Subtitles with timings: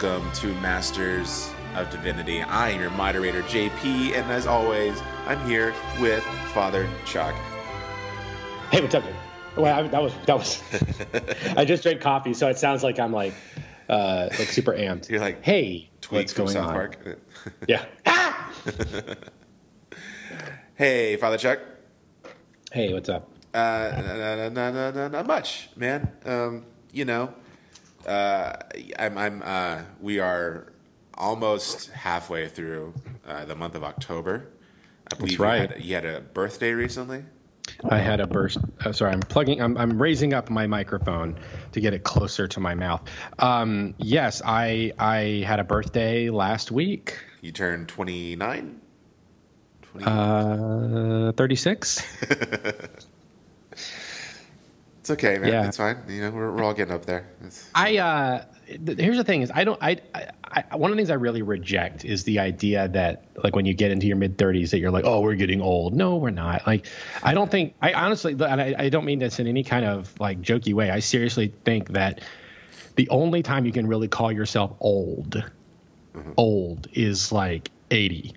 [0.00, 2.40] Welcome to Masters of Divinity.
[2.40, 6.22] I am your moderator, JP, and as always, I'm here with
[6.54, 7.34] Father Chuck.
[8.70, 9.12] Hey, what's up, dude?
[9.56, 10.62] Well, I, that was that was.
[11.56, 13.34] I just drank coffee, so it sounds like I'm like
[13.88, 15.10] uh, like super amped.
[15.10, 16.74] You're like, hey, what's going South on?
[16.74, 17.18] Park.
[17.66, 17.84] Yeah.
[18.06, 18.52] Ah!
[20.76, 21.58] hey, Father Chuck.
[22.70, 23.28] Hey, what's up?
[23.52, 26.12] Uh, not, not, not, not, not much, man.
[26.24, 27.34] Um, you know,
[28.06, 28.54] uh,
[28.98, 30.72] I'm, I'm, uh, we are
[31.14, 32.94] almost halfway through
[33.26, 34.48] uh, the month of October.
[35.12, 35.62] I believe right.
[35.62, 37.24] You had, you had a birthday recently.
[37.88, 38.58] I had a burst.
[38.84, 39.60] Uh, sorry, I'm plugging.
[39.60, 41.38] I'm, I'm raising up my microphone
[41.72, 43.02] to get it closer to my mouth.
[43.38, 47.18] Um, yes, I I had a birthday last week.
[47.40, 48.80] You turned 29?
[49.82, 50.06] 20?
[50.06, 52.02] Uh, 36.
[55.10, 55.50] it's okay, man.
[55.50, 55.66] yeah.
[55.66, 55.96] It's fine.
[56.08, 57.26] You know, we're, we're all getting up there.
[57.44, 59.82] It's, I uh, th- here's the thing: is I don't.
[59.82, 63.56] I, I, I one of the things I really reject is the idea that like
[63.56, 65.94] when you get into your mid 30s that you're like, oh, we're getting old.
[65.94, 66.66] No, we're not.
[66.66, 66.86] Like,
[67.22, 67.74] I don't think.
[67.80, 70.90] I honestly, and I, I don't mean this in any kind of like jokey way.
[70.90, 72.20] I seriously think that
[72.96, 75.42] the only time you can really call yourself old,
[76.36, 78.34] old is like 80.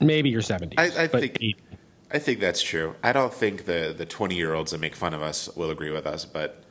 [0.00, 0.74] Maybe your 70s.
[0.78, 1.56] I- I think- 80.
[2.10, 2.94] I think that's true.
[3.02, 5.90] I don't think the, the 20 year olds that make fun of us will agree
[5.90, 6.62] with us, but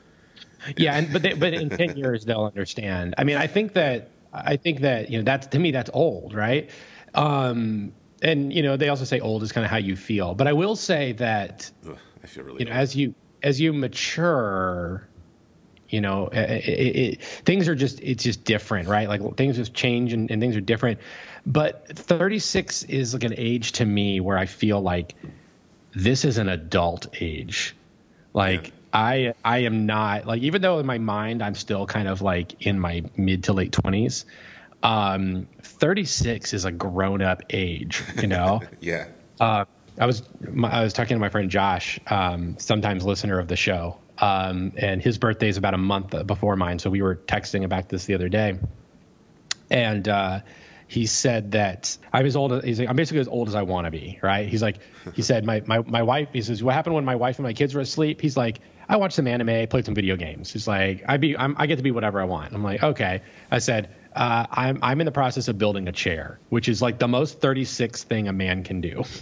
[0.77, 3.13] yeah and but they, but in 10 years they'll understand.
[3.17, 6.33] I mean i think that i think that you know that's to me that's old
[6.33, 6.69] right?
[7.13, 10.33] Um and you know they also say old is kind of how you feel.
[10.33, 13.73] But i will say that ugh, I feel really you know as you as you
[13.73, 15.07] mature
[15.89, 19.07] you know it, it, it, things are just it's just different right?
[19.07, 20.99] Like things just change and, and things are different
[21.45, 25.15] but 36 is like an age to me where i feel like
[25.93, 27.75] this is an adult age
[28.33, 28.71] like Yeah.
[28.93, 32.65] i i am not like even though in my mind i'm still kind of like
[32.65, 34.25] in my mid to late 20s
[34.83, 39.05] um 36 is a grown up age you know yeah.
[39.39, 39.65] uh,
[39.97, 43.55] I was my, I was talking to my friend Josh, um, sometimes listener of the
[43.55, 46.79] show, um, and his birthday is about a month before mine.
[46.79, 48.59] So we were texting about this the other day,
[49.69, 50.41] and uh,
[50.87, 52.53] he said that I'm as old.
[52.53, 54.19] As, he's like, I'm basically as old as I want to be.
[54.21, 54.47] Right?
[54.47, 54.79] He's like,
[55.13, 56.29] he said my, my my wife.
[56.33, 58.21] He says, what happened when my wife and my kids were asleep?
[58.21, 60.51] He's like, I watched some anime, played some video games.
[60.51, 62.53] He's like, I be I'm, I get to be whatever I want.
[62.53, 63.21] I'm like, okay.
[63.51, 63.95] I said.
[64.15, 67.41] Uh, I'm I'm in the process of building a chair, which is like the most
[67.41, 69.03] 36 thing a man can do.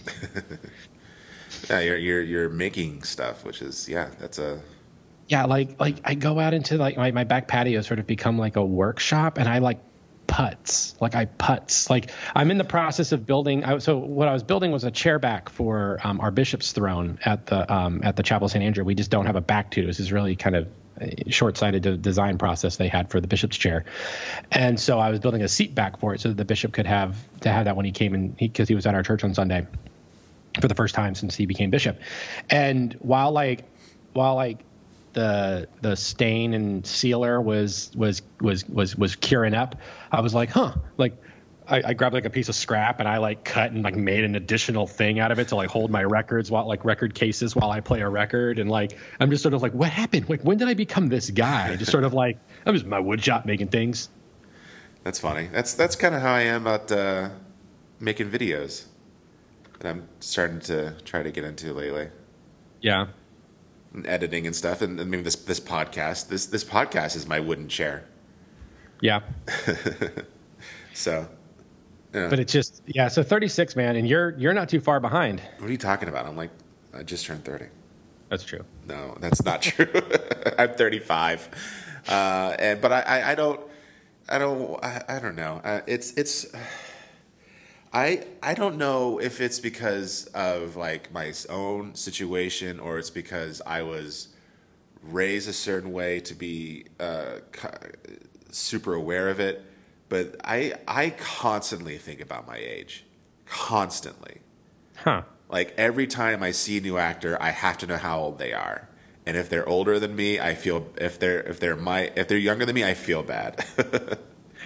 [1.69, 4.61] Yeah, you're, you're, you're making stuff, which is, yeah, that's a,
[5.29, 8.37] yeah like like i go out into like my, my back patio sort of become
[8.37, 9.79] like a workshop and i like
[10.33, 10.95] putts.
[10.99, 11.91] Like i putts.
[11.91, 14.89] Like i'm in the process of building I, so what i was building was a
[14.89, 18.63] chair back for um, our bishop's throne at the um, at the chapel of st
[18.63, 18.83] andrew.
[18.83, 19.85] We just don't have a back to.
[19.85, 20.67] This is really kind of
[21.27, 23.85] short-sighted de- design process they had for the bishop's chair.
[24.51, 26.87] And so i was building a seat back for it so that the bishop could
[26.87, 29.35] have to have that when he came in because he was at our church on
[29.35, 29.67] sunday
[30.59, 31.99] for the first time since he became bishop.
[32.49, 33.65] And while like
[34.13, 34.65] while like
[35.13, 39.75] the the stain and sealer was was was was was curing up,
[40.11, 41.15] I was like, huh, like
[41.67, 44.23] I, I grabbed like a piece of scrap and I like cut and like made
[44.23, 47.55] an additional thing out of it to like hold my records while like record cases
[47.55, 48.59] while I play a record.
[48.59, 50.29] And like I'm just sort of like what happened?
[50.29, 51.75] Like when did I become this guy?
[51.75, 54.09] Just sort of like I'm just my wood shop making things.
[55.03, 55.49] That's funny.
[55.51, 57.29] That's, that's kind of how I am about uh,
[57.99, 58.85] making videos
[59.79, 62.09] that I'm starting to try to get into lately.
[62.81, 63.07] yeah
[63.93, 64.81] And editing and stuff.
[64.81, 68.05] And, and maybe this, this podcast, this, this podcast is my wooden chair.
[69.01, 69.19] yeah
[70.93, 71.27] So,
[72.13, 72.27] yeah.
[72.29, 75.67] but it's just yeah so 36 man and you're you're not too far behind what
[75.67, 76.25] are you talking about?
[76.27, 76.51] I'm like,
[76.93, 77.65] I just turned 30.
[78.29, 79.87] that's true No, that's not true.
[80.59, 81.49] I'm 35,
[82.07, 83.59] uh, and but I, I, I don't,
[84.29, 85.61] I don't, I, I don't know.
[85.63, 86.45] Uh, it's it's.
[87.93, 93.61] I I don't know if it's because of like my own situation or it's because
[93.65, 94.29] I was
[95.03, 97.39] raised a certain way to be uh,
[98.51, 99.63] super aware of it.
[100.09, 103.05] But I I constantly think about my age,
[103.45, 104.41] constantly.
[104.95, 108.39] huh Like every time I see a new actor, I have to know how old
[108.39, 108.89] they are.
[109.25, 112.37] And if they're older than me, I feel if they're if they're my if they're
[112.39, 113.63] younger than me, I feel bad.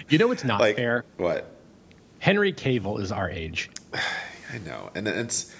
[0.08, 1.04] You know what's not like fair?
[1.16, 1.57] what?
[2.18, 3.70] Henry Cavill is our age.
[4.52, 5.54] I know, and it's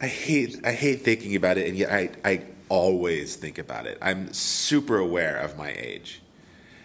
[0.00, 3.98] I hate I hate thinking about it, and yet I I always think about it.
[4.02, 6.20] I'm super aware of my age,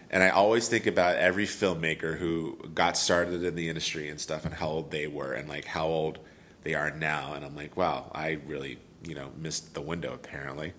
[0.09, 4.45] and I always think about every filmmaker who got started in the industry and stuff,
[4.45, 6.19] and how old they were, and like how old
[6.63, 10.73] they are now, and I'm like, wow, I really you know missed the window apparently.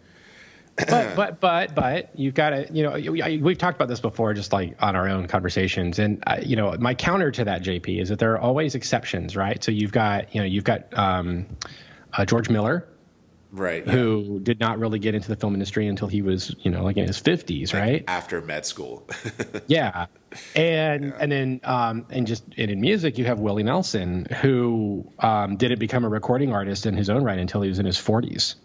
[0.76, 4.52] But but but but you've got to you know we've talked about this before just
[4.52, 5.98] like on our own conversations.
[5.98, 9.36] And uh, you know my counter to that jp is that there are always exceptions
[9.36, 9.62] right?
[9.62, 11.46] So you've got you know you've got um,
[12.12, 12.88] uh, george miller
[13.52, 16.82] right who did not really get into the film industry until he was you know
[16.82, 18.04] like in his 50s like right?
[18.08, 19.08] after med school.
[19.66, 20.06] Yeah.
[20.56, 21.16] And yeah.
[21.20, 25.78] and then um and just and in music you have willie nelson who um didn't
[25.78, 28.56] become a recording artist in his own right until he was in his 40s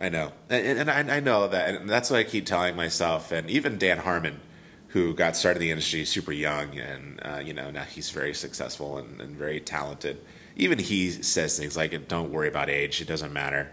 [0.00, 3.32] I know, and, and I, I, know that, and that's what I keep telling myself.
[3.32, 4.40] And even Dan Harmon,
[4.88, 8.32] who got started in the industry super young, and uh, you know now he's very
[8.32, 10.20] successful and, and, very talented.
[10.54, 13.72] Even he says things like, "Don't worry about age; it doesn't matter."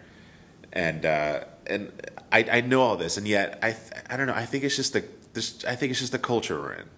[0.73, 1.91] And uh, and
[2.31, 3.75] I, I know all this, and yet I
[4.09, 4.33] I don't know.
[4.33, 6.89] I think it's just the this, I think it's just the culture we're in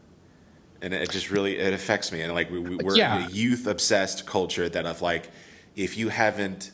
[0.82, 3.26] and it just really it affects me and like we, we, are yeah.
[3.26, 5.30] a youth obsessed culture that of like
[5.76, 6.72] if you haven't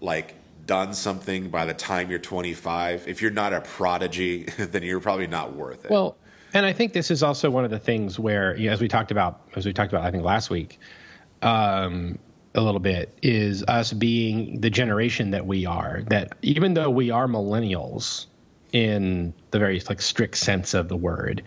[0.00, 0.34] like
[0.66, 5.26] done something by the time you're 25, if you're not a prodigy, then you're probably
[5.26, 5.90] not worth it.
[5.90, 6.16] Well,
[6.52, 9.42] and I think this is also one of the things where, as we talked about,
[9.56, 10.78] as we talked about, I think last week,
[11.42, 12.18] um,
[12.54, 16.02] a little bit is us being the generation that we are.
[16.08, 18.26] That even though we are millennials
[18.72, 21.42] in the very like strict sense of the word,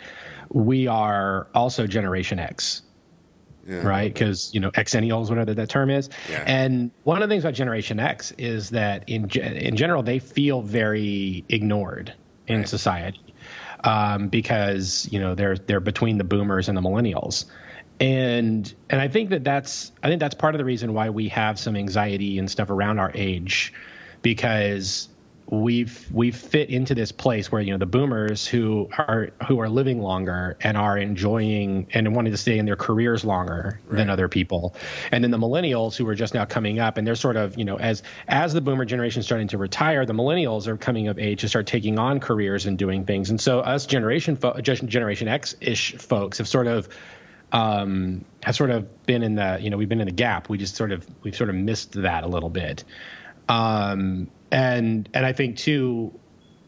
[0.50, 2.84] we are also Generation X
[3.68, 3.86] yeah.
[3.86, 4.14] right?
[4.14, 6.10] Because you know, Xennials, whatever that term is.
[6.30, 6.44] Yeah.
[6.46, 10.62] And one of the things about Generation X is that in in general they feel
[10.62, 12.14] very ignored
[12.48, 12.68] in right.
[12.68, 13.30] society
[13.84, 17.46] um, because you know they're they're between the Boomers and the Millennials.
[18.00, 21.28] And and I think that that's I think that's part of the reason why we
[21.30, 23.74] have some anxiety and stuff around our age,
[24.22, 25.09] because
[25.52, 29.70] we've we've fit into this place where you know the boomers who are who are
[29.70, 33.98] living longer and are enjoying and wanting to stay in their careers longer right.
[33.98, 34.76] than other people.
[35.12, 37.66] And then the millennials who are just now coming up and they're sort of you
[37.66, 41.18] know as as the boomer generation is starting to retire the millennials are coming of
[41.18, 43.32] age to start taking on careers and doing things.
[43.32, 46.90] And so us generation fo- generation x-ish folks have sort of
[47.52, 50.48] um have sort of been in the you know we've been in the gap.
[50.48, 52.84] We just sort of we've sort of missed that a little bit
[53.50, 56.18] um and and I think too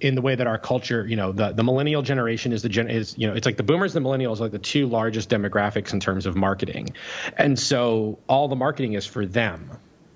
[0.01, 2.89] in the way that our culture, you know, the, the millennial generation is the gen
[2.89, 5.30] is, you know, it's like the boomers and the millennials are like the two largest
[5.30, 6.89] demographics in terms of marketing.
[7.38, 9.69] And so all the marketing is for them,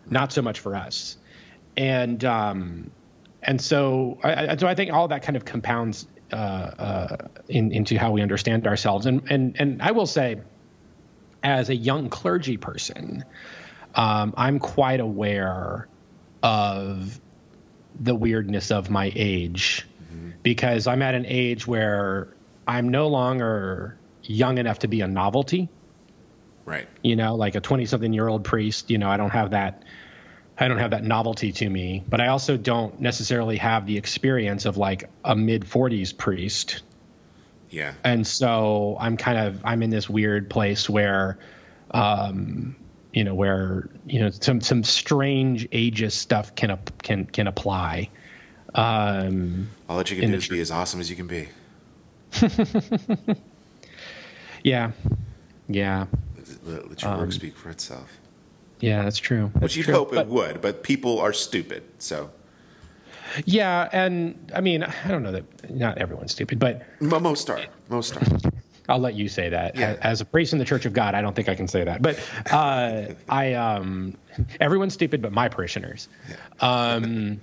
[0.09, 1.17] not so much for us.
[1.77, 2.91] And um
[3.43, 7.17] and so I, so I think all that kind of compounds uh, uh,
[7.47, 9.05] in, into how we understand ourselves.
[9.05, 10.41] And and and I will say,
[11.43, 13.23] as a young clergy person,
[13.93, 15.87] um, I'm quite aware
[16.45, 17.19] of
[17.99, 20.31] the weirdness of my age mm-hmm.
[20.43, 22.27] because I'm at an age where
[22.67, 25.69] I'm no longer young enough to be a novelty.
[26.65, 26.87] Right.
[27.03, 29.83] You know, like a 20 something year old priest, you know, I don't have that
[30.57, 34.65] I don't have that novelty to me, but I also don't necessarily have the experience
[34.65, 36.81] of like a mid 40s priest.
[37.69, 37.93] Yeah.
[38.03, 41.39] And so I'm kind of I'm in this weird place where
[41.91, 42.75] um
[43.15, 48.09] you know where you know some some strange ages stuff can can can apply.
[48.75, 51.47] Um, All that you can do is be as awesome as you can be.
[54.63, 54.91] yeah,
[55.69, 56.07] yeah.
[56.65, 58.11] Let, let your um, work speak for itself.
[58.81, 59.49] Yeah, that's true.
[59.53, 59.93] That's Which you'd true.
[59.93, 62.31] hope but, it would, but people are stupid, so.
[63.45, 67.61] Yeah, and I mean, I don't know that not everyone's stupid, but most are.
[67.87, 68.51] Most are.
[68.87, 69.75] I'll let you say that.
[69.75, 69.97] Yeah.
[70.01, 72.01] As a priest in the Church of God, I don't think I can say that.
[72.01, 72.19] But
[72.51, 74.15] uh, I, um,
[74.59, 76.07] everyone's stupid, but my parishioners.
[76.59, 77.39] Um,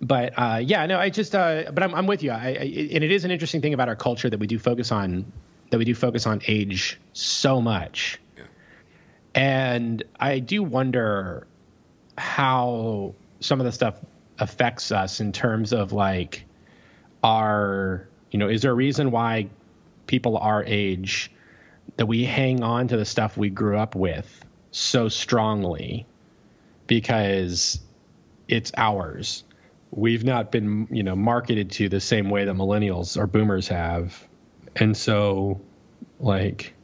[0.00, 2.30] but uh, yeah, no, I just, uh, but I'm, I'm with you.
[2.30, 4.92] I, I, and it is an interesting thing about our culture that we do focus
[4.92, 5.30] on,
[5.70, 8.20] that we do focus on age so much.
[8.36, 8.44] Yeah.
[9.34, 11.46] And I do wonder
[12.16, 13.96] how some of the stuff
[14.38, 16.44] affects us in terms of like
[17.22, 19.48] our, you know, is there a reason why
[20.10, 21.30] people our age
[21.96, 26.04] that we hang on to the stuff we grew up with so strongly
[26.88, 27.78] because
[28.48, 29.44] it's ours.
[29.92, 34.26] We've not been, you know, marketed to the same way that millennials or boomers have.
[34.74, 35.60] And so
[36.18, 36.74] like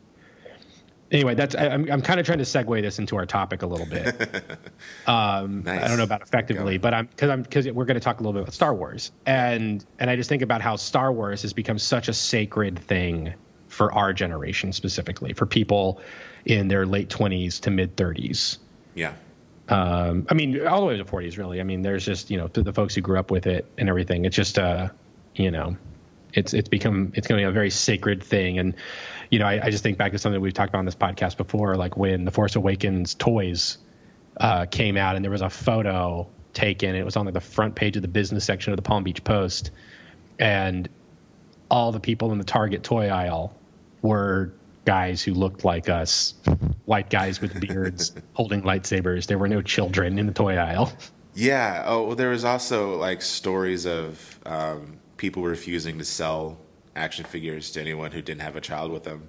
[1.10, 3.66] anyway, that's I, am I'm kind of trying to segue this into our topic a
[3.66, 4.30] little bit.
[5.06, 5.84] Um, nice.
[5.84, 8.22] I don't know about effectively, but I'm because I'm because we're going to talk a
[8.22, 11.52] little bit about Star Wars, and and I just think about how Star Wars has
[11.52, 13.32] become such a sacred thing
[13.68, 16.00] for our generation specifically, for people
[16.44, 18.58] in their late 20s to mid 30s.
[18.94, 19.12] Yeah.
[19.68, 21.60] Um, I mean, all the way to the 40s, really.
[21.60, 24.24] I mean, there's just you know the folks who grew up with it and everything.
[24.24, 24.88] It's just uh,
[25.36, 25.76] you know,
[26.32, 28.74] it's it's become it's going to be a very sacred thing and
[29.30, 31.36] you know, I, I, just think back to something we've talked about on this podcast
[31.36, 33.78] before, like when the Force Awakens toys
[34.38, 36.94] uh, came out, and there was a photo taken.
[36.94, 39.22] It was on like the front page of the business section of the Palm Beach
[39.24, 39.70] Post,
[40.38, 40.88] and
[41.70, 43.54] all the people in the Target toy aisle
[44.02, 44.52] were
[44.84, 46.34] guys who looked like us,
[46.84, 49.26] white guys with beards holding lightsabers.
[49.26, 50.92] There were no children in the toy aisle.
[51.34, 51.84] Yeah.
[51.86, 56.58] Oh, well, there was also like stories of um, people refusing to sell
[56.96, 59.28] action figures to anyone who didn't have a child with them.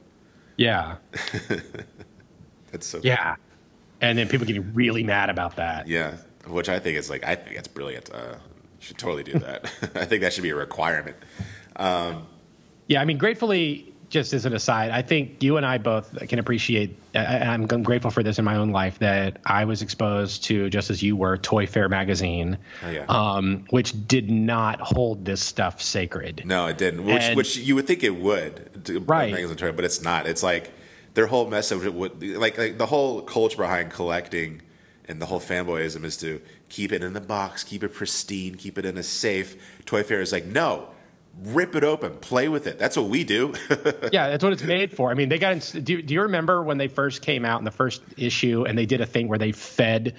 [0.56, 0.96] Yeah.
[2.72, 3.00] That's so.
[3.04, 3.36] Yeah.
[4.02, 5.88] And then people getting really mad about that.
[5.88, 8.14] Yeah, which I think is like I think that's brilliant.
[8.14, 8.36] Uh,
[8.80, 9.66] should totally do that.
[9.96, 11.18] I think that should be a requirement.
[11.78, 12.28] Um,
[12.88, 16.40] yeah, I mean, gratefully, just as an aside, I think you and I both can
[16.40, 20.70] appreciate, and I'm grateful for this in my own life, that I was exposed to,
[20.70, 23.06] just as you were, ToyFare magazine, oh, yeah.
[23.10, 26.44] um, which did not hold this stuff sacred.
[26.46, 27.04] No, it didn't.
[27.06, 29.34] Which, which you would think it would, Right.
[29.34, 30.26] magazine but it's not.
[30.26, 30.72] It's like
[31.14, 34.62] their whole message, would, like, like the whole culture behind collecting
[35.08, 38.78] and the whole fanboyism is to keep it in the box, keep it pristine, keep
[38.78, 39.56] it in a safe.
[39.86, 40.90] ToyFare is like, no,
[41.44, 42.80] rip it open, play with it.
[42.80, 43.54] That's what we do.
[44.12, 45.12] yeah, that's what it's made for.
[45.12, 45.60] I mean, they got.
[45.72, 48.86] Do, do you remember when they first came out in the first issue, and they
[48.86, 50.16] did a thing where they fed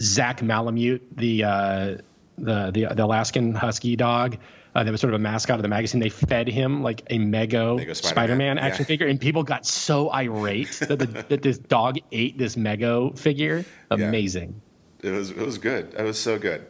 [0.00, 1.96] Zach Malamute, the uh,
[2.38, 4.38] the, the the Alaskan Husky dog.
[4.74, 6.00] Uh, that was sort of a mascot of the magazine.
[6.00, 8.86] They fed him like a Mego, Mego Spider-Man, Spider-Man, action yeah.
[8.88, 13.64] figure, and people got so irate that, the, that this dog ate this Mego figure.
[13.88, 14.60] Amazing.
[15.00, 15.94] It was it was good.
[15.96, 16.66] It was so good.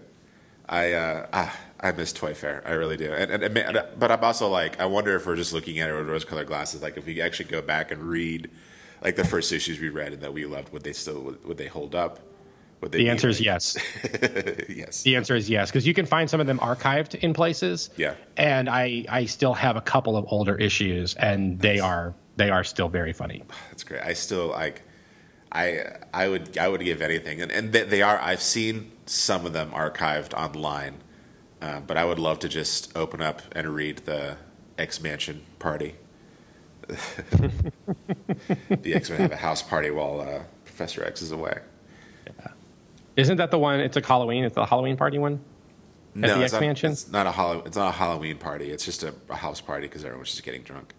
[0.69, 2.67] I uh, ah, I miss ToyFare.
[2.67, 3.13] I really do.
[3.13, 5.95] And, and, and but I'm also like I wonder if we're just looking at it
[5.95, 6.81] with rose-colored glasses.
[6.81, 8.51] Like if we actually go back and read
[9.03, 11.67] like the first issues we read and that we loved, would they still would, they
[11.67, 12.21] hold up?
[12.81, 13.77] Would they The answer is yes.
[14.69, 15.03] yes.
[15.03, 17.91] The answer is yes, because you can find some of them archived in places.
[17.99, 18.15] Yeah.
[18.39, 22.65] And I I still have a couple of older issues, and they are they are
[22.65, 23.43] still very funny.
[23.69, 24.03] That's great.
[24.03, 24.83] I still like.
[25.53, 28.19] I I would I would give anything, and and they, they are.
[28.19, 31.04] I've seen some of them archived online,
[31.65, 34.37] uh, but I would love to just open up and read the
[34.77, 35.95] X Mansion party.
[36.87, 37.51] the
[38.95, 41.59] X Men have a house party while uh, Professor X is away.
[43.17, 43.81] Isn't that the one?
[43.81, 44.45] It's a Halloween.
[44.45, 45.41] It's the Halloween party one.
[46.15, 46.93] no, the it's not, X-Mansion?
[46.93, 48.71] it's not a Hall- It's not a Halloween party.
[48.71, 50.95] It's just a, a house party because everyone's just getting drunk.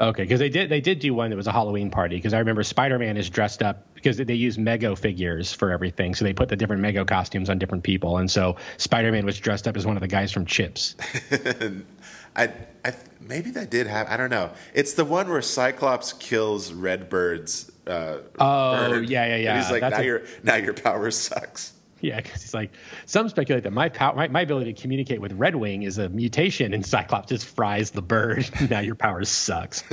[0.00, 2.16] Okay, because they did they did do one that was a Halloween party.
[2.16, 6.14] Because I remember Spider Man is dressed up because they use Mego figures for everything,
[6.14, 9.38] so they put the different Mego costumes on different people, and so Spider Man was
[9.38, 10.96] dressed up as one of the guys from Chips.
[12.36, 12.50] I,
[12.84, 14.12] I maybe that did happen.
[14.12, 14.50] I don't know.
[14.74, 17.70] It's the one where Cyclops kills Redbird's.
[17.86, 19.08] Uh, Oh, bird.
[19.10, 19.54] yeah, yeah, yeah.
[19.54, 21.72] And he's like, That's now a- your now your power sucks.
[22.08, 22.72] Yeah, because he's like,
[23.06, 26.08] some speculate that my, pow- my my ability to communicate with Red Wing is a
[26.08, 28.50] mutation, and Cyclops just fries the bird.
[28.70, 29.84] now your power sucks.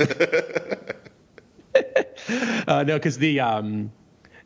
[2.66, 3.92] uh, no, because the um,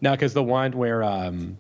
[0.01, 1.57] no, because the one where um,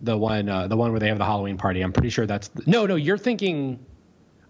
[0.00, 1.80] the one uh, the one where they have the Halloween party.
[1.82, 2.94] I'm pretty sure that's the, no, no.
[2.94, 3.84] You're thinking.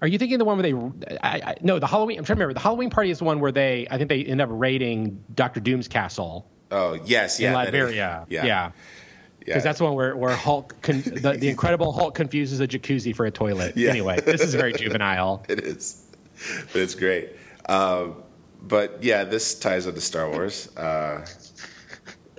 [0.02, 1.19] Are you thinking the one where they?
[1.23, 2.19] I, I, no, the Halloween.
[2.19, 2.55] I'm trying to remember.
[2.55, 3.87] The Halloween party is the one where they.
[3.90, 8.26] I think they end up raiding Doctor Doom's castle Oh yes, yeah, in is- Latveria.
[8.29, 8.71] yeah, yeah.
[9.54, 13.14] Because that's the one where, where Hulk, con- the, the Incredible Hulk confuses a jacuzzi
[13.14, 13.76] for a toilet.
[13.76, 13.90] Yeah.
[13.90, 15.45] Anyway, this is very juvenile.
[15.49, 16.07] it is,
[16.73, 17.30] but it's great.
[17.69, 18.23] Um,
[18.62, 20.75] but yeah, this ties into Star Wars.
[20.76, 21.26] Uh,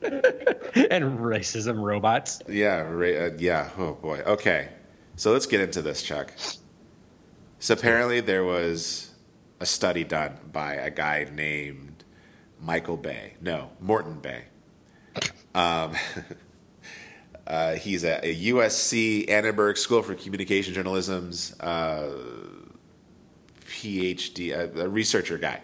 [0.03, 2.41] and racism robots.
[2.47, 3.69] yeah, ra- uh, yeah.
[3.77, 4.21] Oh boy.
[4.25, 4.69] Okay,
[5.15, 6.33] so let's get into this, Chuck.
[7.59, 9.11] So apparently there was
[9.59, 12.03] a study done by a guy named
[12.59, 13.35] Michael Bay.
[13.39, 14.45] No, Morten Bay.
[15.53, 15.93] Um,
[17.51, 22.09] uh, he's at a USC Annenberg School for Communication Journalism's uh,
[23.65, 25.59] PhD, a, a researcher guy.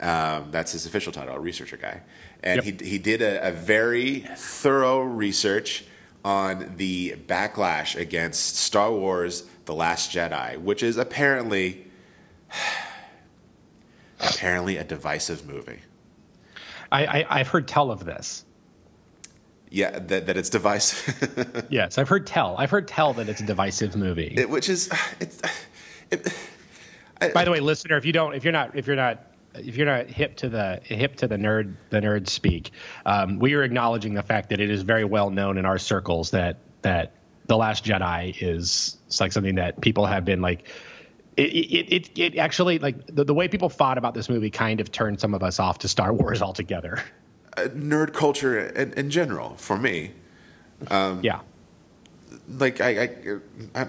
[0.00, 2.02] Um, that's his official title, a researcher guy.
[2.42, 2.80] And Yep.
[2.80, 5.84] he, he did a, a very thorough research
[6.24, 11.86] on the backlash against Star Wars The Last Jedi, which is apparently
[14.18, 15.78] apparently a divisive movie.
[16.90, 18.44] I, I, I've heard tell of this.
[19.70, 21.66] Yeah, that, that it's divisive.
[21.70, 22.56] Yes, I've heard tell.
[22.58, 24.34] I've heard tell that it's a divisive movie.
[24.36, 25.40] it, which is it's
[26.10, 26.34] it,
[27.32, 29.24] By the way, listener, if you don't, if you're not, if you're not,
[29.54, 32.72] if you're not hip to the hip to the nerd, the nerd speak,
[33.06, 36.32] um, we are acknowledging the fact that it is very well known in our circles
[36.32, 37.12] that that
[37.46, 40.68] the Last Jedi is it's like something that people have been like.
[41.36, 44.80] It, it, it, it actually like the, the way people thought about this movie kind
[44.80, 47.02] of turned some of us off to Star Wars altogether.
[47.56, 50.12] Uh, nerd culture in, in general for me.
[50.88, 51.40] Um, yeah,
[52.48, 53.10] like I,
[53.74, 53.88] I,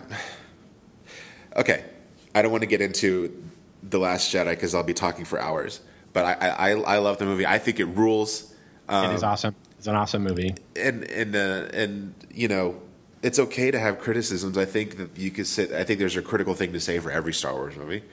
[1.55, 1.85] okay,
[2.33, 3.43] I don't want to get into
[3.83, 5.81] the Last Jedi because I'll be talking for hours.
[6.13, 7.45] But I, I, I love the movie.
[7.45, 8.51] I think it rules.
[8.89, 9.55] it um, is awesome.
[9.77, 10.53] It's an awesome movie.
[10.75, 12.81] And and uh, and you know,
[13.21, 14.57] it's okay to have criticisms.
[14.57, 15.71] I think that you could sit.
[15.71, 18.03] I think there's a critical thing to say for every Star Wars movie,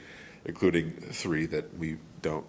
[0.44, 2.46] including three that we don't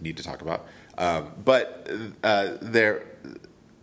[0.00, 0.66] need to talk about.
[0.98, 1.88] Um, but
[2.22, 3.06] uh, there,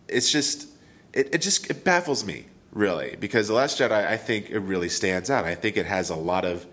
[0.08, 0.68] it's just
[1.14, 3.92] it, it just it baffles me really because the Last Jedi.
[3.92, 5.46] I think it really stands out.
[5.46, 6.68] I think it has a lot of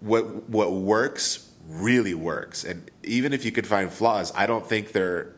[0.00, 4.92] what what works really works, and even if you could find flaws, I don't think
[4.92, 5.34] they're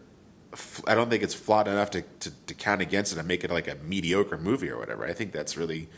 [0.87, 3.51] I don't think it's flawed enough to, to, to, count against it and make it
[3.51, 5.07] like a mediocre movie or whatever.
[5.07, 5.89] I think that's really,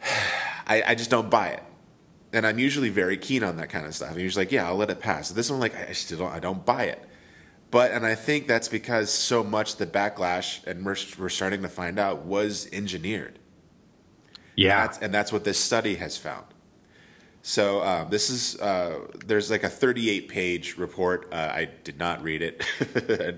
[0.66, 1.62] I, I just don't buy it.
[2.32, 4.12] And I'm usually very keen on that kind of stuff.
[4.12, 5.30] I'm usually like, yeah, I'll let it pass.
[5.30, 7.04] This one, like, I still don't, I don't buy it.
[7.72, 11.68] But, and I think that's because so much the backlash, and we're, we're starting to
[11.68, 13.38] find out, was engineered.
[14.54, 14.74] Yeah.
[14.74, 16.44] And that's, and that's what this study has found.
[17.40, 21.32] So um, this is uh, there's like a 38 page report.
[21.32, 22.62] Uh, I did not read it.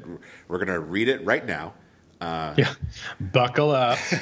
[0.48, 1.72] We're gonna read it right now.
[2.20, 2.74] Uh, yeah,
[3.18, 3.98] buckle up.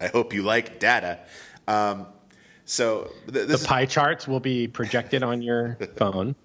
[0.00, 1.18] I hope you like data.
[1.66, 2.06] Um,
[2.64, 6.36] so th- the pie charts will be projected on your phone.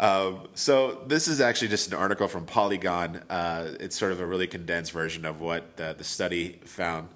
[0.00, 3.22] Um, so this is actually just an article from Polygon.
[3.28, 7.08] Uh, it's sort of a really condensed version of what the, the study found.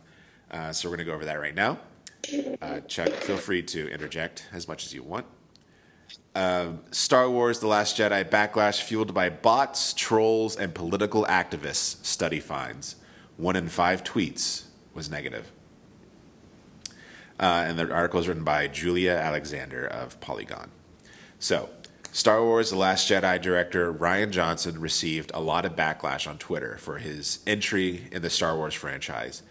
[0.50, 1.78] Uh, so we're going to go over that right now.
[2.60, 5.24] Uh, Chuck, feel free to interject as much as you want.
[6.34, 12.40] Um, Star Wars The Last Jedi backlash fueled by bots, trolls, and political activists, study
[12.40, 12.96] finds.
[13.38, 15.50] One in five tweets was negative.
[17.40, 20.70] Uh, and the article is written by Julia Alexander of Polygon.
[21.38, 21.68] So,
[22.14, 26.79] Star Wars The Last Jedi director Rian Johnson received a lot of backlash on Twitter
[26.79, 29.42] for his entry in the Star Wars franchise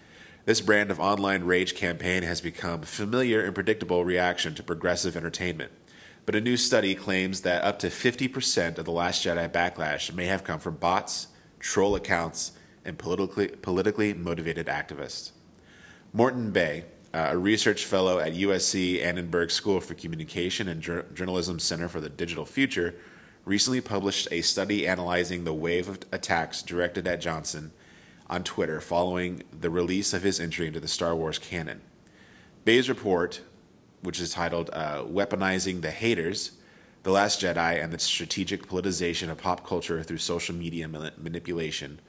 [0.46, 5.16] this brand of online rage campaign has become a familiar and predictable reaction to progressive
[5.16, 5.72] entertainment.
[6.26, 10.26] But a new study claims that up to 50% of the Last Jedi backlash may
[10.26, 11.28] have come from bots,
[11.60, 15.32] troll accounts, and politically, politically motivated activists.
[16.12, 21.60] Morten Bay, uh, a research fellow at USC Annenberg School for Communication and Jur- Journalism
[21.60, 22.96] Center for the Digital Future,
[23.46, 27.72] recently published a study analyzing the wave of attacks directed at Johnson
[28.30, 31.82] on Twitter following the release of his entry into the Star Wars canon.
[32.66, 33.42] Bay's report,
[34.02, 36.54] which is titled uh, Weaponizing the Haters
[37.04, 42.00] The Last Jedi and the Strategic Politicization of Pop Culture Through Social Media Manipulation,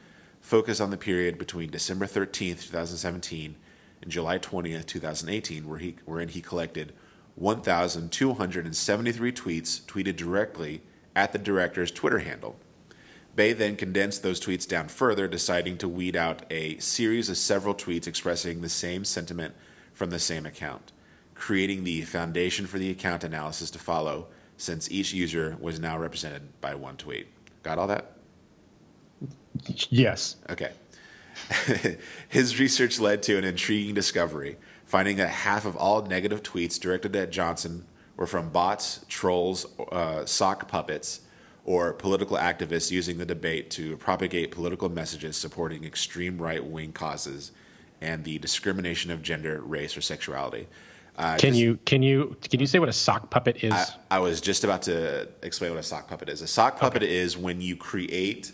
[0.40, 3.56] focused on the period between December 13th, 2017
[4.04, 6.92] and July 20th, 2018, where he, wherein he collected
[7.34, 10.82] 1,273 tweets tweeted directly
[11.16, 12.56] at the director's Twitter handle.
[13.34, 17.74] Bay then condensed those tweets down further, deciding to weed out a series of several
[17.74, 19.54] tweets expressing the same sentiment
[19.92, 20.92] from the same account,
[21.34, 26.42] creating the foundation for the account analysis to follow, since each user was now represented
[26.60, 27.26] by one tweet.
[27.64, 28.12] Got all that?
[29.88, 30.36] Yes.
[30.48, 30.72] Okay.
[32.28, 37.14] His research led to an intriguing discovery, finding that half of all negative tweets directed
[37.16, 37.84] at Johnson
[38.16, 41.20] were from bots, trolls, uh, sock puppets,
[41.64, 47.52] or political activists using the debate to propagate political messages supporting extreme right wing causes
[48.00, 50.66] and the discrimination of gender, race, or sexuality.
[51.16, 53.72] Uh, can just, you can you can you say what a sock puppet is?
[53.72, 56.42] I, I, was just about to explain what a sock puppet is.
[56.42, 57.16] A sock puppet okay.
[57.16, 58.50] is when you create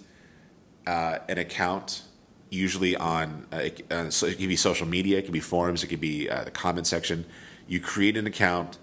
[0.86, 2.02] uh, an account,
[2.50, 5.86] usually on uh, uh, so it can be social media, it can be forums, it
[5.86, 7.24] could be uh, the comment section.
[7.66, 8.78] You create an account.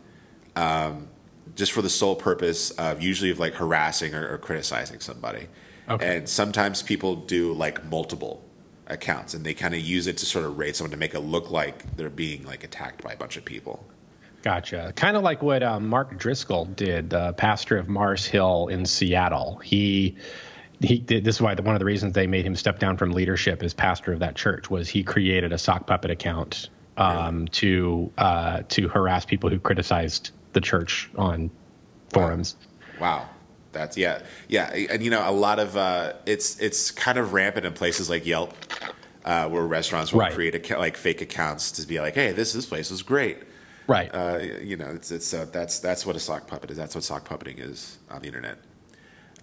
[0.55, 1.09] Um,
[1.55, 5.47] just for the sole purpose of usually of like harassing or, or criticizing somebody.
[5.89, 6.17] Okay.
[6.17, 8.43] And sometimes people do like multiple
[8.87, 11.19] accounts and they kind of use it to sort of rate someone to make it
[11.19, 13.85] look like they're being like attacked by a bunch of people.
[14.43, 14.93] Gotcha.
[14.95, 19.57] Kind of like what um, Mark Driscoll did, the pastor of Mars Hill in Seattle.
[19.57, 20.17] He
[20.79, 23.11] he this is why the, one of the reasons they made him step down from
[23.11, 27.47] leadership as pastor of that church was he created a sock puppet account um, really?
[27.49, 31.49] to uh, to harass people who criticized the church on
[32.09, 32.55] forums.
[32.99, 33.19] Wow.
[33.19, 33.29] wow.
[33.73, 37.65] That's yeah, yeah, and you know a lot of uh, it's it's kind of rampant
[37.65, 38.55] in places like Yelp,
[39.23, 40.33] uh, where restaurants will right.
[40.33, 43.37] create a, like fake accounts to be like, hey, this this place is great,
[43.85, 44.09] right?
[44.11, 46.77] Uh, you know, it's it's uh, that's that's what a sock puppet is.
[46.77, 48.57] That's what sock puppeting is on the internet.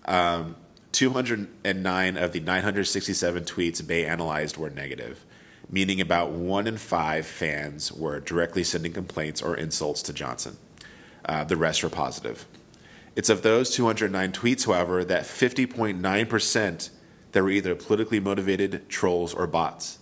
[0.06, 0.56] Um,
[0.94, 5.24] 209 of the 967 tweets Bay analyzed were negative,
[5.68, 10.56] meaning about one in five fans were directly sending complaints or insults to Johnson.
[11.24, 12.46] Uh, the rest were positive.
[13.16, 16.90] It's of those 209 tweets, however, that 50.9%
[17.32, 19.98] that were either politically motivated trolls or bots.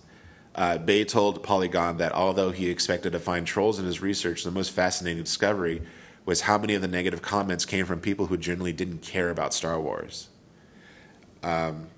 [0.55, 4.51] Uh, Bay told Polygon that although he expected to find trolls in his research, the
[4.51, 5.81] most fascinating discovery
[6.27, 9.55] was how many of the negative comments came from people who generally didn't care about
[9.55, 10.29] Star Wars.
[11.43, 11.89] Um,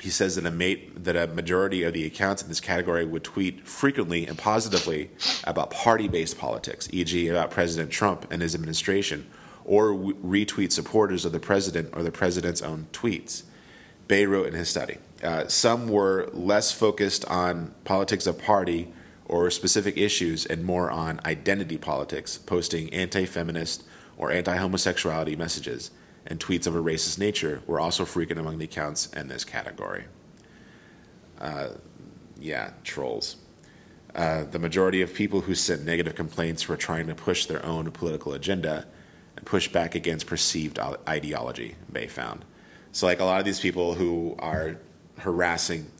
[0.00, 3.24] he says that a mate that a majority of the accounts in this category would
[3.24, 5.10] tweet frequently and positively
[5.44, 9.28] about party-based politics, e.g., about President Trump and his administration,
[9.64, 13.42] or retweet supporters of the president or the president's own tweets.
[14.08, 14.96] Bay wrote in his study.
[15.22, 18.92] Uh, some were less focused on politics of party
[19.26, 23.84] or specific issues and more on identity politics, posting anti feminist
[24.16, 25.90] or anti homosexuality messages,
[26.26, 30.04] and tweets of a racist nature were also frequent among the accounts in this category.
[31.40, 31.68] Uh,
[32.38, 33.36] yeah, trolls.
[34.14, 37.90] Uh, the majority of people who sent negative complaints were trying to push their own
[37.90, 38.86] political agenda
[39.36, 40.78] and push back against perceived
[41.08, 42.44] ideology, Bay found.
[42.92, 44.76] So, like a lot of these people who are
[45.18, 45.90] harassing,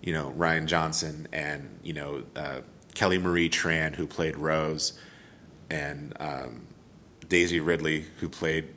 [0.00, 2.60] you know, Rian Johnson and you know uh,
[2.94, 4.98] Kelly Marie Tran, who played Rose,
[5.68, 6.66] and um,
[7.28, 8.68] Daisy Ridley, who played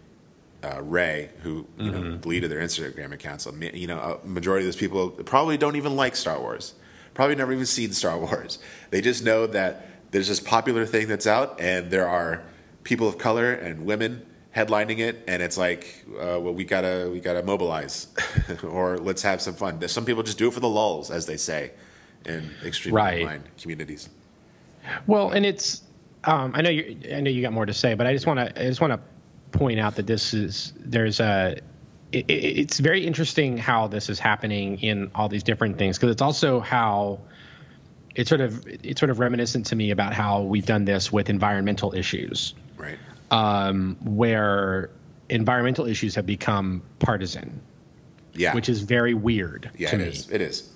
[0.64, 2.10] uh, Rey, who you mm-hmm.
[2.10, 3.46] know deleted their Instagram accounts.
[3.46, 6.74] You know, a majority of those people probably don't even like Star Wars.
[7.14, 8.60] Probably never even seen Star Wars.
[8.90, 12.44] They just know that there's this popular thing that's out, and there are
[12.84, 17.20] people of color and women headlining it, and it's like, uh, well, we gotta we
[17.20, 18.08] gotta mobilize,
[18.64, 19.86] or let's have some fun.
[19.88, 21.72] Some people just do it for the lulls, as they say,
[22.26, 23.22] in extreme right.
[23.22, 24.10] online communities.
[25.08, 25.82] Well, and it's
[26.26, 28.40] um, I know you I know you got more to say, but I just want
[28.40, 29.00] to I just want to
[29.54, 31.60] point out that this is there's a
[32.12, 36.22] it, it's very interesting how this is happening in all these different things because it's
[36.22, 37.20] also how
[38.16, 41.30] it's sort of it's sort of reminiscent to me about how we've done this with
[41.30, 42.54] environmental issues.
[42.76, 43.00] Right
[43.34, 44.92] um, where
[45.30, 47.62] environmental issues have become partisan.
[48.34, 48.54] Yeah.
[48.54, 50.06] Which is very weird yeah, to it me.
[50.06, 50.30] Is.
[50.30, 50.70] It is.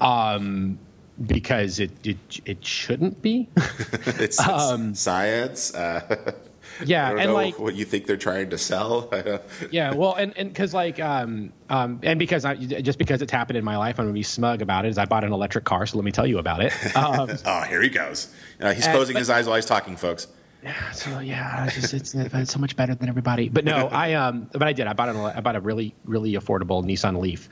[0.00, 0.78] Um,
[1.24, 3.48] because it it it shouldn't be.
[3.56, 5.74] it's, um, science.
[5.74, 6.32] Uh,
[6.84, 9.10] yeah, and like what you think they're trying to sell.
[9.70, 13.56] yeah, well, and and because like um um and because I just because it's happened
[13.56, 14.88] in my life, I'm gonna be smug about it.
[14.88, 16.72] Is I bought an electric car, so let me tell you about it.
[16.96, 18.34] Um, oh, here he goes.
[18.58, 20.28] Uh, he's closing but, his eyes while he's talking, folks
[20.66, 23.48] yeah, so yeah, it's, just, it's, it's so much better than everybody.
[23.48, 24.88] But no, I um, but I did.
[24.88, 27.48] I bought an, I bought a really really affordable Nissan Leaf,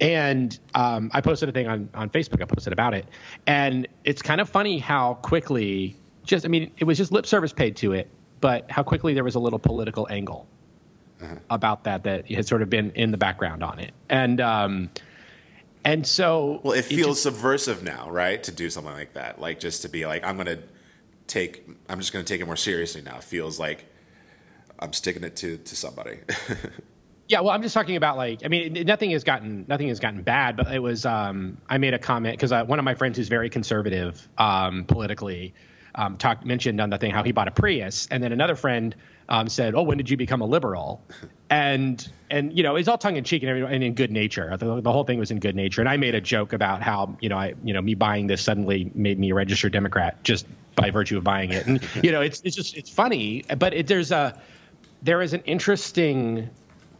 [0.00, 2.42] and um, I posted a thing on on Facebook.
[2.42, 3.06] I posted about it,
[3.46, 7.54] and it's kind of funny how quickly, just I mean, it was just lip service
[7.54, 10.46] paid to it, but how quickly there was a little political angle
[11.22, 11.36] uh-huh.
[11.50, 14.90] about that that had sort of been in the background on it, and um,
[15.84, 19.40] and so well, it feels it just, subversive now, right, to do something like that,
[19.40, 20.58] like just to be like, I'm gonna
[21.28, 23.18] take I'm just going to take it more seriously now.
[23.18, 23.84] It feels like
[24.78, 26.18] I'm sticking it to to somebody.
[27.28, 30.22] yeah, well, I'm just talking about like I mean, nothing has gotten nothing has gotten
[30.22, 33.16] bad, but it was um, I made a comment because uh, one of my friends
[33.16, 35.54] who's very conservative um, politically
[35.98, 38.94] um, talked mentioned on the thing how he bought a Prius, and then another friend
[39.28, 41.04] um, said, "Oh, when did you become a liberal?"
[41.50, 44.56] and and you know it's all tongue in cheek and, and in good nature.
[44.56, 47.18] The, the, whole thing was in good nature, and I made a joke about how
[47.20, 50.46] you know I you know me buying this suddenly made me a registered Democrat just
[50.76, 53.88] by virtue of buying it, and you know it's it's just it's funny, but it,
[53.88, 54.40] there's a
[55.02, 56.48] there is an interesting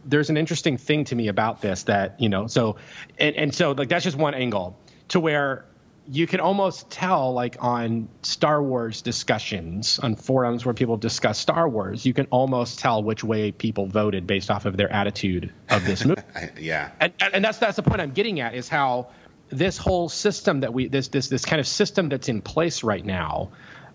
[0.03, 2.75] there's an interesting thing to me about this that you know so
[3.17, 5.65] and, and so like that's just one angle to where
[6.11, 11.69] you can almost tell like on Star Wars discussions on forums where people discuss Star
[11.69, 15.85] Wars, you can almost tell which way people voted based off of their attitude of
[15.85, 16.21] this movie.
[16.59, 19.09] yeah, and, and that's that's the point I'm getting at is how
[19.49, 23.05] this whole system that we this this this kind of system that's in place right
[23.05, 23.51] now,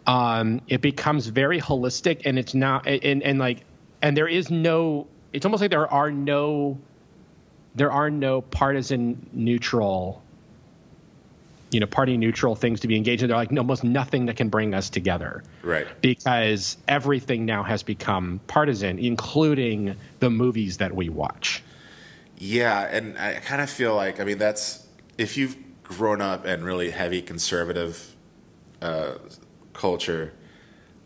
[0.07, 3.65] um, it becomes very holistic and it's not and and like
[4.03, 6.79] and there is no it's almost like there are no
[7.75, 10.23] there are no partisan neutral
[11.75, 13.29] you know party neutral things to be engaged in.
[13.29, 15.87] They're like almost nothing that can bring us together, right?
[16.01, 21.63] Because everything now has become partisan, including the movies that we watch.
[22.39, 24.87] Yeah, and I kind of feel like I mean that's
[25.19, 28.15] if you've grown up in really heavy conservative
[28.81, 29.15] uh,
[29.73, 30.33] culture,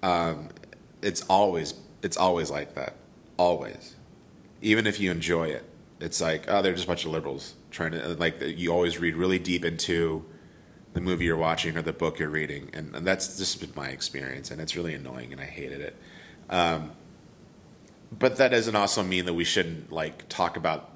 [0.02, 0.50] um,
[1.00, 2.94] it's always it's always like that,
[3.38, 3.96] always.
[4.60, 5.64] Even if you enjoy it,
[5.98, 9.16] it's like oh they're just a bunch of liberals trying to like you always read
[9.16, 10.26] really deep into
[10.94, 13.88] the movie you're watching or the book you're reading, and, and that's just been my
[13.88, 15.96] experience, and it's really annoying, and I hated it.
[16.50, 16.92] Um,
[18.16, 20.92] but that doesn't also mean that we shouldn't like talk about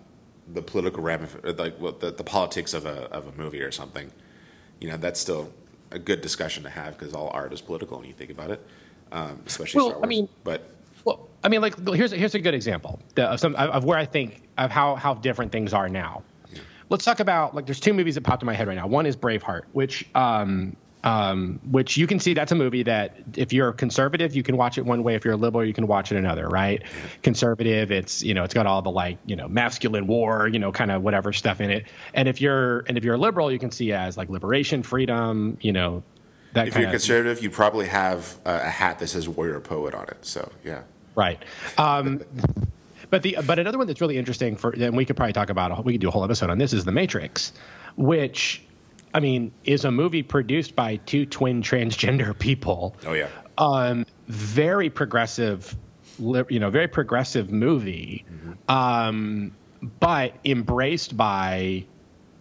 [0.52, 4.10] the political ramif- like what the, the politics of a of a movie or something.
[4.80, 5.52] You know, that's still
[5.90, 8.66] a good discussion to have because all art is political when you think about it,
[9.12, 10.06] um, especially well, Star Wars.
[10.06, 10.70] I mean, but
[11.04, 14.42] well, I mean, like here's here's a good example of some of where I think
[14.58, 16.22] of how how different things are now
[16.92, 18.86] let's talk about like there's two movies that popped in my head right now.
[18.86, 23.52] One is Braveheart, which um, um, which you can see that's a movie that if
[23.52, 25.16] you're conservative, you can watch it one way.
[25.16, 26.82] If you're a liberal, you can watch it another, right?
[27.22, 30.70] Conservative, it's you know it's got all the like you know masculine war, you know
[30.70, 31.86] kind of whatever stuff in it.
[32.14, 35.56] And if you're and if you're a liberal, you can see as like liberation, freedom,
[35.60, 36.04] you know.
[36.52, 39.58] That kind of if you're conservative, you probably have a, a hat that says warrior
[39.58, 40.18] poet on it.
[40.20, 40.82] So yeah.
[41.14, 41.42] Right.
[41.78, 42.22] Um,
[43.12, 45.84] but the but another one that's really interesting for and we could probably talk about
[45.84, 47.52] we could do a whole episode on this is the Matrix,
[47.94, 48.62] which
[49.12, 52.96] I mean, is a movie produced by two twin transgender people.
[53.06, 53.28] Oh yeah.
[53.58, 55.76] Um, very progressive,
[56.18, 58.74] you know, very progressive movie, mm-hmm.
[58.74, 59.54] um,
[60.00, 61.84] but embraced by,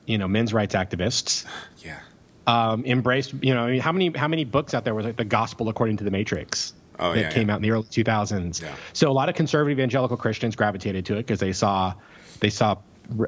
[0.05, 1.45] you know, men's rights activists.
[1.79, 1.99] Yeah.
[2.47, 5.17] Um, embraced, you know, I mean, how many how many books out there was like
[5.17, 6.71] the Gospel according to the Matrix?
[7.01, 7.55] Oh, that yeah, came yeah.
[7.55, 8.61] out in the early 2000s.
[8.61, 8.75] Yeah.
[8.93, 11.95] So a lot of conservative evangelical Christians gravitated to it because they saw
[12.39, 12.77] they saw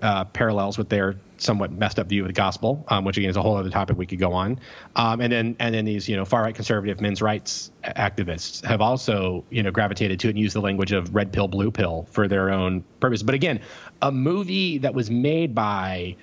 [0.01, 3.35] uh, parallels with their somewhat messed up view of the gospel, um, which again is
[3.35, 4.59] a whole other topic we could go on.
[4.95, 8.81] Um, and then and then these you know far right conservative men's rights activists have
[8.81, 12.07] also you know gravitated to it and used the language of red pill, blue pill
[12.11, 13.23] for their own purpose.
[13.23, 13.59] But again,
[14.01, 16.15] a movie that was made by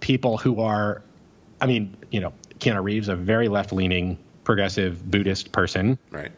[0.00, 1.02] people who are,
[1.60, 5.98] I mean, you know, Keanu Reeves, a very left leaning progressive Buddhist person.
[6.10, 6.32] Right.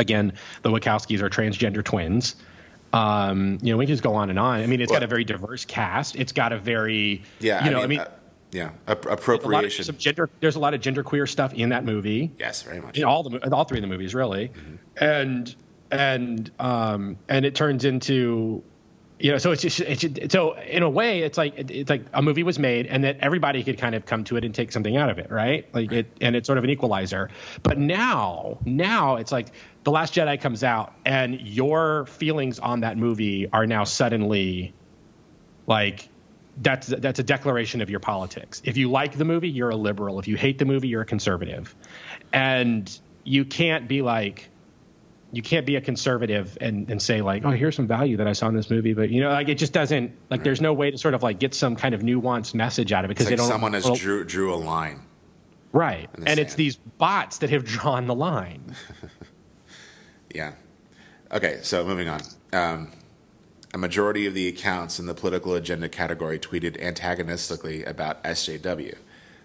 [0.00, 0.32] Again,
[0.62, 2.36] the Wachowskis are transgender twins.
[2.92, 4.60] Um, you know, we can just go on and on.
[4.60, 6.16] I mean, it's well, got a very diverse cast.
[6.16, 8.10] It's got a very, yeah, you know, I mean, I mean uh,
[8.52, 9.84] yeah, appropriation.
[9.84, 12.32] There's a, gender, there's a lot of genderqueer stuff in that movie.
[12.38, 12.98] Yes, very much.
[12.98, 14.76] In all the all three of the movies, really, mm-hmm.
[15.04, 15.54] and
[15.90, 18.62] and um and it turns into
[19.18, 22.22] you know so it's just it's so in a way it's like it's like a
[22.22, 24.96] movie was made and that everybody could kind of come to it and take something
[24.96, 27.28] out of it right like it and it's sort of an equalizer
[27.62, 29.48] but now now it's like
[29.84, 34.72] the last jedi comes out and your feelings on that movie are now suddenly
[35.66, 36.08] like
[36.58, 40.18] that's that's a declaration of your politics if you like the movie you're a liberal
[40.18, 41.74] if you hate the movie you're a conservative
[42.32, 44.50] and you can't be like
[45.32, 48.32] you can't be a conservative and, and say like, oh, here's some value that I
[48.32, 50.38] saw in this movie, but you know, like it just doesn't like.
[50.38, 50.44] Right.
[50.44, 53.10] There's no way to sort of like get some kind of nuanced message out of
[53.10, 53.48] it because like they don't.
[53.48, 55.02] Someone has well, drew drew a line.
[55.72, 56.40] Right, and sand.
[56.40, 58.74] it's these bots that have drawn the line.
[60.34, 60.52] yeah.
[61.32, 62.20] Okay, so moving on.
[62.52, 62.90] Um,
[63.72, 68.96] a majority of the accounts in the political agenda category tweeted antagonistically about SJW,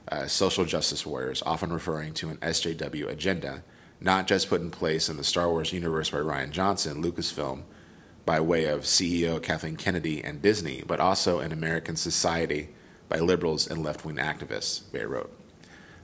[0.07, 3.63] uh, social justice warriors, often referring to an SJW agenda
[4.01, 7.63] not just put in place in the Star Wars universe by Rian Johnson, Lucasfilm,
[8.25, 12.69] by way of CEO Kathleen Kennedy and Disney, but also in American society
[13.07, 15.31] by liberals and left wing activists, Bay wrote.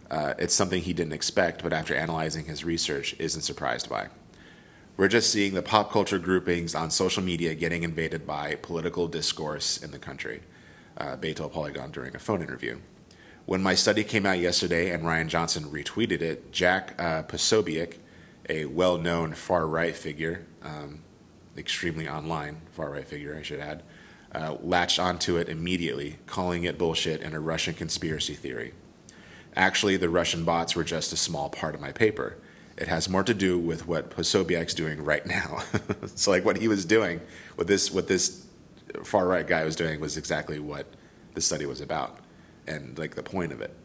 [0.09, 4.07] Uh, it's something he didn't expect, but after analyzing his research, isn't surprised by.
[4.97, 9.81] We're just seeing the pop culture groupings on social media getting invaded by political discourse
[9.81, 10.41] in the country,
[10.97, 12.79] uh, Polygon during a phone interview.
[13.45, 17.97] When my study came out yesterday and Rian Johnson retweeted it, Jack uh, Posobiec,
[18.49, 20.99] a well known far right figure, um,
[21.57, 23.83] extremely online far right figure, I should add,
[24.35, 28.73] uh, latched onto it immediately, calling it bullshit and a Russian conspiracy theory.
[29.55, 32.37] Actually, the Russian bots were just a small part of my paper.
[32.77, 35.63] It has more to do with what Posobiec's doing right now.
[36.15, 37.21] so, like what he was doing,
[37.55, 38.45] what this what this
[39.03, 40.87] far right guy was doing, was exactly what
[41.33, 42.17] the study was about
[42.67, 43.75] and like the point of it.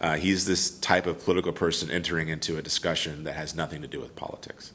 [0.00, 3.88] Uh, he's this type of political person entering into a discussion that has nothing to
[3.88, 4.72] do with politics.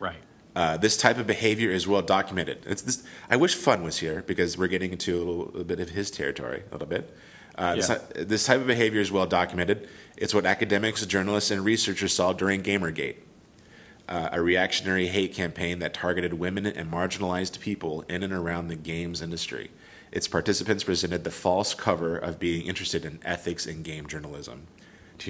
[0.00, 0.16] Right.
[0.54, 2.58] Uh, this type of behavior is well documented.
[2.66, 5.80] It's this, I wish Fun was here because we're getting into a little, a bit
[5.80, 7.16] of his territory, a little bit.
[7.56, 7.86] Uh, yeah.
[8.14, 9.88] this, this, type of behavior is well documented.
[10.16, 13.16] It's what academics, journalists, and researchers saw during Gamergate,
[14.08, 18.76] uh, a reactionary hate campaign that targeted women and marginalized people in and around the
[18.76, 19.70] games industry.
[20.10, 24.66] Its participants presented the false cover of being interested in ethics in game journalism.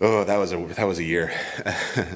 [0.00, 1.32] oh, that was a that was a year.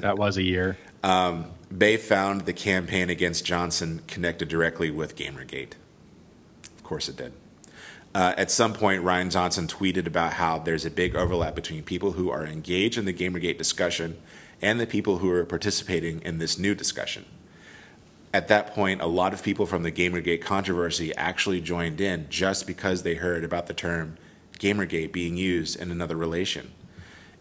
[0.01, 0.77] that was a year.
[1.03, 5.73] Um, Bay found the campaign against Johnson connected directly with Gamergate.
[6.75, 7.33] Of course, it did.
[8.17, 12.13] Uh, at some point, Rian Johnson tweeted about how there's a big overlap between people
[12.13, 14.17] who are engaged in the Gamergate discussion
[14.59, 17.25] and the people who are participating in this new discussion
[18.33, 22.67] at that point, a lot of people from the Gamergate controversy actually joined in just
[22.67, 24.17] because they heard about the term
[24.59, 26.71] Gamergate being used in another relation.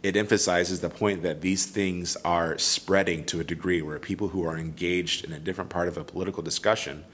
[0.03, 4.45] It emphasizes the point that these things are spreading to a degree where people who
[4.47, 7.05] are engaged in a different part of a political discussion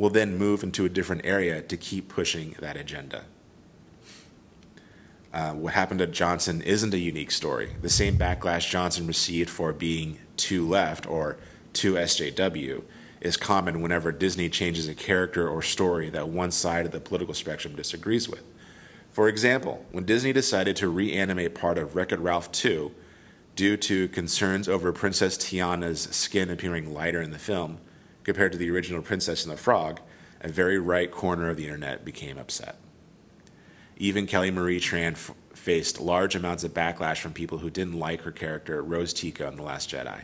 [0.00, 3.22] will then move into a different area to keep pushing that agenda.
[5.30, 7.76] Uh, what happened to Johnson isn't a unique story.
[7.82, 11.36] The same backlash Johnson received for being too left or
[11.74, 12.82] too SJW
[13.20, 17.34] is common whenever Disney changes a character or story that one side of the political
[17.34, 18.42] spectrum disagrees with.
[19.10, 22.90] For example, when Disney decided to reanimate part of Wreck It Ralph 2
[23.54, 27.80] due to concerns over Princess Tiana's skin appearing lighter in the film
[28.24, 30.00] compared to the original Princess and the Frog,
[30.40, 32.76] a very right corner of the internet became upset.
[33.96, 38.22] Even Kelly Marie Tran f- faced large amounts of backlash from people who didn't like
[38.22, 40.22] her character, Rose Tico, in The Last Jedi.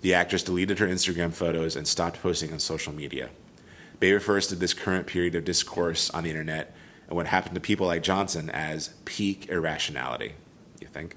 [0.00, 3.28] The actress deleted her Instagram photos and stopped posting on social media.
[3.98, 6.74] Bay refers to this current period of discourse on the internet
[7.06, 10.32] and what happened to people like Johnson as peak irrationality.
[10.80, 11.16] You think?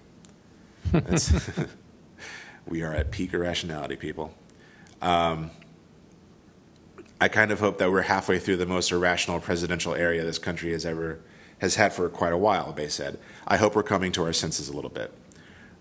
[2.68, 4.34] we are at peak irrationality, people.
[5.02, 5.52] Um,
[7.24, 10.74] I kind of hope that we're halfway through the most irrational presidential area this country
[10.74, 11.22] has ever
[11.60, 13.18] has had for quite a while, Bay said.
[13.48, 15.10] I hope we're coming to our senses a little bit.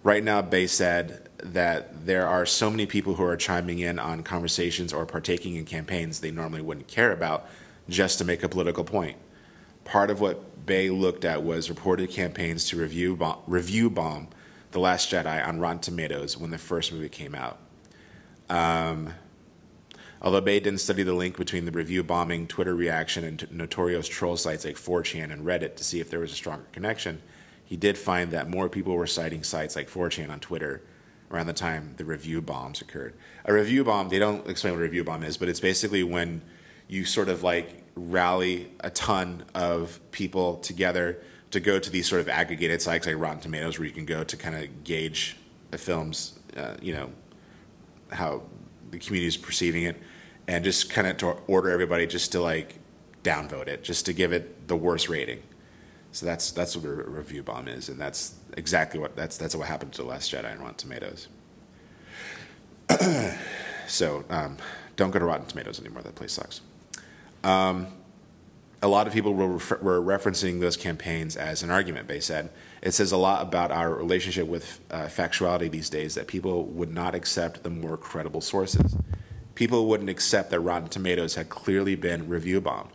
[0.04, 4.22] Right now, Bay said that there are so many people who are chiming in on
[4.22, 7.48] conversations or partaking in campaigns they normally wouldn't care about
[7.88, 9.16] just to make a political point.
[9.82, 14.28] Part of what Bay looked at was reported campaigns to review bomb, review bomb
[14.70, 17.58] The Last Jedi on Rotten Tomatoes when the first movie came out.
[18.48, 19.14] Um,
[20.24, 24.36] Although Bay didn't study the link between the review bombing, Twitter reaction, and notorious troll
[24.36, 27.20] sites like 4chan and Reddit to see if there was a stronger connection,
[27.64, 30.80] he did find that more people were citing sites like 4chan on Twitter
[31.32, 33.14] around the time the review bombs occurred.
[33.46, 36.42] A review bomb, they don't explain what a review bomb is, but it's basically when
[36.86, 42.20] you sort of like rally a ton of people together to go to these sort
[42.20, 45.36] of aggregated sites like Rotten Tomatoes where you can go to kind of gauge
[45.72, 47.10] a film's, uh, you know,
[48.12, 48.42] how
[48.90, 50.00] the community is perceiving it
[50.48, 52.78] and just kind of to order everybody just to like
[53.22, 55.42] downvote it, just to give it the worst rating.
[56.12, 59.66] So that's that's what a review bomb is, and that's exactly what that's that's what
[59.66, 61.28] happened to the Last Jedi and Rotten Tomatoes.
[63.86, 64.58] so um,
[64.96, 66.02] don't go to Rotten Tomatoes anymore.
[66.02, 66.60] That place sucks.
[67.42, 67.88] Um,
[68.82, 72.08] a lot of people were, refer- were referencing those campaigns as an argument.
[72.08, 72.50] They said
[72.82, 76.92] it says a lot about our relationship with uh, factuality these days that people would
[76.92, 78.96] not accept the more credible sources
[79.54, 82.90] people wouldn't accept that Rotten Tomatoes had clearly been review bombed.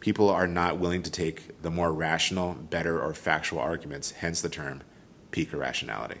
[0.00, 4.48] People are not willing to take the more rational, better, or factual arguments, hence the
[4.48, 4.82] term
[5.30, 6.20] peak irrationality.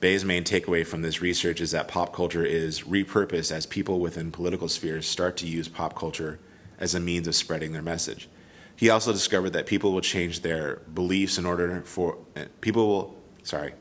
[0.00, 4.32] Bay's main takeaway from this research is that pop culture is repurposed as people within
[4.32, 6.40] political spheres start to use pop culture
[6.78, 8.28] as a means of spreading their message.
[8.74, 13.16] He also discovered that people will change their beliefs in order for eh, people will
[13.44, 13.74] sorry.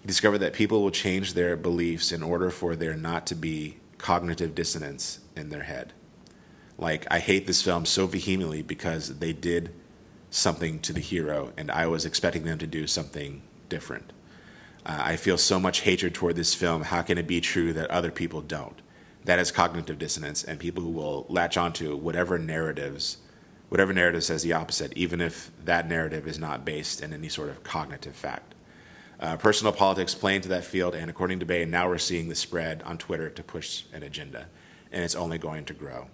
[0.00, 3.76] He discovered that people will change their beliefs in order for there not to be
[4.02, 5.92] cognitive dissonance in their head.
[6.76, 9.72] Like, I hate this film so vehemently because they did
[10.28, 14.12] something to the hero, and I was expecting them to do something different.
[14.84, 16.82] Uh, I feel so much hatred toward this film.
[16.82, 18.82] How can it be true that other people don't?
[19.24, 23.18] That is cognitive dissonance, and people who will latch onto whatever narratives,
[23.68, 27.50] whatever narrative says the opposite, even if that narrative is not based in any sort
[27.50, 28.51] of cognitive fact.
[29.22, 32.34] Uh, personal politics play into that field, and according to Bay, now we're seeing the
[32.34, 34.48] spread on Twitter to push an agenda,
[34.90, 36.08] and it's only going to grow.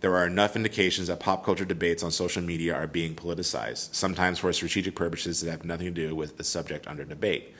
[0.00, 4.38] There are enough indications that pop culture debates on social media are being politicized, sometimes
[4.38, 7.54] for strategic purposes that have nothing to do with the subject under debate.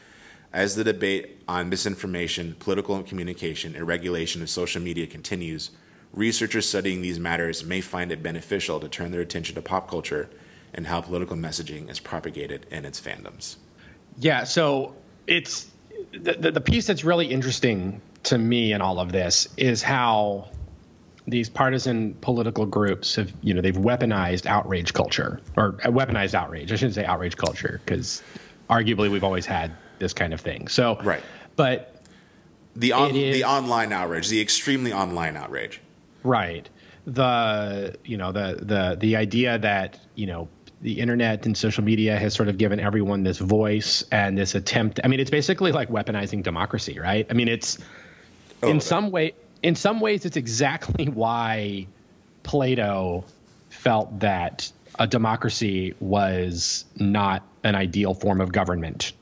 [0.52, 5.70] As the debate on misinformation, political communication, and regulation of social media continues,
[6.12, 10.28] researchers studying these matters may find it beneficial to turn their attention to pop culture
[10.74, 13.57] and how political messaging is propagated in its fandoms.
[14.18, 14.94] Yeah, so
[15.27, 15.68] it's
[16.12, 20.48] the, the, the piece that's really interesting to me in all of this is how
[21.27, 26.72] these partisan political groups have, you know, they've weaponized outrage culture or uh, weaponized outrage.
[26.72, 28.22] I shouldn't say outrage culture because
[28.68, 30.68] arguably we've always had this kind of thing.
[30.68, 31.22] So, right.
[31.55, 32.03] But
[32.75, 35.81] the on, is, the online outrage, the extremely online outrage.
[36.25, 36.68] Right.
[37.07, 40.48] The you know the the the idea that you know
[40.83, 44.98] the internet and social media has sort of given everyone this voice and this attempt.
[45.02, 47.24] I mean, it's basically like weaponizing democracy, right?
[47.30, 47.78] I mean, it's
[48.62, 51.87] oh, in some way, in some ways, it's exactly why
[52.42, 53.24] Plato
[53.70, 59.12] felt that a democracy was not an ideal form of government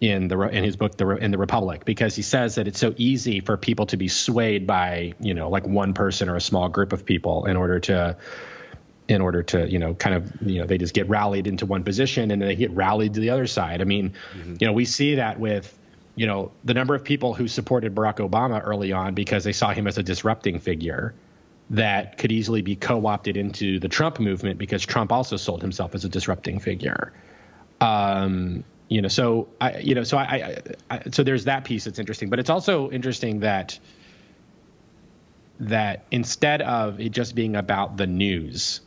[0.00, 2.94] in the in his book the in the republic because he says that it's so
[2.96, 6.70] easy for people to be swayed by you know like one person or a small
[6.70, 8.16] group of people in order to
[9.10, 11.82] in order to you know kind of you know they just get rallied into one
[11.82, 13.80] position and then they get rallied to the other side.
[13.80, 14.56] I mean, mm-hmm.
[14.60, 15.76] you know we see that with
[16.14, 19.72] you know the number of people who supported Barack Obama early on because they saw
[19.72, 21.14] him as a disrupting figure
[21.70, 26.04] that could easily be co-opted into the Trump movement because Trump also sold himself as
[26.04, 27.12] a disrupting figure.
[27.80, 30.58] Um, you know, so I, you know, so I, I,
[30.90, 33.78] I, so there's that piece that's interesting, but it's also interesting that
[35.60, 38.80] that instead of it just being about the news,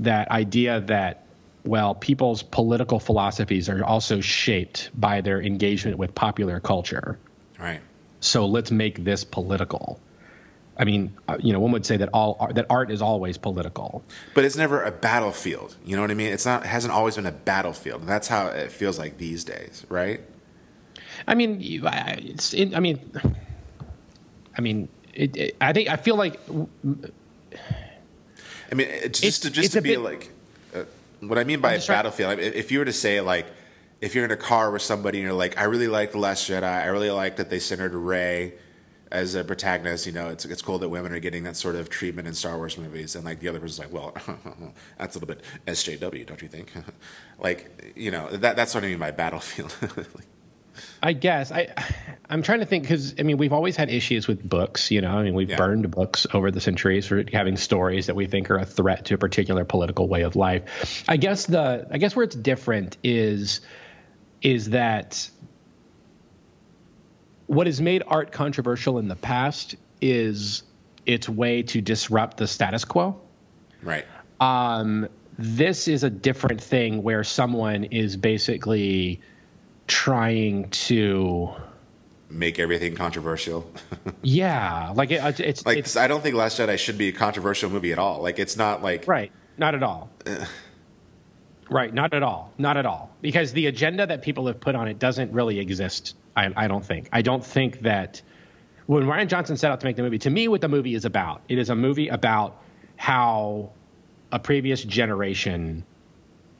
[0.00, 1.24] that idea that
[1.64, 7.18] well, people's political philosophies are also shaped by their engagement with popular culture.
[7.58, 7.80] Right.
[8.20, 10.00] So let's make this political.
[10.78, 13.36] I mean, uh, you know, one would say that all art, that art is always
[13.36, 14.04] political.
[14.34, 15.76] But it's never a battlefield.
[15.84, 16.32] You know what I mean?
[16.32, 16.64] It's not.
[16.64, 18.06] It hasn't always been a battlefield.
[18.06, 20.20] That's how it feels like these days, right?
[21.26, 22.54] I mean, it's.
[22.54, 23.12] It, I mean,
[24.56, 26.40] I mean, it, it, I think I feel like.
[28.70, 30.30] I mean, just to just to be bit, like,
[30.74, 30.84] uh,
[31.20, 32.32] what I mean by a battlefield.
[32.32, 33.46] I mean, if you were to say like,
[34.00, 36.48] if you're in a car with somebody and you're like, I really like the Last
[36.48, 36.62] Jedi.
[36.62, 38.54] I really like that they centered Rey
[39.10, 41.88] as a protagonist, you know, it's it's cool that women are getting that sort of
[41.88, 44.14] treatment in Star Wars movies, and like the other person's like, well,
[44.98, 46.72] that's a little bit SJW, don't you think?
[47.38, 49.74] like, you know, that that's what I mean by battlefield.
[49.82, 50.26] like,
[51.02, 51.68] I guess I
[52.30, 54.90] I'm trying to think because I mean we've always had issues with books.
[54.90, 55.56] You know, I mean we've yeah.
[55.56, 59.14] burned books over the centuries for having stories that we think are a threat to
[59.14, 61.04] a particular political way of life.
[61.08, 63.60] I guess the I guess where it's different is
[64.42, 65.30] is that
[67.46, 70.62] what has made art controversial in the past is
[71.06, 73.20] its way to disrupt the status quo.
[73.82, 74.04] Right.
[74.40, 75.08] Um,
[75.38, 79.22] this is a different thing where someone is basically
[79.88, 81.50] trying to
[82.30, 83.70] make everything controversial.
[84.22, 87.70] yeah, like it, it's like it's, I don't think Last Jedi should be a controversial
[87.70, 88.22] movie at all.
[88.22, 90.10] Like it's not like right, not at all.
[91.70, 93.10] right, not at all, not at all.
[93.20, 96.84] Because the agenda that people have put on it doesn't really exist I, I don't
[96.84, 97.08] think.
[97.12, 98.22] I don't think that
[98.86, 101.04] when Rian Johnson set out to make the movie, to me, what the movie is
[101.04, 102.62] about, it is a movie about
[102.96, 103.72] how
[104.30, 105.84] a previous generation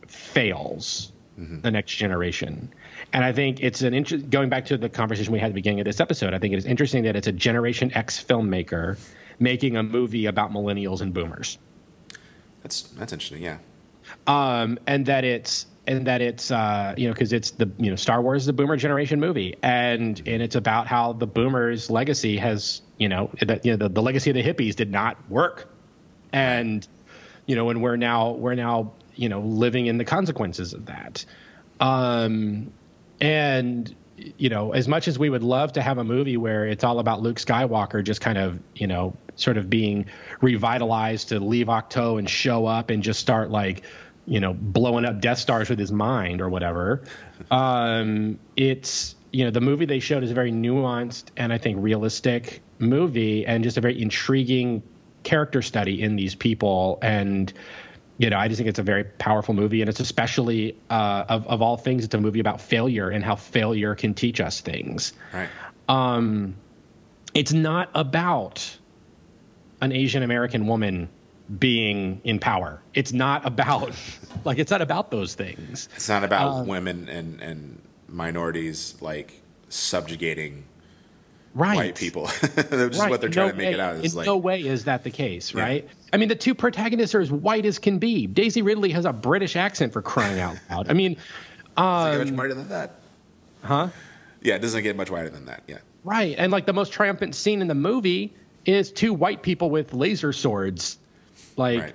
[0.09, 1.61] fails mm-hmm.
[1.61, 2.73] the next generation.
[3.13, 5.55] And I think it's an inter- going back to the conversation we had at the
[5.55, 6.35] beginning of this episode.
[6.35, 8.99] I think it is interesting that it's a Generation X filmmaker
[9.39, 11.59] making a movie about millennials and boomers.
[12.63, 13.59] That's that's interesting, yeah.
[14.27, 17.97] Um, and that it's and that it's uh, you know because it's the you know
[17.97, 22.37] Star Wars is the Boomer generation movie, and and it's about how the Boomers' legacy
[22.37, 25.73] has you know that you know the, the legacy of the hippies did not work,
[26.33, 26.87] and
[27.47, 31.25] you know and we're now we're now you know living in the consequences of that,
[31.81, 32.73] um,
[33.21, 36.85] and you know as much as we would love to have a movie where it's
[36.85, 40.07] all about Luke Skywalker just kind of you know sort of being
[40.41, 43.85] revitalized to leave Ahch-To and show up and just start like
[44.29, 47.03] you know, blowing up Death Stars with his mind or whatever.
[47.51, 51.79] Um, it's you know the movie they showed is a very nuanced and I think
[51.81, 54.83] realistic movie and just a very intriguing
[55.23, 57.53] character study in these people and
[58.19, 61.47] you know I just think it's a very powerful movie and it's especially uh, of
[61.47, 65.13] of all things it's a movie about failure and how failure can teach us things.
[65.33, 65.49] Right.
[65.89, 66.57] Um,
[67.33, 68.77] it's not about
[69.81, 71.09] an Asian American woman
[71.59, 72.83] being in power.
[72.93, 73.95] It's not about
[74.45, 75.89] like it's not about those things.
[75.95, 80.65] It's not about um, women and and minorities like subjugating
[81.55, 81.77] right.
[81.77, 82.27] white people.
[82.43, 83.11] That's right.
[83.11, 84.05] what they're trying no to make way, it out.
[84.05, 85.85] in like, no way is that the case, right?
[85.85, 85.91] Yeah.
[86.13, 88.27] I mean, the two protagonists are as white as can be.
[88.27, 90.91] Daisy Ridley has a British accent for crying out loud.
[90.91, 91.17] I mean,
[91.77, 92.95] um, doesn't get much whiter than that,
[93.63, 93.89] huh?
[94.43, 95.63] Yeah, it doesn't get much whiter than that.
[95.67, 96.35] Yeah, right.
[96.39, 98.35] And like the most triumphant scene in the movie
[98.65, 100.99] is two white people with laser swords
[101.57, 101.95] like right.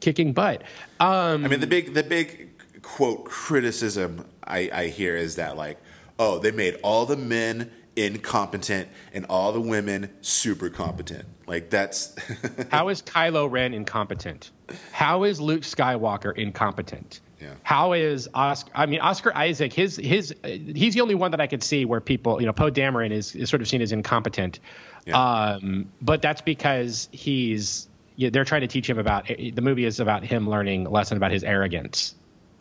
[0.00, 0.62] kicking butt.
[1.00, 2.50] Um, I mean, the big the big
[2.82, 5.78] quote criticism I, I hear is that like,
[6.18, 11.26] oh, they made all the men incompetent and all the women super competent.
[11.46, 12.16] Like that's
[12.70, 14.50] how is Kylo Ren incompetent?
[14.92, 17.20] How is Luke Skywalker incompetent?
[17.40, 17.54] Yeah.
[17.64, 18.70] How is Oscar?
[18.74, 19.72] I mean, Oscar Isaac.
[19.72, 22.70] His his he's the only one that I could see where people, you know, Poe
[22.70, 24.60] Dameron is, is sort of seen as incompetent.
[25.06, 25.20] Yeah.
[25.20, 29.98] Um, but that's because he's yeah, they're trying to teach him about the movie is
[29.98, 32.14] about him learning a lesson about his arrogance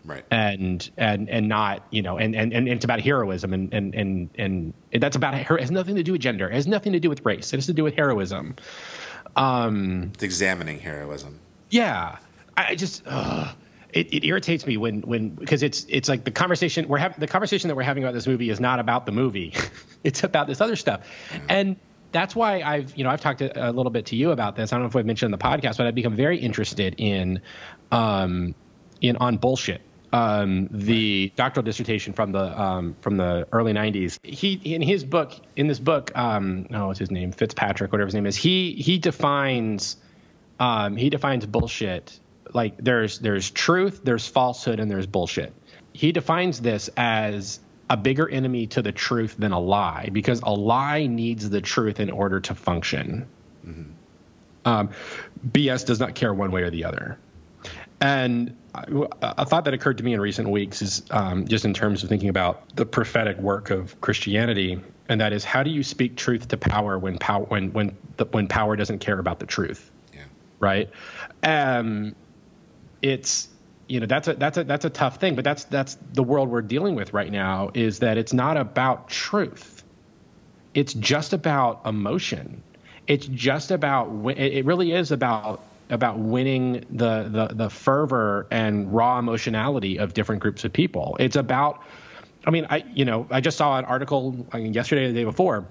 [0.06, 0.26] right.
[0.32, 4.30] And and and not you know and and, and it's about heroism and and and
[4.38, 6.50] and that's about it has nothing to do with gender.
[6.50, 7.54] It has nothing to do with race.
[7.54, 8.56] It has to do with heroism.
[9.36, 11.40] Um it's examining heroism.
[11.70, 12.18] Yeah.
[12.58, 13.52] I just uh,
[13.94, 17.28] it, it irritates me when when because it's it's like the conversation we're having the
[17.28, 19.54] conversation that we're having about this movie is not about the movie.
[20.04, 21.02] It's about this other stuff.
[21.32, 21.42] Yeah.
[21.48, 21.76] and
[22.12, 24.74] that's why I've you know I've talked a, a, little bit to you about this.
[24.74, 27.42] I don't know if I've mentioned in the podcast, but I've become very interested in
[27.92, 28.56] um,
[29.00, 29.82] in on bullshit.
[30.14, 34.20] Um, the doctoral dissertation from the um, from the early '90s.
[34.24, 37.32] He in his book in this book, um, oh, what's his name?
[37.32, 38.36] Fitzpatrick, whatever his name is.
[38.36, 39.96] He he defines
[40.60, 42.20] um, he defines bullshit
[42.54, 45.54] like there's there's truth, there's falsehood, and there's bullshit.
[45.94, 47.60] He defines this as
[47.90, 52.00] a bigger enemy to the truth than a lie because a lie needs the truth
[52.00, 53.28] in order to function.
[53.66, 53.92] Mm-hmm.
[54.64, 54.90] Um,
[55.46, 57.18] BS does not care one way or the other.
[58.02, 62.02] And a thought that occurred to me in recent weeks is um, just in terms
[62.02, 66.16] of thinking about the prophetic work of Christianity, and that is how do you speak
[66.16, 69.92] truth to power when power when when the, when power doesn't care about the truth,
[70.14, 70.22] Yeah.
[70.60, 70.90] right?
[71.44, 72.16] Um,
[73.04, 73.48] it's
[73.88, 76.50] you know that's a that's a that's a tough thing, but that's that's the world
[76.50, 77.70] we're dealing with right now.
[77.76, 79.84] Is that it's not about truth,
[80.74, 82.64] it's just about emotion.
[83.06, 85.62] It's just about it really is about
[85.92, 91.18] about winning the, the the fervor and raw emotionality of different groups of people.
[91.20, 91.84] It's about
[92.46, 95.14] I mean, I you know, I just saw an article I mean, yesterday or the
[95.14, 95.68] day before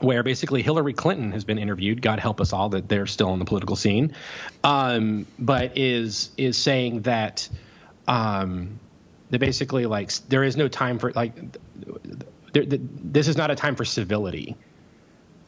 [0.00, 2.02] where basically Hillary Clinton has been interviewed.
[2.02, 4.14] God help us all that they're still in the political scene,
[4.62, 7.48] um, but is is saying that
[8.06, 8.78] um,
[9.30, 11.32] that basically like there is no time for like
[12.52, 14.56] there, this is not a time for civility.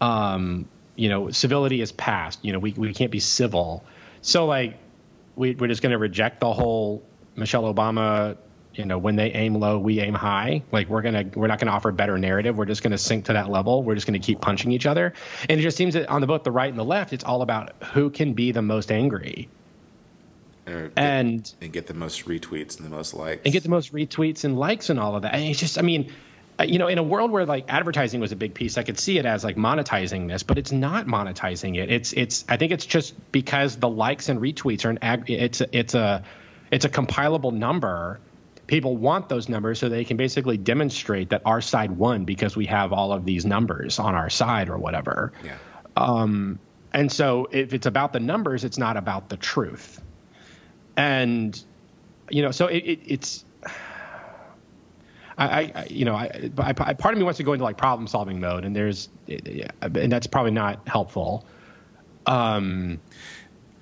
[0.01, 2.39] Um, you know, civility is past.
[2.43, 3.85] You know, we we can't be civil.
[4.23, 4.79] So like
[5.37, 7.03] we, we're just going to reject the whole
[7.37, 8.37] Michelle Obama
[8.77, 11.71] you know when they aim low we aim high like we're gonna we're not gonna
[11.71, 14.41] offer a better narrative we're just gonna sink to that level we're just gonna keep
[14.41, 15.13] punching each other
[15.49, 17.43] and it just seems that on the both the right and the left it's all
[17.43, 19.49] about who can be the most angry
[20.67, 23.41] get- and and get the most retweets and the most likes.
[23.45, 25.83] and get the most retweets and likes and all of that and it's just i
[25.83, 26.13] mean
[26.65, 29.19] you know in a world where like advertising was a big piece i could see
[29.19, 32.87] it as like monetizing this but it's not monetizing it it's it's i think it's
[32.87, 36.23] just because the likes and retweets are an ag- it's it's a
[36.71, 38.21] it's a compilable number
[38.67, 42.67] people want those numbers so they can basically demonstrate that our side won because we
[42.67, 45.57] have all of these numbers on our side or whatever yeah.
[45.97, 46.59] Um,
[46.97, 50.01] and so if it's about the numbers, it's not about the truth.
[50.97, 51.63] And
[52.31, 53.45] you know, so it, it, it's.
[55.39, 58.07] I, I, you know, I, I, part of me wants to go into like problem
[58.07, 61.45] solving mode, and there's, and that's probably not helpful.
[62.27, 63.01] Um,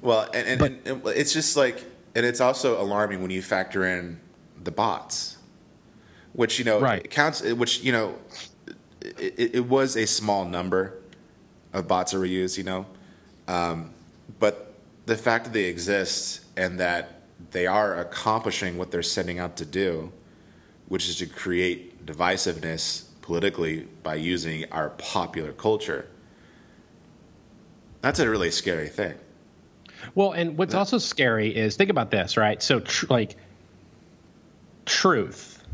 [0.03, 1.85] Well, and, and, and, and it's just like,
[2.15, 4.21] and it's also alarming when you factor in
[4.63, 5.39] the bots,
[6.33, 7.09] which you know Right.
[7.11, 7.43] counts.
[7.43, 8.19] Which you know,
[9.01, 10.99] it, it, it was a small number
[11.73, 12.59] of bots that were used.
[12.59, 12.87] You know,
[13.49, 13.93] um,
[14.39, 14.75] but
[15.07, 19.65] the fact that they exist and that they are accomplishing what they're setting out to
[19.65, 20.13] do,
[20.89, 26.09] which is to create divisiveness politically by using our popular culture.
[28.03, 29.15] That's a really scary thing.
[30.15, 32.63] Well, and what's also scary is think about this, right?
[32.63, 33.37] So, tr- like,
[34.85, 35.65] truth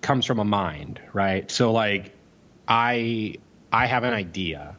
[0.00, 1.50] comes from a mind, right?
[1.50, 2.12] So, like,
[2.66, 3.36] I
[3.70, 4.76] I have an idea,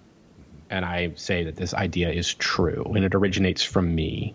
[0.70, 4.34] and I say that this idea is true, and it originates from me,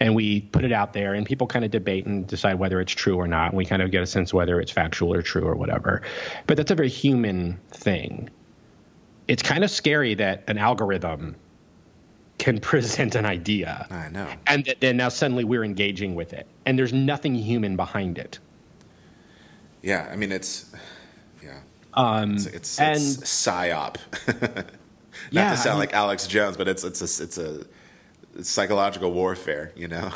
[0.00, 2.92] and we put it out there, and people kind of debate and decide whether it's
[2.92, 3.48] true or not.
[3.50, 6.02] And we kind of get a sense whether it's factual or true or whatever.
[6.46, 8.28] But that's a very human thing.
[9.28, 11.36] It's kind of scary that an algorithm
[12.38, 14.28] can present an idea I know.
[14.46, 18.38] and th- then now suddenly we're engaging with it and there's nothing human behind it
[19.82, 20.70] Yeah, I mean it's
[21.42, 21.60] yeah.
[21.94, 23.96] um, It's it's, and it's psyop.
[24.26, 24.66] Not
[25.32, 27.64] Yeah, to sound I mean- like Alex Jones, but it's it's a, it's a
[28.42, 30.10] psychological warfare, you know.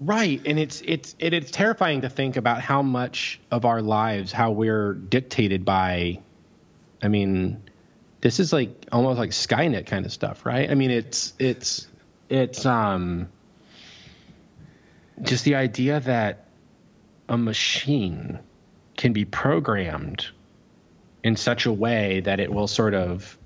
[0.00, 4.32] right and it's it's it, it's terrifying to think about how much of our lives
[4.32, 6.18] how we're dictated by
[7.02, 7.62] i mean
[8.20, 11.86] this is like almost like skynet kind of stuff right i mean it's it's
[12.28, 13.28] it's um
[15.22, 16.46] just the idea that
[17.28, 18.40] a machine
[18.96, 20.26] can be programmed
[21.22, 23.38] in such a way that it will sort of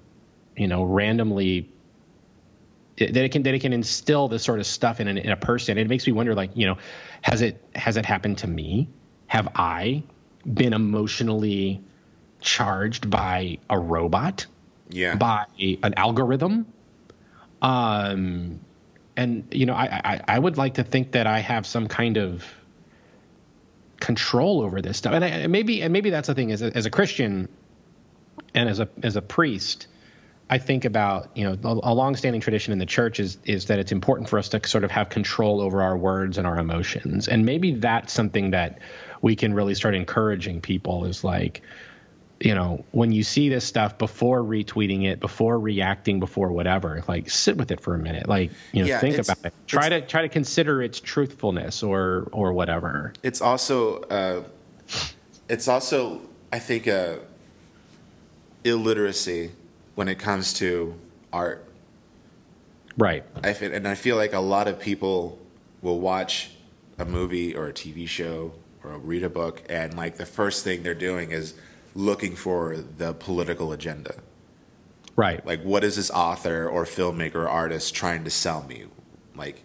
[0.56, 1.68] you know randomly
[2.98, 5.36] that it can that it can instill this sort of stuff in, an, in a
[5.36, 5.78] person.
[5.78, 6.78] It makes me wonder, like, you know,
[7.22, 8.88] has it has it happened to me?
[9.26, 10.02] Have I
[10.44, 11.82] been emotionally
[12.40, 14.46] charged by a robot,
[14.88, 15.16] Yeah.
[15.16, 16.66] by an algorithm?
[17.60, 18.60] Um,
[19.16, 22.16] and you know, I, I I would like to think that I have some kind
[22.18, 22.44] of
[24.00, 26.52] control over this stuff, and, I, maybe and maybe that's the thing.
[26.52, 27.48] As a, as a Christian
[28.54, 29.86] and as a as a priest,
[30.48, 33.78] I think about you know a, a longstanding tradition in the church is is that
[33.78, 37.26] it's important for us to sort of have control over our words and our emotions,
[37.26, 38.78] and maybe that's something that
[39.22, 41.62] we can really start encouraging people is like
[42.38, 47.28] you know when you see this stuff before retweeting it before reacting before whatever like
[47.28, 48.28] sit with it for a minute.
[48.28, 49.54] Like you know Yeah, think about it.
[49.66, 53.12] Try to try to consider its truthfulness or or whatever.
[53.24, 54.44] It's also uh,
[55.48, 56.20] it's also
[56.52, 57.16] I think uh,
[58.62, 59.50] illiteracy
[59.96, 60.94] when it comes to
[61.32, 61.66] art.
[62.96, 65.38] right I feel, and I feel like a lot of people
[65.82, 66.52] will watch
[66.98, 68.52] a movie or a TV show
[68.84, 71.54] or read a book, and like the first thing they're doing is
[71.94, 74.14] looking for the political agenda.
[75.16, 78.84] right Like, what is this author or filmmaker or artist trying to sell me?
[79.34, 79.64] Like,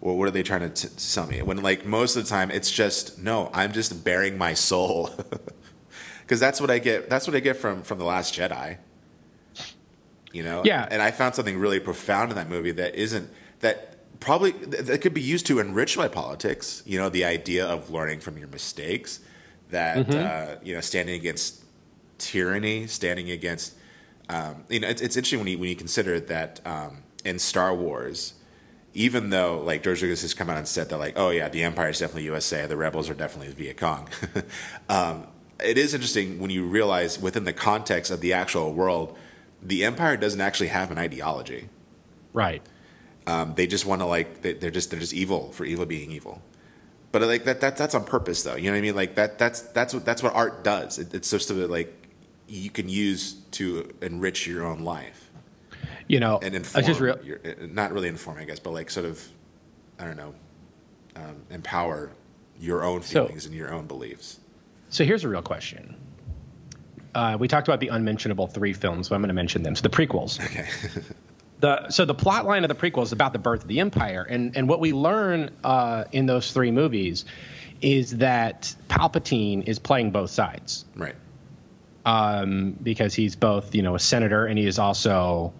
[0.00, 1.40] what are they trying to t- tell me?
[1.40, 3.50] When like most of the time, it's just no.
[3.54, 5.10] I'm just bearing my soul,
[6.20, 7.08] because that's what I get.
[7.08, 8.76] That's what I get from from the Last Jedi.
[10.34, 10.62] You know.
[10.64, 10.86] Yeah.
[10.90, 13.30] And I found something really profound in that movie that isn't
[13.60, 16.82] that probably that could be used to enrich my politics.
[16.84, 19.20] You know, the idea of learning from your mistakes,
[19.70, 20.12] that Mm-hmm.
[20.12, 21.64] uh, you know, standing against
[22.18, 23.74] tyranny, standing against.
[24.28, 27.74] Um, you know, it's, it's interesting when you when you consider that um, in Star
[27.74, 28.34] Wars,
[28.94, 31.62] even though like George Lucas has come out and said that like, oh yeah, the
[31.62, 34.08] Empire is definitely USA, the rebels are definitely the Viet Cong.
[34.88, 35.26] um,
[35.62, 39.16] it is interesting when you realize within the context of the actual world,
[39.64, 41.68] the Empire doesn't actually have an ideology.
[42.32, 42.62] Right.
[43.26, 46.10] Um, they just want to like they, they're just they're just evil for evil being
[46.10, 46.42] evil.
[47.12, 48.56] But like that, that that's on purpose though.
[48.56, 48.96] You know what I mean?
[48.96, 50.98] Like that that's that's what that's what art does.
[50.98, 52.08] It, it's just to like
[52.48, 55.30] you can use to enrich your own life
[56.08, 56.84] You know, and inform.
[56.84, 59.26] just real, your, not really inform, I guess, but like sort of
[59.98, 60.34] I don't know,
[61.16, 62.10] um, empower
[62.60, 64.40] your own So- feelings and your own beliefs.
[64.90, 65.96] So here's a real question.
[67.14, 69.76] Uh, we talked about the unmentionable three films, so I'm going to mention them.
[69.76, 70.44] So the prequels.
[70.44, 70.66] Okay.
[71.60, 74.22] The so the plot line of the prequel is about the birth of the empire,
[74.28, 77.24] and and what we learn uh, in those three movies
[77.80, 81.14] is that Palpatine is playing both sides right.
[82.04, 85.54] um, because he's both you know a senator and he is also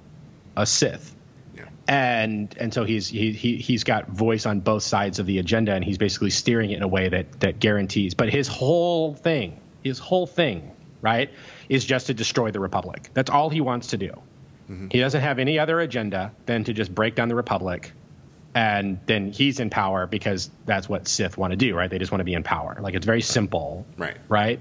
[0.56, 1.14] a Sith.
[1.56, 1.68] Yeah.
[1.86, 5.72] and and so he's he, he he's got voice on both sides of the agenda
[5.72, 9.60] and he's basically steering it in a way that that guarantees but his whole thing
[9.82, 10.73] his whole thing
[11.04, 11.30] right
[11.68, 13.10] is just to destroy the republic.
[13.14, 14.10] That's all he wants to do.
[14.70, 14.88] Mm-hmm.
[14.90, 17.92] He doesn't have any other agenda than to just break down the republic
[18.54, 21.90] and then he's in power because that's what sith want to do right?
[21.90, 22.78] They just want to be in power.
[22.80, 24.16] Like it's very simple Right.
[24.28, 24.60] right?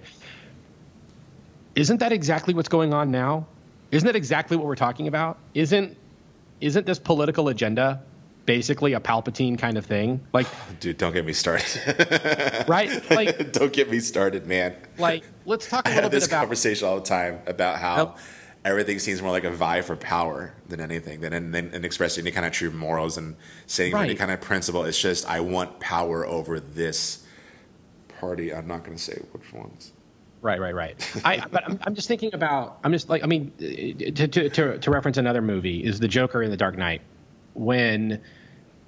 [1.75, 3.47] Isn't that exactly what's going on now?
[3.91, 5.37] Isn't that exactly what we're talking about?
[5.53, 5.97] Isn't
[6.61, 8.01] isn't this political agenda
[8.45, 10.21] basically a Palpatine kind of thing?
[10.33, 10.47] Like,
[10.79, 12.65] Dude, don't get me started.
[12.67, 13.09] right?
[13.09, 14.75] Like, don't get me started, man.
[14.97, 16.39] like let's talk a little have bit this about.
[16.41, 18.17] conversation all the time about how Nope.
[18.65, 22.31] everything seems more like a vie for power than anything, than and, and expressing any
[22.31, 23.35] kind of true morals and
[23.67, 24.83] saying any kind of principle.
[24.85, 27.25] It's just I want power over this
[28.19, 28.53] party.
[28.53, 29.93] I'm not going to say which ones.
[30.41, 31.21] Right, right, right.
[31.23, 32.79] I, but I'm, I'm just thinking about.
[32.83, 36.43] I'm just like, I mean, to, to to to reference another movie is the Joker
[36.43, 37.01] in The Dark Knight
[37.53, 38.21] when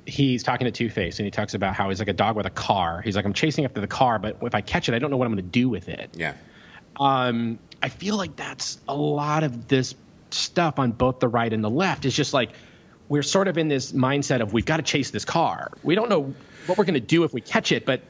[0.05, 2.45] he's talking to Two Face and he talks about how he's like a dog with
[2.45, 3.01] a car.
[3.01, 5.17] He's like, I'm chasing after the car, but if I catch it, I don't know
[5.17, 6.11] what I'm going to do with it.
[6.15, 6.33] Yeah,
[6.97, 9.95] um, I feel like that's a lot of this
[10.31, 12.05] stuff on both the right and the left.
[12.05, 12.51] Is just like
[13.09, 15.71] we're sort of in this mindset of we've got to chase this car.
[15.83, 16.33] We don't know
[16.65, 18.01] what we're going to do if we catch it, but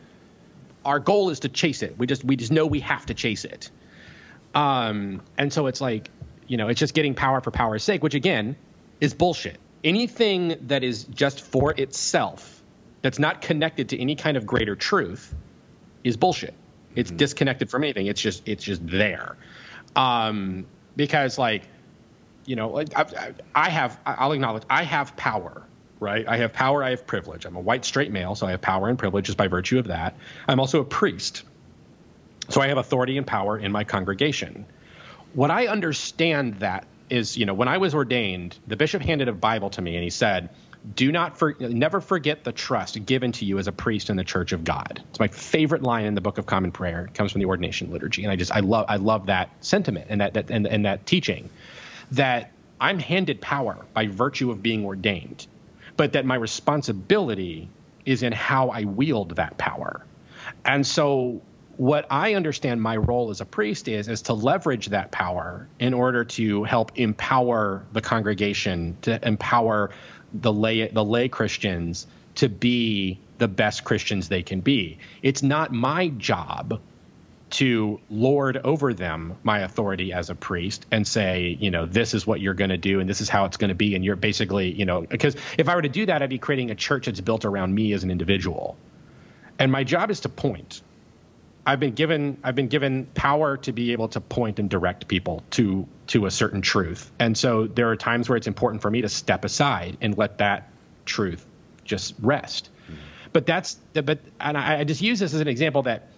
[0.83, 1.97] our goal is to chase it.
[1.97, 3.69] We just we just know we have to chase it.
[4.53, 6.09] Um, and so it's like
[6.47, 8.55] you know it's just getting power for power's sake, which again
[9.01, 9.57] is bullshit.
[9.85, 12.61] Anything that is just for itself,
[13.03, 15.33] that's not connected to any kind of greater truth,
[16.03, 16.55] is bullshit.
[16.95, 18.07] It's disconnected from anything.
[18.07, 19.37] It's just it's just there,
[19.95, 20.65] um,
[20.95, 21.63] because like,
[22.45, 25.63] you know, like I, I have I'll acknowledge I have power,
[25.99, 26.27] right?
[26.27, 26.83] I have power.
[26.83, 27.45] I have privilege.
[27.45, 29.87] I'm a white straight male, so I have power and privilege just by virtue of
[29.87, 30.15] that.
[30.47, 31.43] I'm also a priest,
[32.49, 34.65] so I have authority and power in my congregation.
[35.33, 39.33] What I understand that is, you know, when I was ordained, the bishop handed a
[39.33, 40.49] Bible to me and he said,
[40.95, 44.23] "Do not for, never forget the trust given to you as a priest in the
[44.23, 47.05] Church of God." It's my favorite line in the Book of Common Prayer.
[47.05, 50.07] It comes from the ordination liturgy, and I just I love I love that sentiment
[50.09, 51.49] and that, that and, and that teaching
[52.11, 55.47] that I'm handed power by virtue of being ordained,
[55.97, 57.69] but that my responsibility
[58.05, 60.05] is in how I wield that power.
[60.63, 61.41] And so
[61.77, 65.93] what I understand my role as a priest is is to leverage that power in
[65.93, 69.91] order to help empower the congregation, to empower
[70.33, 74.97] the lay the lay Christians to be the best Christians they can be.
[75.21, 76.81] It's not my job
[77.51, 82.25] to lord over them my authority as a priest and say, you know, this is
[82.25, 83.95] what you're going to do and this is how it's going to be.
[83.95, 86.71] And you're basically, you know, because if I were to do that, I'd be creating
[86.71, 88.77] a church that's built around me as an individual.
[89.59, 90.81] And my job is to point.
[91.65, 95.43] I've been given I've been given power to be able to point and direct people
[95.51, 97.11] to to a certain truth.
[97.19, 100.37] And so there are times where it's important for me to step aside and let
[100.37, 100.69] that
[101.05, 101.45] truth
[101.83, 102.69] just rest.
[103.33, 106.09] But that's but and I, I just use this as an example that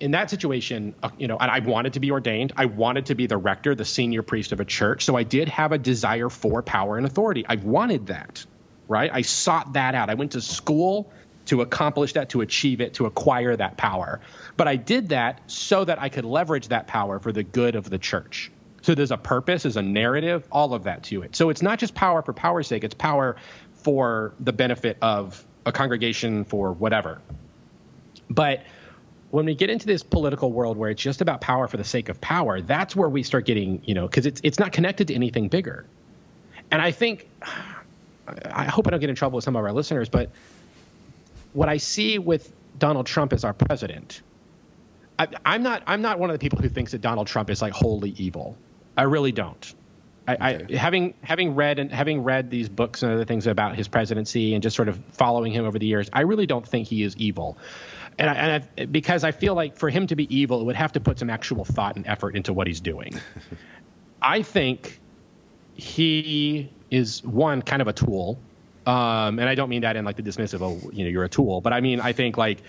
[0.00, 2.52] in that situation, uh, you know, and I wanted to be ordained.
[2.56, 5.04] I wanted to be the rector, the senior priest of a church.
[5.04, 7.44] So I did have a desire for power and authority.
[7.48, 8.44] I wanted that,
[8.88, 9.10] right?
[9.12, 10.10] I sought that out.
[10.10, 11.12] I went to school
[11.46, 14.20] to accomplish that, to achieve it, to acquire that power.
[14.56, 17.90] But I did that so that I could leverage that power for the good of
[17.90, 18.50] the church.
[18.82, 21.34] So there's a purpose, there's a narrative, all of that to it.
[21.34, 23.36] So it's not just power for power's sake, it's power
[23.74, 27.20] for the benefit of a congregation for whatever.
[28.28, 28.64] But
[29.30, 32.08] when we get into this political world where it's just about power for the sake
[32.08, 35.14] of power, that's where we start getting, you know, because it's it's not connected to
[35.14, 35.86] anything bigger.
[36.70, 37.28] And I think,
[38.44, 40.30] I hope I don't get in trouble with some of our listeners, but
[41.54, 44.22] what I see with Donald Trump as our president,
[45.18, 47.62] I, I'm not I'm not one of the people who thinks that Donald Trump is
[47.62, 48.58] like wholly evil.
[48.96, 49.74] I really don't.
[50.26, 50.74] I, okay.
[50.74, 54.54] I, having having read and having read these books and other things about his presidency
[54.54, 57.16] and just sort of following him over the years, I really don't think he is
[57.16, 57.58] evil.
[58.18, 60.76] And, I, and I, because I feel like for him to be evil, it would
[60.76, 63.18] have to put some actual thought and effort into what he's doing.
[64.22, 65.00] I think
[65.74, 68.38] he is one kind of a tool,
[68.86, 71.28] um, and I don't mean that in like the dismissive, oh, you know, you're a
[71.28, 72.62] tool, but I mean I think like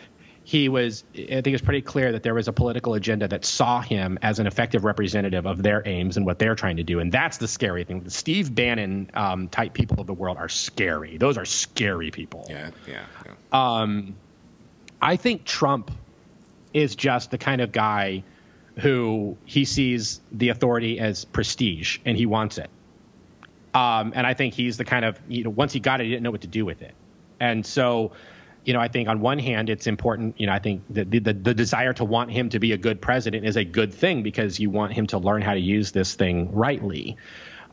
[0.45, 3.81] he was i think it's pretty clear that there was a political agenda that saw
[3.81, 6.99] him as an effective representative of their aims and what they're trying to do.
[6.99, 8.01] And that's the scary thing.
[8.01, 11.17] The steve bannon um, type people of the world are scary.
[11.17, 12.45] Those are scary people.
[12.47, 13.33] Yeah yeah, yeah.
[13.51, 14.15] Um,
[15.01, 15.91] i think trump
[16.73, 18.23] is just the kind of guy
[18.79, 22.69] who he sees the authority as prestige and he wants it
[23.75, 26.09] um, and i think he's the kind of you know once he got it he
[26.09, 26.95] didn't know what to do with it
[27.39, 28.11] and so
[28.65, 30.39] you know, I think on one hand, it's important.
[30.39, 32.99] You know, I think the, the, the desire to want him to be a good
[32.99, 36.15] president is a good thing because you want him to learn how to use this
[36.15, 37.15] thing rightly.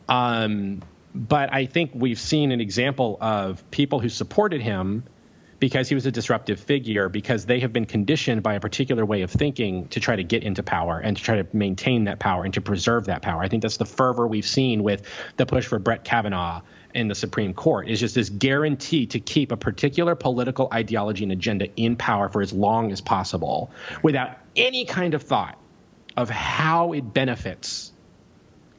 [0.09, 0.83] Um,
[1.15, 5.05] but I think we've seen an example of people who supported him
[5.63, 9.23] because he was a disruptive figure, because they have been conditioned by a particular way
[9.23, 12.43] of thinking to try to get into power and to try to maintain that power
[12.43, 13.41] and to preserve that power.
[13.41, 15.07] I think that's the fervor we've seen with
[15.37, 16.63] the push for Brett Kavanaugh
[16.97, 21.31] in the Supreme Court is just this guarantee to keep a particular political ideology and
[21.31, 23.71] agenda in power for as long as possible
[24.03, 25.57] without any kind of thought
[26.17, 27.93] of how it benefits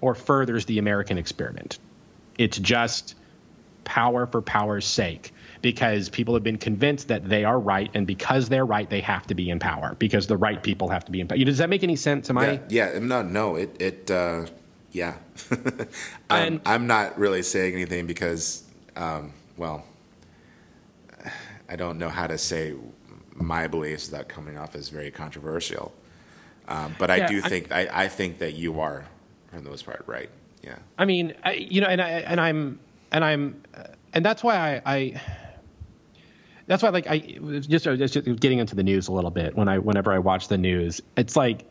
[0.01, 1.79] or furthers the American experiment.
[2.38, 3.15] It's just
[3.86, 5.31] power for power's sake
[5.64, 9.26] because people have been convinced that they are right, and because they're right, they have
[9.26, 11.38] to be in power because the right people have to be in power.
[11.39, 12.30] Does that make any sense?
[12.30, 12.59] Am yeah, I?
[12.70, 13.55] Yeah, no, no.
[13.55, 14.45] It it uh,
[14.91, 15.16] yeah.
[16.30, 18.64] um, I'm not really saying anything because,
[18.97, 19.86] um, well,
[21.70, 22.76] I don't know how to say
[23.34, 25.93] my beliefs without coming off as very controversial.
[26.68, 29.05] Um, but I yeah, do think I, I, think that you are,
[29.47, 30.30] for the most part, right.
[30.61, 30.76] Yeah.
[30.97, 32.80] I mean, I, you know, and I and I'm
[33.11, 33.61] and I'm
[34.14, 35.22] and that's why I, I
[36.68, 39.80] that's why like I just, just getting into the news a little bit when I
[39.80, 41.66] whenever I watch the news, it's like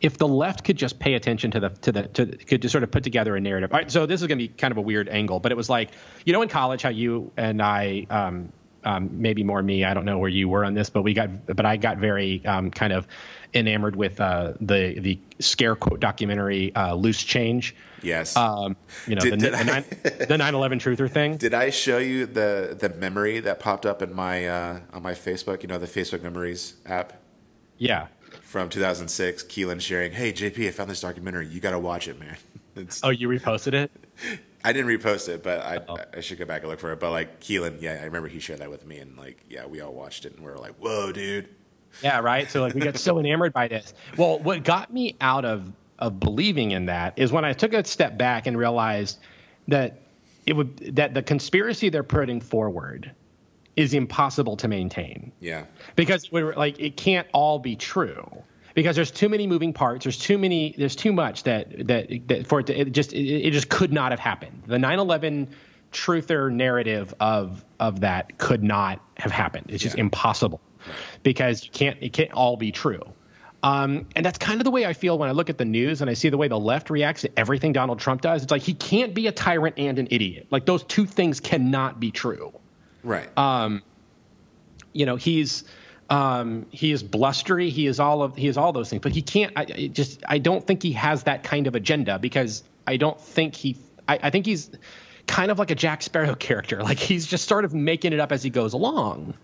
[0.00, 2.84] if the left could just pay attention to the to the to could just sort
[2.84, 3.72] of put together a narrative.
[3.72, 5.56] All right, so this is going to be kind of a weird angle, but it
[5.56, 5.90] was like
[6.24, 8.52] you know in college how you and I um,
[8.84, 9.84] um, maybe more me.
[9.84, 12.44] I don't know where you were on this, but we got but I got very
[12.46, 13.06] um, kind of
[13.54, 17.74] enamored with uh, the the scare quote documentary uh, Loose Change.
[18.02, 18.36] Yes.
[18.36, 18.76] Um,
[19.06, 21.36] you know did, the, did the, I, the 9/11 truther thing.
[21.38, 25.14] Did I show you the the memory that popped up in my uh, on my
[25.14, 25.62] Facebook?
[25.62, 27.14] You know the Facebook Memories app.
[27.76, 28.08] Yeah
[28.48, 31.46] from 2006, Keelan sharing, "Hey JP, I found this documentary.
[31.46, 32.36] You got to watch it, man."
[32.76, 33.90] It's, oh, you reposted it?
[34.64, 35.96] I didn't repost it, but I, oh.
[36.16, 37.00] I should go back and look for it.
[37.00, 39.80] But like Keelan, yeah, I remember he shared that with me, and like, yeah, we
[39.80, 41.48] all watched it, and we were like, "Whoa, dude!"
[42.02, 42.50] Yeah, right.
[42.50, 43.94] So like, we got so enamored by this.
[44.16, 47.84] Well, what got me out of of believing in that is when I took a
[47.84, 49.18] step back and realized
[49.66, 50.02] that
[50.46, 53.12] it would that the conspiracy they're putting forward
[53.76, 55.32] is impossible to maintain.
[55.40, 55.64] Yeah.
[55.96, 58.26] Because we're like it can't all be true.
[58.74, 60.04] Because there's too many moving parts.
[60.04, 60.74] There's too many.
[60.78, 63.92] There's too much that that, that for it, to, it just it, it just could
[63.92, 64.62] not have happened.
[64.66, 65.48] The 9/11
[65.92, 69.66] truther narrative of of that could not have happened.
[69.68, 70.60] It's just impossible
[71.22, 73.02] because you can't it can't all be true.
[73.62, 76.00] Um, and that's kind of the way I feel when I look at the news
[76.00, 78.44] and I see the way the left reacts to everything Donald Trump does.
[78.44, 80.46] It's like he can't be a tyrant and an idiot.
[80.50, 82.52] Like those two things cannot be true.
[83.02, 83.28] Right.
[83.36, 83.82] Um,
[84.92, 85.64] you know, he's
[86.10, 87.70] um, he is blustery.
[87.70, 89.52] He is all of he is all those things, but he can't.
[89.56, 93.54] I just I don't think he has that kind of agenda because I don't think
[93.54, 93.76] he.
[94.06, 94.70] I, I think he's
[95.26, 96.82] kind of like a Jack Sparrow character.
[96.82, 99.34] Like he's just sort of making it up as he goes along,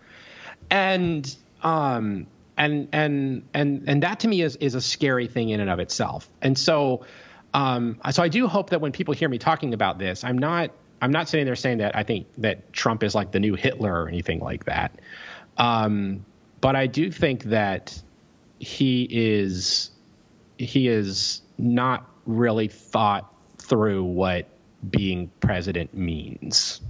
[0.75, 2.27] and um
[2.59, 5.79] and and and and that to me is is a scary thing in and of
[5.79, 6.29] itself.
[6.43, 7.07] And so
[7.55, 10.72] um so I do hope that when people hear me talking about this, I'm not
[11.01, 14.03] I'm not sitting there saying that I think that Trump is like the new Hitler
[14.03, 15.01] or anything like that.
[15.57, 16.25] Um,
[16.61, 18.01] but I do think that
[18.59, 19.91] he is
[20.59, 24.49] he is not really thought through what
[24.91, 26.81] being president means.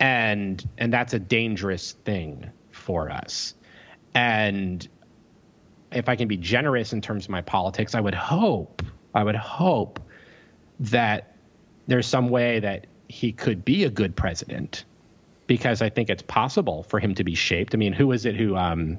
[0.00, 2.50] And and that's a dangerous thing
[2.84, 3.54] for us.
[4.14, 4.86] And
[5.90, 8.82] if I can be generous in terms of my politics, I would hope,
[9.14, 10.00] I would hope
[10.80, 11.36] that
[11.86, 14.84] there's some way that he could be a good president
[15.46, 17.74] because I think it's possible for him to be shaped.
[17.74, 18.98] I mean, who is it who um,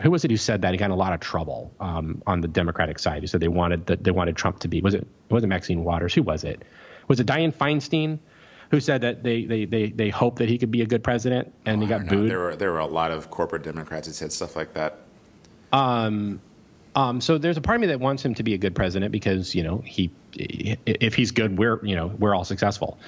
[0.00, 2.40] who was it who said that he got in a lot of trouble um, on
[2.40, 3.22] the Democratic side?
[3.22, 5.84] Who said they wanted that they wanted Trump to be was it was it Maxine
[5.84, 6.14] Waters?
[6.14, 6.62] Who was it?
[7.08, 8.18] Was it Dianne Feinstein?
[8.70, 11.52] Who said that they, they, they, they hope that he could be a good president
[11.66, 12.10] and Oh, he got know.
[12.12, 12.30] booed?
[12.30, 14.98] There were there were a lot of corporate Democrats that said stuff like that.
[15.72, 16.40] Um,
[16.94, 19.12] um, so there's a part of me that wants him to be a good president
[19.12, 22.98] because you know he, if he's good, we're you know we're all successful,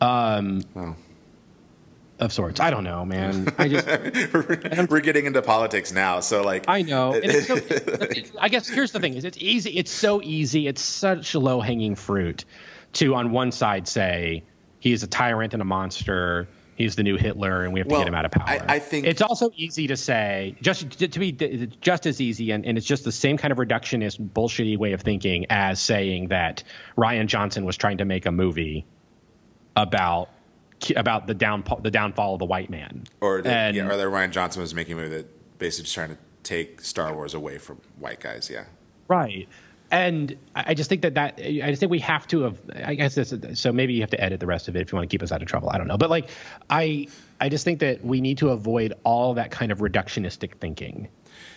[0.00, 0.96] um, Well,
[2.20, 2.60] of sorts.
[2.60, 3.52] I don't know, man.
[3.58, 3.86] I just
[4.90, 7.20] we're getting into politics now, so like I know.
[7.40, 7.58] So,
[8.40, 9.78] I guess here's the thing: is it's easy.
[9.78, 10.68] It's so easy.
[10.68, 12.44] It's such low hanging fruit
[12.94, 14.44] to on one side say
[14.84, 16.46] he's a tyrant and a monster.
[16.76, 18.44] He's the new Hitler, and we have to Well, get him out of power.
[18.46, 21.32] I- I think- it's also easy to say, just to be
[21.80, 25.00] just as easy, and, and it's just the same kind of reductionist, bullshitty way of
[25.00, 26.64] thinking as saying that
[26.98, 28.84] Rian Johnson was trying to make a movie
[29.76, 30.28] about
[30.96, 34.06] about the down the downfall of the white man, or that, And- yeah, or that
[34.08, 37.56] Rian Johnson was making a movie that basically just trying to take Star Wars away
[37.58, 38.50] from white guys.
[38.52, 38.64] Yeah.
[39.08, 39.48] Right.
[39.94, 42.58] And I just think that that I just think we have to have.
[42.84, 43.72] I guess this, so.
[43.72, 45.30] Maybe you have to edit the rest of it if you want to keep us
[45.30, 45.70] out of trouble.
[45.70, 46.30] I don't know, but like
[46.68, 47.06] I
[47.40, 51.06] I just think that we need to avoid all that kind of reductionistic thinking.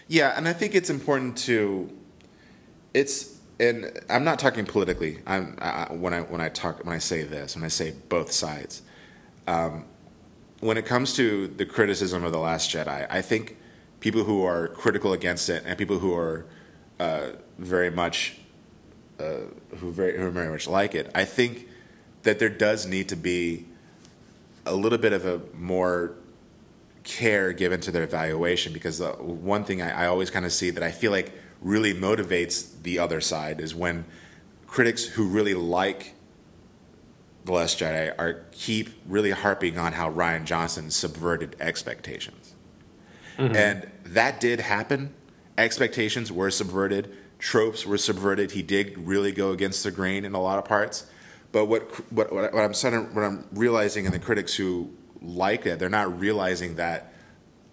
[0.08, 1.90] Yeah, and I think it's important to.
[2.94, 5.18] It's and I'm not talking politically.
[5.26, 8.32] I'm I, when I when I talk when I say this when I say both
[8.32, 8.84] sides.
[9.48, 9.86] Um,
[10.60, 13.58] when it comes to the criticism of the Last Jedi, I think
[14.00, 16.46] people who are critical against it and people who are
[17.00, 18.38] uh, very much
[19.20, 19.42] uh,
[19.78, 21.68] who very who very much like it, I think
[22.24, 23.66] that there does need to be
[24.66, 26.14] a little bit of a more
[27.04, 30.70] care given to their evaluation because the one thing I, I always kind of see
[30.72, 31.32] that I feel like
[31.62, 34.06] really motivates the other side is when
[34.68, 36.14] critics who really like
[37.46, 42.54] the Last Jedi are keep really harping on how Rian Johnson subverted expectations,
[43.38, 45.14] and that did happen.
[45.58, 48.52] Expectations were subverted, tropes were subverted.
[48.52, 51.06] He did really go against the grain in a lot of parts.
[51.52, 55.90] But what what what I'm what I'm realizing in the critics who like it, they're
[55.90, 57.14] not realizing that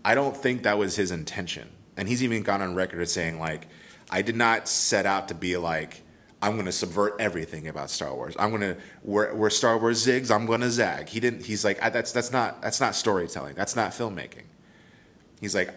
[0.04, 1.68] I don't think that was his intention.
[1.96, 3.66] And he's even gone on record as saying like,
[4.10, 6.02] I did not set out to be like,
[6.42, 8.36] I'm going to subvert everything about Star Wars.
[8.38, 11.08] I'm going to where, where Star Wars zigs, I'm going to zag.
[11.08, 11.44] He didn't.
[11.44, 13.54] He's like, that's that's not that's not storytelling.
[13.54, 14.44] That's not filmmaking.
[15.40, 15.70] He's like,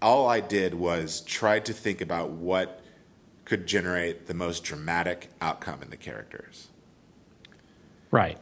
[0.00, 2.83] all I did was try to think about what
[3.44, 6.68] could generate the most dramatic outcome in the characters.
[8.10, 8.38] Right.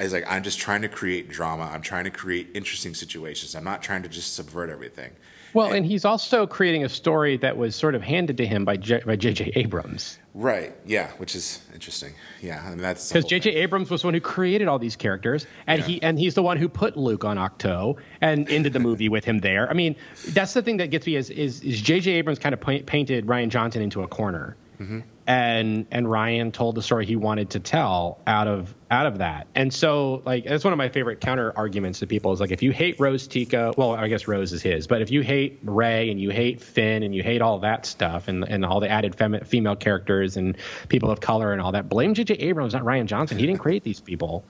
[0.00, 1.64] He's like, I'm just trying to create drama.
[1.64, 3.54] I'm trying to create interesting situations.
[3.54, 5.12] I'm not trying to just subvert everything.
[5.54, 8.76] Well, and he's also creating a story that was sort of handed to him by
[8.76, 9.52] J, by J.J.
[9.56, 10.18] Abrams.
[10.34, 10.72] Right.
[10.86, 11.10] Yeah.
[11.18, 12.12] Which is interesting.
[12.40, 12.62] Yeah.
[12.64, 13.50] I mean, that's because J.J.
[13.56, 15.86] Abrams was the one who created all these characters, and Yeah.
[15.86, 19.24] he and he's the one who put Luke on Ahch-To and ended the movie with
[19.24, 19.68] him there.
[19.68, 19.96] I mean,
[20.28, 22.12] that's the thing that gets me is is, is J.J.
[22.12, 25.00] Abrams kind of painted Rian Johnson into a corner, Mm-hmm.
[25.30, 29.46] And and Rian told the story he wanted to tell out of out of that.
[29.54, 32.64] And so like that's one of my favorite counter arguments to people is like if
[32.64, 36.10] you hate Rose Tico, well I guess Rose is his, but if you hate Rey
[36.10, 39.16] and you hate Finn and you hate all that stuff and and all the added
[39.16, 40.56] femi- female characters and
[40.88, 42.34] people of color and all that, blame J.J.
[42.34, 43.38] Abrams, not Rian Johnson.
[43.38, 44.44] He didn't create these people.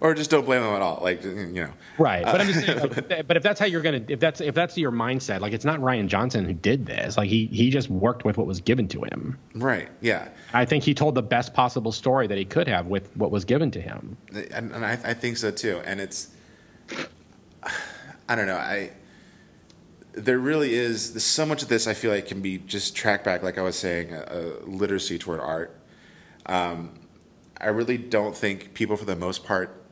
[0.00, 1.00] Or just don't blame them at all.
[1.02, 1.70] Like, you know.
[1.98, 2.78] Right, but I'm just saying.
[2.78, 5.64] Like, but if that's how you're gonna, if that's if that's your mindset, like it's
[5.64, 7.16] not Rian Johnson who did this.
[7.16, 9.38] Like he he just worked with what was given to him.
[9.54, 9.88] Right.
[10.00, 10.28] Yeah.
[10.52, 13.44] I think he told the best possible story that he could have with what was
[13.44, 14.16] given to him.
[14.32, 15.80] and, and I, I think so too.
[15.84, 16.28] And it's,
[18.28, 18.56] I don't know.
[18.56, 18.90] I
[20.16, 21.86] there really is so much of this.
[21.86, 25.18] I feel like can be just tracked back, like I was saying, a, a literacy
[25.18, 25.78] toward art.
[26.46, 26.94] Um,
[27.60, 29.85] I really don't think people, for the most part,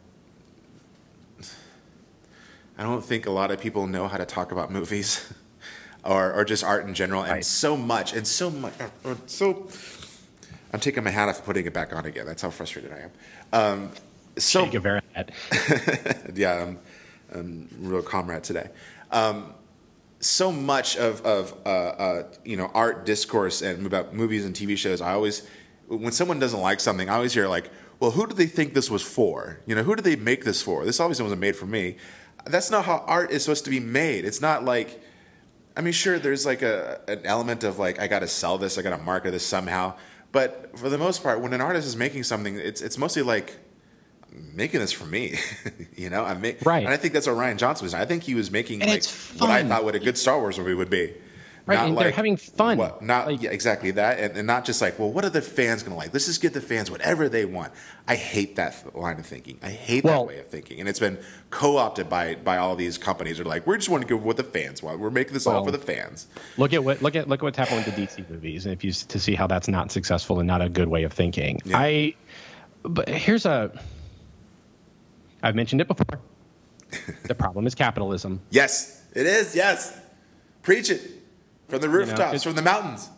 [2.78, 5.32] I don't think a lot of people know how to talk about movies.
[6.06, 7.42] Or, or just art in general, and Right.
[7.46, 8.74] so much, and so much,
[9.24, 9.70] so.
[10.70, 12.26] I'm taking my hat off and putting it back on again.
[12.26, 13.10] That's how frustrated I am.
[13.82, 13.90] Um,
[14.36, 15.32] so Take a very bad.
[16.34, 16.78] yeah, I'm,
[17.34, 18.68] I'm a real comrade today.
[19.12, 19.54] Um,
[20.20, 24.76] so much of, of uh, uh, you know art discourse and about movies and TV
[24.76, 25.48] shows, I always
[25.88, 28.90] when someone doesn't like something, I always hear like, "Well, who do they think this
[28.90, 29.60] was for?
[29.64, 30.84] You know, who did they make this for?
[30.84, 31.96] This obviously wasn't made for me."
[32.44, 34.24] That's not how art is supposed to be made.
[34.24, 35.02] It's not like,
[35.76, 38.78] I mean, sure, there's like a an element of like I got to sell this,
[38.78, 39.94] I got to market this somehow.
[40.32, 43.56] But for the most part, when an artist is making something, it's it's mostly like
[44.30, 45.38] making this for me.
[45.96, 46.84] you know, I make Right.
[46.84, 47.94] And I think that's what Rian Johnson was.
[47.94, 49.04] I think he was making And like
[49.38, 51.14] what I thought what a good Star Wars movie would be.
[51.66, 52.76] Right, Not and they're having fun.
[52.76, 55.40] What, not Like- yeah, exactly that, and, and not just like, well, what are the
[55.40, 56.12] fans going to like?
[56.12, 57.72] Let's just give the fans whatever they want.
[58.06, 59.58] I hate that line of thinking.
[59.62, 62.98] I hate Well- that way of thinking, and it's been co-opted by by all these
[62.98, 63.40] companies.
[63.40, 65.00] Are like, we just want to give what the fans want.
[65.00, 66.26] We're making this all for the fans.
[66.58, 68.84] Look at what look at look at what's happened with the DC movies, and if
[68.84, 71.62] you to see how that's not successful and not a good way of thinking.
[71.64, 71.78] Yeah.
[71.78, 72.14] I,
[72.82, 73.72] but here's a.
[75.42, 76.20] I've mentioned it before.
[77.24, 78.42] the problem is capitalism.
[78.50, 79.56] Yes, it is.
[79.56, 79.98] Yes,
[80.62, 81.13] preach it
[81.80, 83.08] from the rooftops, it's- from the mountains.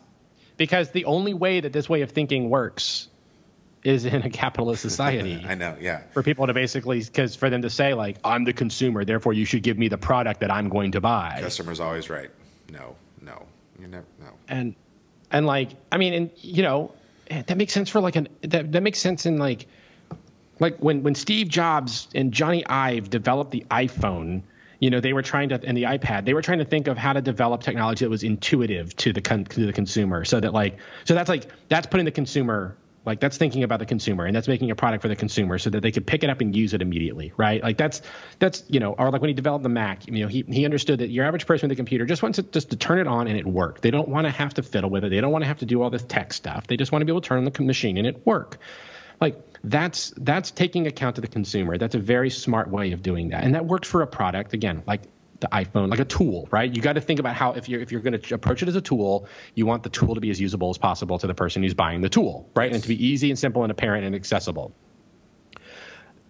[0.56, 3.08] because the only way that this way of thinking works
[3.84, 5.76] is in a capitalist society I know.
[5.80, 6.02] Yeah.
[6.12, 9.44] for people to basically because for them to say like i'm the consumer therefore you
[9.44, 12.30] should give me the product that i'm going to buy Customer's always right.
[12.72, 13.46] No, no,
[13.80, 14.04] you never.
[14.20, 14.30] No.
[14.48, 14.74] and
[15.30, 16.92] and like i mean and you know
[17.30, 19.66] eh, that makes sense for like an that, that makes sense in like
[20.58, 24.42] like when when steve jobs and jony ive developed the iphone
[24.80, 26.96] you know they were trying to and the ipad they were trying to think of
[26.98, 30.24] how to develop technology that was intuitive to the con, to the consumer.
[30.24, 33.86] So that like so that's like that's putting the consumer like that's thinking about the
[33.86, 36.30] consumer and that's making a product for the consumer so that they could pick it
[36.30, 37.62] up and use it immediately right?
[37.62, 38.02] Like that's
[38.38, 40.98] that's you know or like when he developed the mac you know he, he understood
[40.98, 43.28] that your average person with a computer just wants it just to turn it on
[43.28, 43.80] and it work.
[43.80, 45.10] They don't want to have to fiddle with it.
[45.10, 46.66] They don't want to have to do all this tech stuff.
[46.66, 48.58] They just want to be able to turn on the machine and it work
[49.20, 51.78] like that's that's taking account of the consumer.
[51.78, 53.44] That's a very smart way of doing that.
[53.44, 55.02] And that works for a product again like
[55.40, 56.74] the iphone like a tool right?
[56.74, 58.76] You got to think about how if you're if you're going to approach it as
[58.76, 61.62] a tool you want the tool to be as usable as possible to the person
[61.62, 62.72] who's buying the tool right?
[62.72, 64.72] And to be easy and simple and apparent and accessible.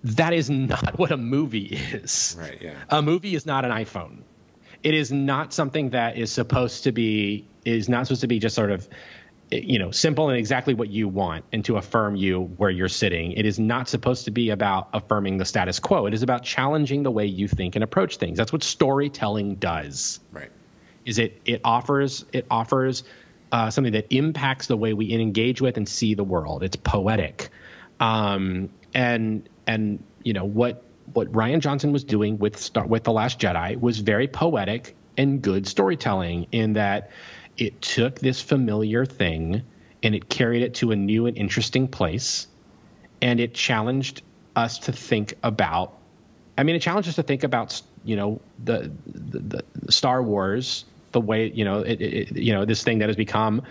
[0.04, 2.36] That is not what a movie is.
[2.38, 2.60] Right.
[2.60, 2.74] Yeah.
[2.88, 4.22] a movie is not an iphone.
[4.82, 8.54] It is not something that is supposed to be is not supposed to be just
[8.54, 8.88] sort of
[9.50, 13.32] you know simple and exactly what you want and to affirm you where you're sitting.
[13.32, 16.06] It is not supposed to be about affirming the status quo.
[16.06, 18.38] It is about challenging the way you think and approach things.
[18.38, 20.20] That's what storytelling does.
[20.32, 20.50] Right.
[21.04, 23.04] is it it offers it offers
[23.52, 26.64] uh, something that impacts the way we engage with and see the world.
[26.64, 27.50] It's poetic,
[28.00, 30.82] um, and and you know what
[31.12, 35.40] what Rian Johnson was doing with Star, with the Last Jedi was very poetic and
[35.40, 37.10] good storytelling in that
[37.58, 39.62] it took this familiar thing
[40.02, 42.46] and it carried it to a new and interesting place,
[43.22, 44.22] and it challenged
[44.54, 45.96] us to think about
[46.58, 50.84] I mean, it challenges us to think about you know the the, the Star Wars,
[51.12, 53.62] the way you know it, it, you know this thing that has become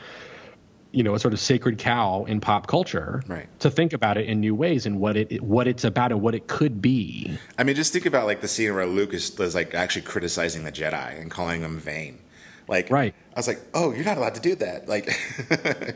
[0.91, 3.23] you know a sort of sacred cow in pop culture.
[3.27, 3.47] Right.
[3.61, 6.35] To think about it in new ways and what it what it's about and what
[6.35, 7.37] it could be.
[7.57, 10.63] I mean, just think about like the scene where Luke is, was like actually criticizing
[10.63, 12.19] the Jedi and calling them vain.
[12.67, 13.13] Like, Right.
[13.35, 14.87] I was like, oh, you're not allowed to do that.
[14.87, 15.09] Like,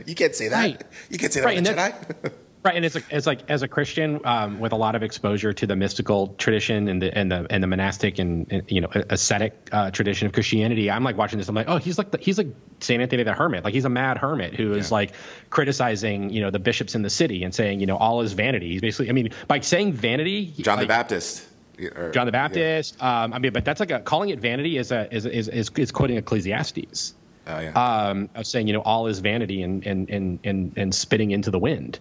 [0.05, 0.59] you can't say that.
[0.59, 0.81] Right.
[1.09, 2.31] You can't say that Right, and Jedi.
[2.61, 5.53] Right, and it's like, it's like as a Christian um, with a lot of exposure
[5.53, 8.89] to the mystical tradition and the and the and the monastic and, and you know
[9.09, 11.47] ascetic uh, tradition of Christianity, I'm like watching this.
[11.47, 12.47] I'm like, oh, he's like the, he's like
[12.81, 14.95] Saint Anthony the Hermit, like he's a mad hermit who is Yeah.
[14.95, 15.13] like
[15.49, 18.71] criticizing you know the bishops in the city and saying you know all is vanity.
[18.73, 21.45] He's basically, I mean, by saying vanity, John the Baptist.
[21.79, 22.47] or- John the yeah.
[22.47, 23.01] Baptist.
[23.01, 25.69] Um, I mean, but that's like a calling it vanity is a is is is,
[25.77, 27.13] is quoting Ecclesiastes
[27.49, 27.71] Oh, yeah.
[28.09, 31.51] um, of saying, you know, all is vanity and and and and, and spitting into
[31.51, 31.99] the wind.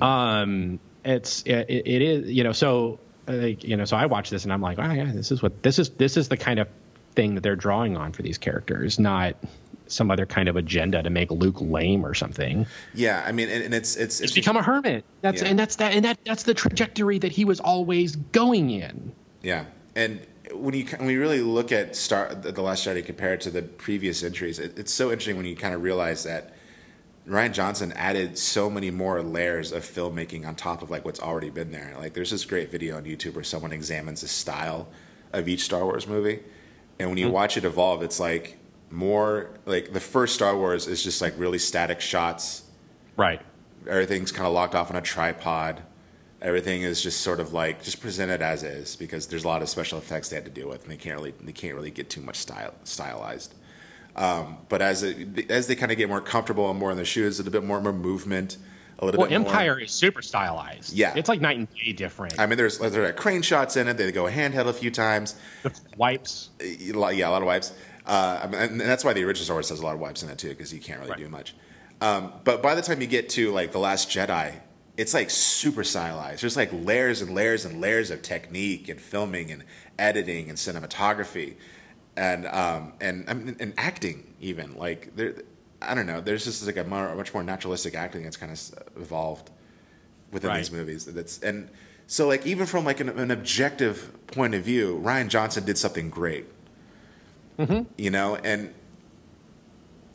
[0.00, 4.44] Um, it's it, it is you know so uh, you know so I watch this
[4.44, 6.68] and I'm like, oh yeah, this is what this is this is the kind of
[7.14, 9.36] thing that they're drawing on for these characters, not
[9.86, 12.66] some other kind of agenda to make Luke lame or something.
[12.94, 13.24] yeah.
[13.26, 15.02] I mean, and, and it's, it's, He's become a hermit.
[15.22, 15.48] That's Yeah.
[15.48, 19.12] and that's that and that that's the trajectory that he was always going in.
[19.42, 19.64] Yeah,
[19.96, 20.20] and
[20.54, 24.22] when you when you really look at Star the Last Jedi compared to the previous
[24.22, 26.54] entries, it, it's so interesting when you kind of realize that
[27.26, 31.50] Rian Johnson added so many more layers of filmmaking on top of like what's already
[31.50, 31.94] been there.
[31.98, 34.88] Like, there's this great video on YouTube where someone examines the style
[35.32, 36.40] of each Star Wars movie,
[36.98, 37.34] and when you mm-hmm.
[37.34, 38.58] watch it evolve, it's like
[38.90, 42.62] more like the first Star Wars is just like really static shots
[43.18, 43.40] Right.
[43.86, 45.82] everything's kind of locked off on a tripod.
[46.40, 49.68] Everything is just sort of like just presented as is because there's a lot of
[49.68, 52.08] special effects they had to deal with, and they can't really they can't really get
[52.10, 53.54] too much style stylized.
[54.14, 57.04] Um, but as it, as they kind of get more comfortable and more in their
[57.06, 58.56] shoes, a little bit more, more movement,
[58.98, 59.46] a little Well, bit more.
[59.46, 60.92] Well Empire is super stylized.
[60.92, 61.12] Yeah.
[61.16, 62.38] It's like night and day different.
[62.38, 63.96] I mean, there's there are crane shots in it.
[63.96, 65.34] They go handheld a few times.
[65.62, 66.50] the wipes.
[66.60, 67.72] Yeah, a lot of wipes.
[68.06, 70.38] Uh, and that's why the original Star Wars has a lot of wipes in it
[70.38, 71.18] too, because you can't really Right.
[71.20, 71.54] do much.
[72.00, 74.54] Um, but by the time you get to like the Last Jedi,
[74.98, 76.42] it's like super stylized.
[76.42, 79.64] There's like layers and layers and layers of technique and filming and
[79.98, 81.54] editing and cinematography,
[82.16, 85.34] and um, and I mean, and acting even like there.
[85.80, 86.20] I don't know.
[86.20, 88.60] There's just like a more, much more naturalistic acting that's kind of
[88.96, 89.48] evolved
[90.32, 90.56] within Right.
[90.58, 91.04] these movies.
[91.04, 91.70] That's and
[92.08, 96.10] so like even from like an, an objective point of view, Rian Johnson did something
[96.10, 96.46] great.
[97.96, 98.74] You know, and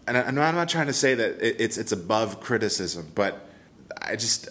[0.07, 3.49] and I'm not, I'm not trying to say that it, it's it's above criticism, but
[4.01, 4.49] I just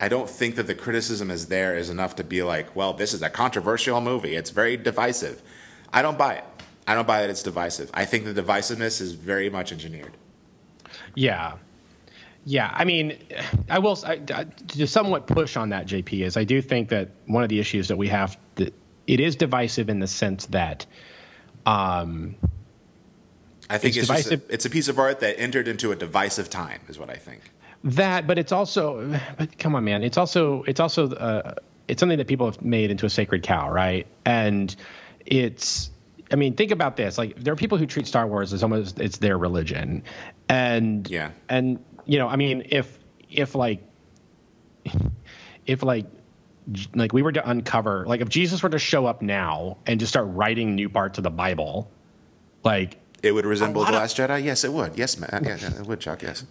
[0.00, 3.14] I don't think that the criticism is there is enough to be like, well, this
[3.14, 4.34] is a controversial movie.
[4.34, 5.40] It's very divisive.
[5.92, 6.44] I don't buy it.
[6.86, 7.90] I don't buy that it's divisive.
[7.94, 10.16] I think the divisiveness is very much engineered.
[11.14, 11.54] Yeah.
[12.44, 13.16] Yeah, I mean,
[13.70, 15.86] I will I, to somewhat push on that.
[15.86, 18.74] JP is I do think that one of the issues that we have that
[19.06, 20.86] it is divisive in the sense that,
[21.66, 22.34] um,
[23.70, 26.50] I think it's, it's, a, it's a piece of art that entered into a divisive
[26.50, 27.42] time, is what I think.
[27.84, 31.54] That, but it's also, but come on, man, it's also it's also uh,
[31.88, 34.06] it's something that people have made into a sacred cow, right?
[34.24, 34.74] And
[35.26, 35.90] it's
[36.30, 37.18] I mean, think about this.
[37.18, 40.04] Like, there are people who treat Star Wars as almost it's their religion,
[40.48, 43.82] and yeah, and you know, I mean, if if like
[45.66, 46.06] if like
[46.94, 50.10] like we were to uncover like if Jesus were to show up now and just
[50.10, 51.90] start writing new parts of the Bible,
[52.62, 54.44] like it would resemble the Last of, Jedi.
[54.44, 54.96] Yes, it would.
[54.96, 55.42] Yes, man.
[55.44, 56.22] Yeah, it would, Chuck.
[56.22, 56.44] Yes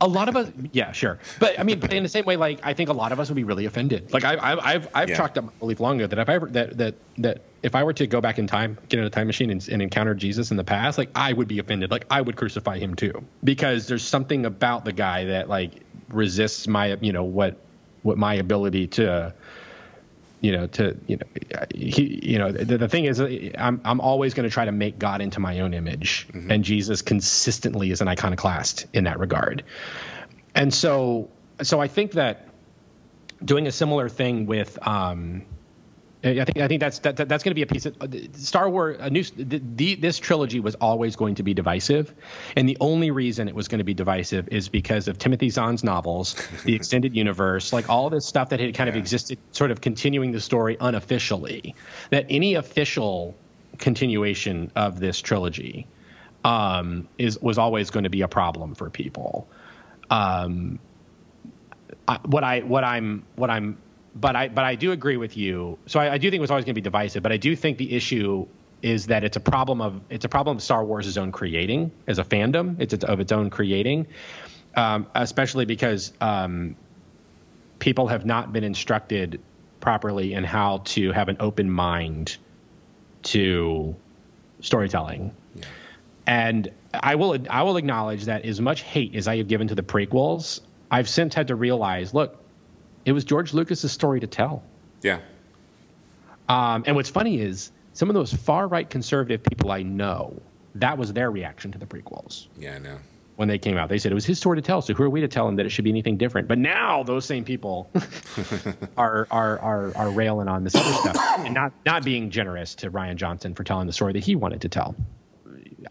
[0.00, 2.74] a lot of us, yeah, sure, but I mean, in the same way, like I
[2.74, 4.12] think a lot of us would be really offended.
[4.12, 5.16] Like I, I, I've, I've yeah.
[5.16, 7.82] chalked up my belief long ago that if I ever that that that if I
[7.82, 10.50] were to go back in time, get in a time machine, and, and encounter Jesus
[10.50, 11.90] in the past, like I would be offended.
[11.90, 15.72] Like I would crucify him too, because there's something about the guy that like
[16.08, 17.56] resists my, you know, what
[18.02, 19.34] what my ability to
[20.40, 24.34] you know to you know he you know the, the thing is i'm i'm always
[24.34, 26.50] going to try to make god into my own image mm-hmm.
[26.50, 29.64] and jesus consistently is an iconoclast in that regard
[30.54, 31.30] and so
[31.62, 32.48] so i think that
[33.44, 35.42] doing a similar thing with um
[36.26, 38.68] I think I think that's that, that's going to be a piece of uh, Star
[38.68, 38.96] Wars.
[39.00, 42.14] A new the, the, this trilogy was always going to be divisive,
[42.56, 45.84] and the only reason it was going to be divisive is because of Timothy Zahn's
[45.84, 48.94] novels, the extended universe, like all this stuff that had kind yeah.
[48.94, 51.74] of existed, sort of continuing the story unofficially.
[52.10, 53.36] That any official
[53.78, 55.86] continuation of this trilogy
[56.44, 59.48] um, is was always going to be a problem for people.
[60.10, 60.78] Um,
[62.08, 63.78] I, what I what I'm what I'm
[64.16, 65.78] but I but I do agree with you.
[65.86, 67.22] So I, I do think it was always going to be divisive.
[67.22, 68.46] But I do think the issue
[68.82, 72.18] is that it's a problem of it's a problem of Star Wars' own creating as
[72.18, 72.76] a fandom.
[72.80, 74.06] It's of its own creating,
[74.74, 76.76] um, especially because um,
[77.78, 79.40] people have not been instructed
[79.80, 82.38] properly in how to have an open mind
[83.24, 83.94] to
[84.60, 85.34] storytelling.
[85.54, 85.64] Yeah.
[86.26, 89.74] And I will I will acknowledge that as much hate as I have given to
[89.74, 90.60] the prequels,
[90.90, 92.42] I've since had to realize, look,
[93.06, 94.62] it was George Lucas's story to tell.
[95.00, 95.20] Yeah.
[96.48, 100.42] Um, and what's funny is some of those far right conservative people I know,
[100.74, 102.48] that was their reaction to the prequels.
[102.58, 102.98] Yeah, I know.
[103.36, 104.82] When they came out, they said it was his story to tell.
[104.82, 106.48] So who are we to tell him that it should be anything different?
[106.48, 107.90] But now those same people
[108.96, 112.90] are, are are are railing on this other stuff and not not being generous to
[112.90, 114.96] Rian Johnson for telling the story that he wanted to tell.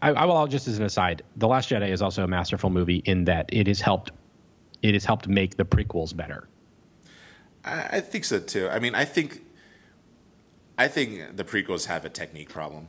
[0.02, 3.00] I, I will just as an aside, The Last Jedi is also a masterful movie
[3.04, 4.10] in that it has helped
[4.82, 6.48] it has helped make the prequels better.
[7.66, 8.68] I, think so too.
[8.68, 9.42] I mean, I think
[10.78, 12.88] I think the prequels have a technique problem.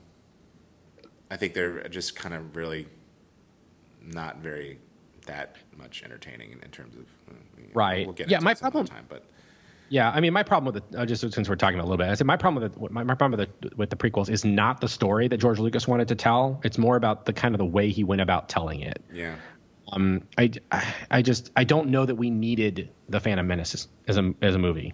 [1.32, 2.88] I think they're just kind of really
[4.02, 4.80] not very
[5.26, 7.38] that much entertaining in, in terms of uh,
[7.74, 8.06] right.
[8.06, 8.86] We'll yeah, my problem.
[8.86, 9.24] Time, but
[9.90, 12.08] yeah, I mean, my problem with the uh, just since we're talking a little bit,
[12.08, 14.46] I said my problem with the, my, my problem with the, with the prequels is
[14.46, 16.62] not the story that George Lucas wanted to tell.
[16.64, 19.02] It's more about the kind of the way he went about telling it.
[19.12, 19.36] Yeah.
[19.92, 20.52] Um, I,
[21.10, 24.60] I just I don't know that we needed the Phantom Menace as a as a
[24.60, 24.94] movie.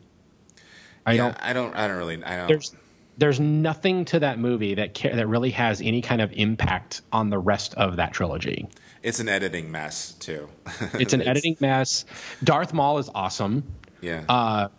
[1.05, 1.37] I yeah, don't.
[1.43, 1.75] I don't.
[1.75, 2.23] I don't really.
[2.23, 2.47] I don't.
[2.47, 2.75] There's
[3.17, 7.29] there's nothing to that movie that ca- that really has any kind of impact on
[7.29, 8.67] the rest of that trilogy.
[9.01, 10.49] It's an editing mess too.
[10.93, 12.05] it's an it's, editing mess.
[12.43, 13.63] Darth Maul is awesome.
[14.01, 14.23] Yeah.
[14.27, 14.69] Uh,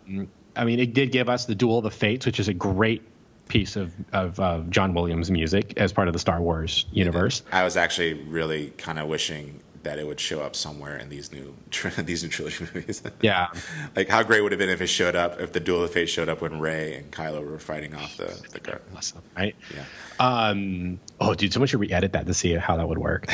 [0.55, 3.03] I mean, it did give us the Duel of the Fates, which is a great
[3.47, 7.43] piece of of uh, John Williams music as part of the Star Wars universe.
[7.51, 11.31] I was actually really kind of wishing that it would show up somewhere in these
[11.31, 11.55] new
[11.97, 13.01] these new trilogy movies.
[13.21, 13.47] Yeah,
[13.95, 15.91] like how great would it have been if it showed up if the Duel of
[15.91, 18.81] Fate showed up when Rey and Kylo were fighting off the the guard.
[18.95, 19.55] Awesome, right?
[19.73, 19.83] Yeah.
[20.19, 23.25] Um, oh, dude, someone should re-edit that to see how that would work.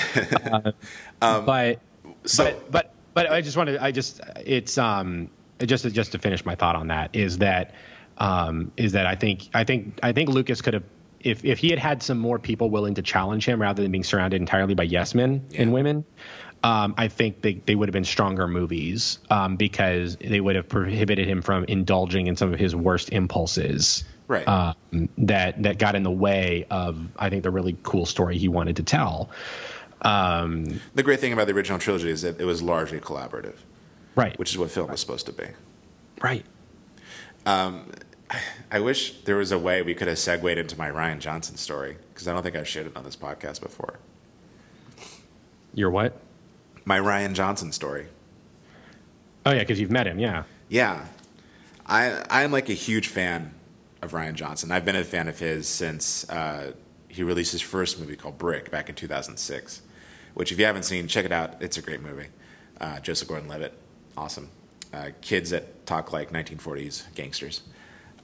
[0.44, 0.72] uh,
[1.22, 1.80] um, but
[2.26, 5.30] so, but but but I just wanted to, I just it's um
[5.60, 7.74] just to, just to finish my thought on that is that
[8.18, 10.84] um is that I think I think I think Lucas could have
[11.24, 14.04] if if he had had some more people willing to challenge him rather than being
[14.04, 15.62] surrounded entirely by yes men yeah.
[15.62, 16.06] and women,
[16.64, 20.70] um, I think they, they would have been stronger movies um, because they would have
[20.70, 24.04] prohibited him from indulging in some of his worst impulses.
[24.28, 24.48] Right.
[24.48, 28.48] Um, that that got in the way of I think the really cool story he
[28.48, 29.30] wanted to tell.
[30.04, 33.56] Um, the great thing about the original trilogy is that it was largely collaborative.
[34.16, 34.38] Right.
[34.40, 34.94] Which is what film right.
[34.94, 35.46] was supposed to be.
[36.22, 36.46] Right.
[37.46, 37.92] Um,
[38.72, 41.98] I wish there was a way we could have segued into my Rian Johnson story
[42.14, 44.00] because I don't think I've shared it on this podcast before.
[45.74, 46.20] Your what?
[46.86, 48.08] My Rian Johnson story.
[49.46, 50.20] Oh yeah, because you've met him.
[50.20, 50.44] Yeah.
[50.70, 51.06] Yeah,
[51.86, 53.54] I I'm like a huge fan
[54.02, 54.72] of Rian Johnson.
[54.72, 56.74] I've been a fan of his since uh,
[57.08, 59.82] he released his first movie called Brick back in 2006.
[60.34, 61.62] Which, if you haven't seen, check it out.
[61.62, 62.28] It's a great movie.
[62.80, 63.74] Uh, Joseph Gordon-Levitt,
[64.16, 64.50] awesome.
[64.94, 67.64] Uh, kids that talk like 1940s gangsters.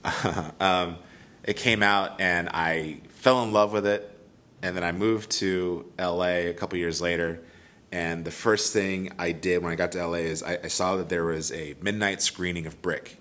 [0.60, 0.96] um,
[1.44, 4.14] it came out and I fell in love with it.
[4.60, 7.42] And then I moved to LA a couple years later.
[7.90, 10.96] And the first thing I did when I got to LA is I, I saw
[10.96, 13.18] that there was a midnight screening of Brick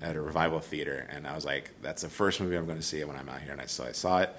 [0.00, 1.06] at a revival theater.
[1.10, 3.42] And I was like, that's the first movie I'm going to see when I'm out
[3.42, 3.52] here.
[3.52, 4.34] And I, so I saw it.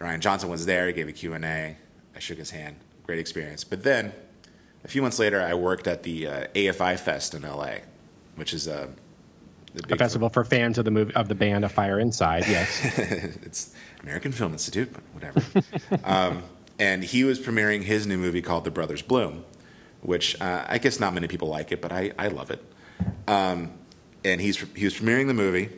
[0.00, 0.86] Rian Johnson was there.
[0.86, 1.76] He gave a Q&A.
[2.14, 2.76] I shook his hand.
[3.04, 3.64] Great experience.
[3.64, 4.12] But then
[4.84, 7.78] a few months later, I worked at the uh, AFI Fest in LA,
[8.36, 8.90] which is a
[9.74, 12.44] a festival for fans of the movie of the band A Fire Inside.
[12.48, 12.98] Yes,
[13.42, 15.42] it's American Film Institute, but whatever.
[16.04, 16.42] um,
[16.78, 19.44] and he was premiering his new movie called The Brothers Bloom,
[20.00, 22.64] which uh, I guess not many people like it, but I, I love it.
[23.26, 23.72] Um,
[24.24, 25.70] and he's he was premiering the movie,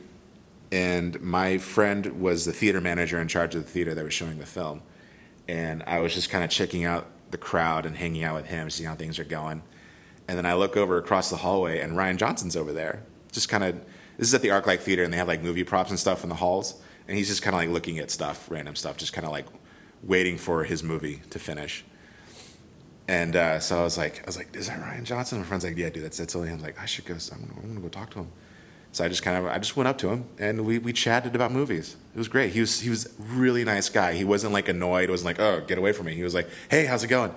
[0.71, 4.39] and my friend was the theater manager in charge of the theater that was showing
[4.39, 4.81] the film,
[5.47, 8.69] and I was just kind of checking out the crowd and hanging out with him,
[8.69, 9.63] seeing how things are going.
[10.27, 13.63] And then I look over across the hallway, and Rian Johnson's over there, just kind
[13.63, 13.75] of.
[14.17, 16.29] This is at the ArcLight Theater, and they have like movie props and stuff in
[16.29, 16.79] the halls.
[17.07, 19.47] And he's just kind of like looking at stuff, random stuff, just kind of like
[20.03, 21.83] waiting for his movie to finish.
[23.07, 25.39] And uh, so I was like, I was like, is that Rian Johnson?
[25.39, 26.49] My friend's like, yeah, dude, that's that's only.
[26.49, 27.15] I'm like, I should go.
[27.15, 28.27] I'm gonna, I'm gonna go talk to him.
[28.93, 31.33] So I just kind of I just went up to him and we, we chatted
[31.33, 31.95] about movies.
[32.13, 32.51] It was great.
[32.51, 34.13] He was he was really nice guy.
[34.13, 35.09] He wasn't like annoyed.
[35.09, 36.15] It wasn't like oh get away from me.
[36.15, 37.33] He was like hey how's it going,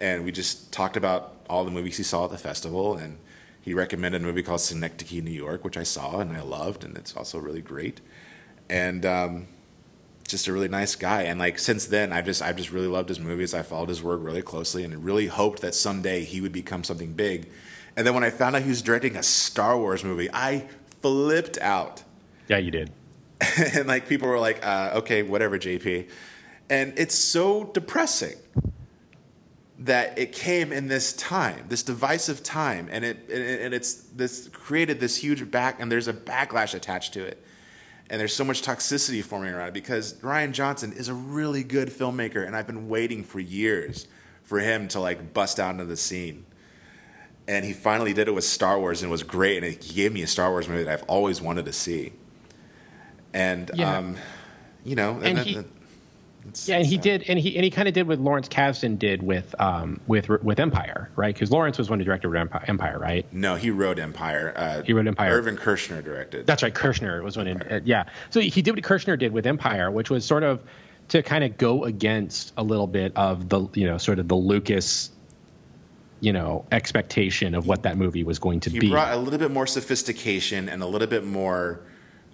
[0.00, 3.18] and we just talked about all the movies he saw at the festival and
[3.66, 6.96] he recommended a movie called Synecdoche, New York, which I saw and I loved and
[6.96, 8.00] it's also really great,
[8.70, 9.48] and um,
[10.28, 11.22] just a really nice guy.
[11.22, 13.54] And like since then I've just I've just really loved his movies.
[13.54, 17.12] I followed his work really closely and really hoped that someday he would become something
[17.12, 17.50] big.
[17.96, 20.68] And then when I found out he was directing a Star Wars movie, I
[21.02, 22.04] flipped out.
[22.46, 22.92] Yeah, you did.
[23.74, 26.08] and like people were like, uh, okay, whatever, JP.
[26.70, 28.36] And it's so depressing
[29.78, 35.00] that it came in this time, this divisive time, and it and it's this created
[35.00, 37.44] this huge back, and there's a backlash attached to it,
[38.08, 41.88] and there's so much toxicity forming around it because Rian Johnson is a really good
[41.88, 44.06] filmmaker, and I've been waiting for years
[44.42, 46.46] for him to like bust out into the scene
[47.48, 49.62] and he finally did it with Star Wars and it was great.
[49.62, 52.12] And he gave me a Star Wars movie that I've always wanted to see.
[53.32, 53.98] And yeah.
[53.98, 54.16] um,
[54.84, 55.58] you know, and, and he,
[56.64, 59.22] yeah, and he did, and he and he kind of did what Lawrence Kasdan did
[59.22, 61.34] with um, with with Empire, right?
[61.34, 62.34] Because Lawrence was one who directed
[62.66, 63.26] Empire, right?
[63.32, 64.52] No, he wrote Empire.
[64.56, 65.32] Uh, he wrote Empire.
[65.32, 66.46] Irvin Kershner directed.
[66.46, 67.46] That's right, Kershner was one.
[67.46, 70.62] In, uh, yeah, so he did what Kershner did with Empire, which was sort of
[71.08, 74.36] to kind of go against a little bit of the you know sort of the
[74.36, 75.10] Lucas
[76.20, 78.86] you know expectation of what that movie was going to he be.
[78.86, 81.80] He brought a little bit more sophistication and a little bit more,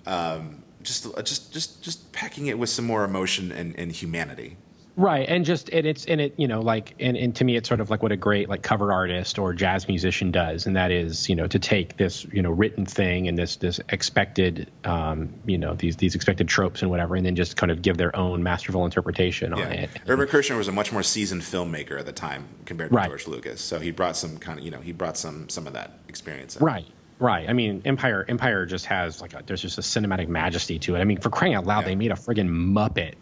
[0.07, 4.57] um, just just just just packing it with some more emotion and, and humanity.
[4.95, 7.67] Right, and just and it's and it you know like and, and to me it's
[7.67, 10.91] sort of like what a great like cover artist or jazz musician does, and that
[10.91, 15.33] is you know to take this you know written thing and this this expected um,
[15.47, 18.15] you know these these expected tropes and whatever, and then just kind of give their
[18.15, 19.65] own masterful interpretation yeah.
[19.65, 19.91] on it.
[20.07, 23.09] Irvin Kershner was a much more seasoned filmmaker at the time compared to right.
[23.09, 25.73] George Lucas, so he brought some kind of you know he brought some some of
[25.73, 26.57] that experience.
[26.57, 26.67] In.
[26.67, 26.87] Right.
[27.23, 27.49] Right.
[27.49, 30.99] I mean, Empire Empire just has like a, there's just a cinematic majesty to it.
[30.99, 31.89] I mean, for crying out loud, yeah.
[31.89, 33.15] they made a friggin' Muppet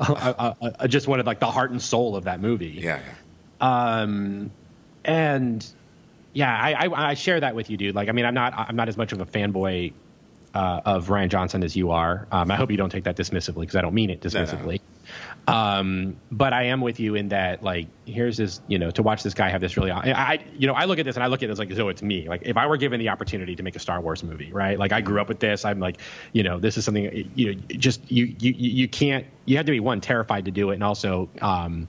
[0.00, 2.78] I, I, I, just wanted like the heart and soul of that movie.
[2.82, 3.00] Yeah.
[3.60, 4.00] yeah.
[4.00, 4.50] Um,
[5.04, 5.66] and
[6.32, 7.94] yeah, I, I, I share that with you, dude.
[7.94, 9.92] Like, I mean, I'm not I'm not as much of a fanboy
[10.54, 12.26] uh, of Rian Johnson as you are.
[12.30, 14.80] Um, I hope you don't take that dismissively because I don't mean it dismissively.
[15.46, 15.54] No, no.
[15.54, 19.22] Um, but I am with you in that, like, here's this, you know, to watch
[19.22, 21.42] this guy have this really, I, you know, I look at this and I look
[21.42, 22.28] at this like, so it's me.
[22.28, 24.78] Like, if I were given the opportunity to make a Star Wars movie, right?
[24.78, 25.64] Like, I grew up with this.
[25.64, 25.98] I'm like,
[26.32, 29.72] you know, this is something, you know, just you, you, you can't, you have to
[29.72, 31.88] be one terrified to do it, and also, um,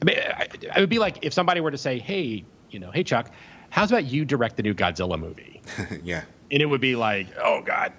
[0.00, 3.04] I mean, it would be like if somebody were to say, hey, you know, hey
[3.04, 3.30] Chuck,
[3.70, 5.62] how's about you direct the new Godzilla movie?
[6.04, 6.24] yeah.
[6.50, 7.92] And it would be like, oh God,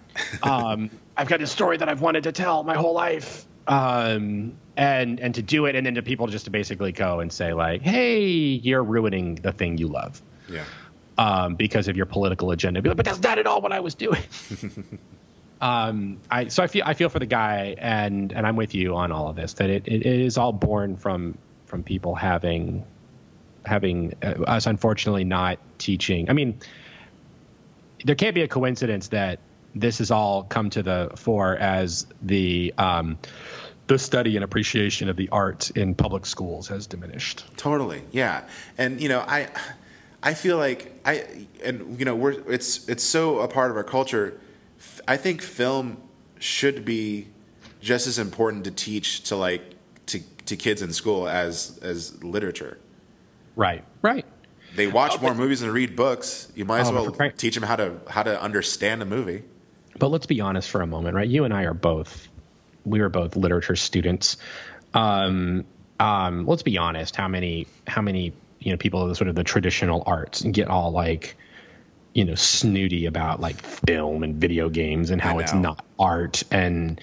[0.43, 5.19] um, I've got this story that I've wanted to tell my whole life um, and
[5.19, 7.81] and to do it, and then to people just to basically go and say like,
[7.81, 10.65] "Hey, you're ruining the thing you love." Yeah.
[11.17, 13.95] Um, because of your political agenda, like, but that's not at all what I was
[13.95, 14.21] doing.
[15.61, 18.95] um, I so I feel I feel for the guy, and and I'm with you
[18.95, 19.53] on all of this.
[19.53, 22.85] That it, it is all born from from people having
[23.65, 26.29] having uh, us unfortunately not teaching.
[26.29, 26.59] I mean,
[28.03, 29.39] there can't be a coincidence that
[29.73, 33.17] this has all come to the fore as the um,
[33.87, 37.45] the study and appreciation of the art in public schools has diminished.
[37.57, 38.43] Totally, yeah.
[38.77, 39.49] And you know, I
[40.23, 43.83] I feel like I and you know we're it's it's so a part of our
[43.83, 44.39] culture.
[45.07, 45.97] I think film
[46.39, 47.27] should be
[47.81, 49.75] just as important to teach to like
[50.07, 52.79] to to kids in school as as literature.
[53.55, 53.83] Right.
[54.01, 54.25] Right.
[54.75, 56.51] They watch oh, more movies and read books.
[56.55, 57.37] You might as oh, well right.
[57.37, 59.43] teach them how to how to understand a movie.
[59.97, 61.27] But let's be honest for a moment, right?
[61.27, 62.27] You and I are both
[62.85, 64.37] we were both literature students.
[64.93, 65.65] Um,
[65.99, 67.15] um, let's be honest.
[67.15, 70.91] How many how many you know people of sort of the traditional arts get all
[70.91, 71.35] like
[72.13, 77.01] you know snooty about like film and video games and how it's not art and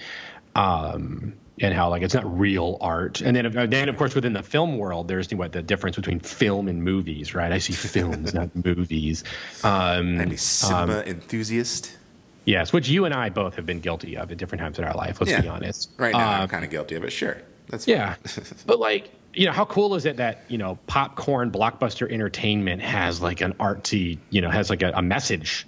[0.55, 3.21] um and how like it's not real art.
[3.21, 6.67] And then, then of course, within the film world, there's what the difference between film
[6.67, 7.51] and movies, right?
[7.51, 9.23] I see films, not movies.
[9.63, 11.97] Um, I'm a cinema um, enthusiast.
[12.45, 14.95] Yes, which you and I both have been guilty of at different times in our
[14.95, 15.21] life.
[15.21, 15.41] Let's yeah.
[15.41, 15.91] be honest.
[15.97, 17.11] Right now, I'm um, kind of guilty of it.
[17.11, 17.37] Sure,
[17.69, 17.95] that's fine.
[17.95, 18.15] yeah.
[18.65, 23.21] but like, you know, how cool is it that you know, popcorn blockbuster entertainment has
[23.21, 25.65] like an artsy, you know, has like a, a message,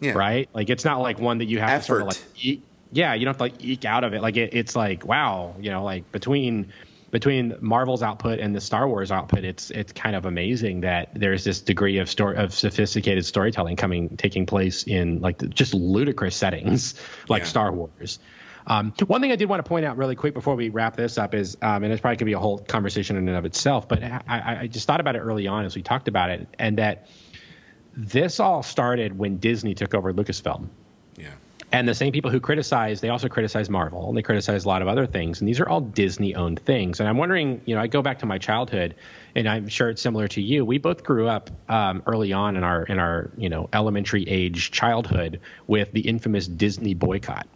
[0.00, 0.12] yeah.
[0.12, 0.48] right?
[0.52, 1.80] Like, it's not like one that you have Effort.
[1.80, 2.62] to sort of like eat.
[2.92, 4.22] Yeah, you don't have to like eke out of it.
[4.22, 6.72] Like, it, it's like wow, you know, like between
[7.10, 11.44] between Marvel's output and the Star Wars output, it's it's kind of amazing that there's
[11.44, 16.94] this degree of story of sophisticated storytelling coming taking place in like just ludicrous settings
[17.28, 17.48] like yeah.
[17.48, 18.18] Star Wars.
[18.66, 21.18] Um, one thing I did want to point out really quick before we wrap this
[21.18, 23.88] up is, um, and it's probably could be a whole conversation in and of itself,
[23.88, 26.78] but I, I just thought about it early on as we talked about it, and
[26.78, 27.06] that
[27.96, 30.68] this all started when Disney took over Lucasfilm.
[31.16, 31.30] Yeah.
[31.72, 34.82] And the same people who criticize, they also criticize Marvel and they criticize a lot
[34.82, 35.40] of other things.
[35.40, 36.98] And these are all Disney owned things.
[36.98, 38.96] And I'm wondering, you know, I go back to my childhood
[39.36, 40.64] and I'm sure it's similar to you.
[40.64, 44.72] We both grew up um, early on in our, in our, you know, elementary age
[44.72, 47.46] childhood with the infamous Disney boycott.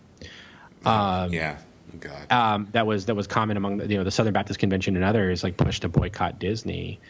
[0.85, 1.59] Um, yeah.
[1.99, 2.33] God.
[2.33, 5.05] Um, that was that was common among the, you know the Southern Baptist Convention and
[5.05, 7.01] others like pushed to boycott Disney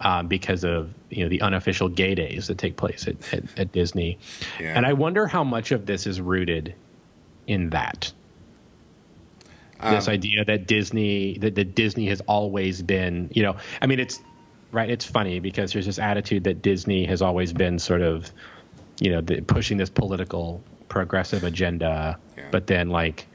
[0.00, 3.72] um, because of you know the unofficial gay days that take place at, at, at
[3.72, 4.18] Disney.
[4.58, 4.74] Yeah.
[4.76, 6.74] And I wonder how much of this is rooted
[7.46, 8.12] in that.
[9.80, 14.00] Um, this idea that Disney that, that Disney has always been, you know, I mean
[14.00, 14.20] it's
[14.72, 18.30] right, it's funny because there's this attitude that Disney has always been sort of,
[19.00, 22.48] you know, the, pushing this political progressive agenda, yeah.
[22.50, 23.26] but then like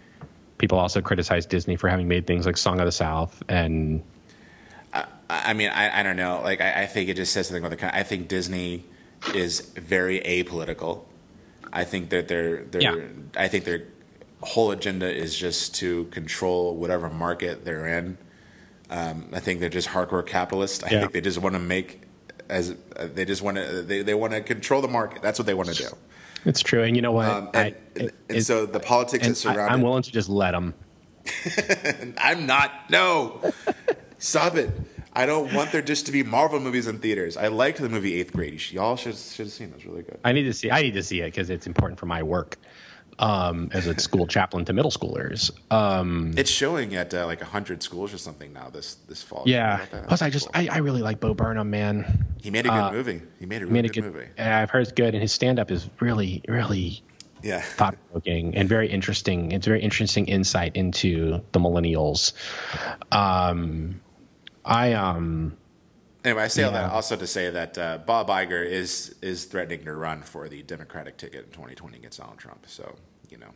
[0.57, 4.03] people also criticize Disney for having made things like Song of the South and
[5.29, 6.41] I mean, I, I don't know.
[6.43, 7.77] Like, I, I think it just says something about the.
[7.77, 7.95] kind.
[7.95, 8.85] I think Disney
[9.33, 11.03] is very apolitical.
[11.73, 12.95] I think that they're, they're yeah.
[13.35, 13.83] I think their
[14.41, 18.17] whole agenda is just to control whatever market they're in.
[18.89, 20.83] Um, I think they're just hardcore capitalists.
[20.83, 20.99] I yeah.
[21.01, 22.01] think they just want to make
[22.49, 25.21] as uh, they just want to they, they want to control the market.
[25.21, 25.89] That's what they want to do.
[26.45, 27.27] It's true, and you know what?
[27.27, 29.71] Um, and, I, and, and so the politics that surround.
[29.71, 30.75] I'm willing to just let them.
[32.17, 32.71] I'm not.
[32.91, 33.41] No,
[34.19, 34.69] stop it.
[35.15, 37.37] I don't want there just to be Marvel movies in theaters.
[37.37, 38.61] I liked the movie Eighth Grade.
[38.71, 39.71] Y'all should should have seen it.
[39.71, 40.19] It was really good.
[40.23, 40.69] I need to see.
[40.69, 42.57] I need to see it because it's important for my work
[43.19, 45.51] um, as a school chaplain to middle schoolers.
[45.71, 49.43] Um, it's showing at uh, like hundred schools or something now this this fall.
[49.45, 49.85] Yeah.
[50.07, 52.25] Plus, I just I, I, really like Bo Burnham, man.
[52.41, 53.21] He made a good uh, movie.
[53.39, 54.27] He made a really made a good, good movie.
[54.37, 57.03] I've heard it's good, and his stand up is really really
[57.41, 59.51] yeah thought provoking and very interesting.
[59.51, 62.33] It's very interesting insight into the millennials.
[63.11, 64.01] Um,
[64.65, 65.57] I um.
[66.23, 66.67] Anyway, I say yeah.
[66.67, 70.49] all that also to say that uh, Bob Iger is is threatening to run for
[70.49, 72.65] the Democratic ticket in 2020 against Donald Trump.
[72.67, 72.95] So
[73.29, 73.51] you know.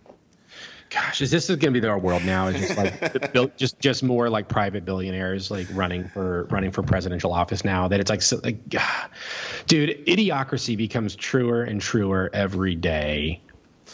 [0.90, 2.48] Gosh, is this going to be our world now?
[2.48, 7.32] Is just like just just more like private billionaires like running for running for presidential
[7.32, 7.88] office now?
[7.88, 8.68] That it's like, so, like
[9.68, 13.42] dude, idiocracy becomes truer and truer every day.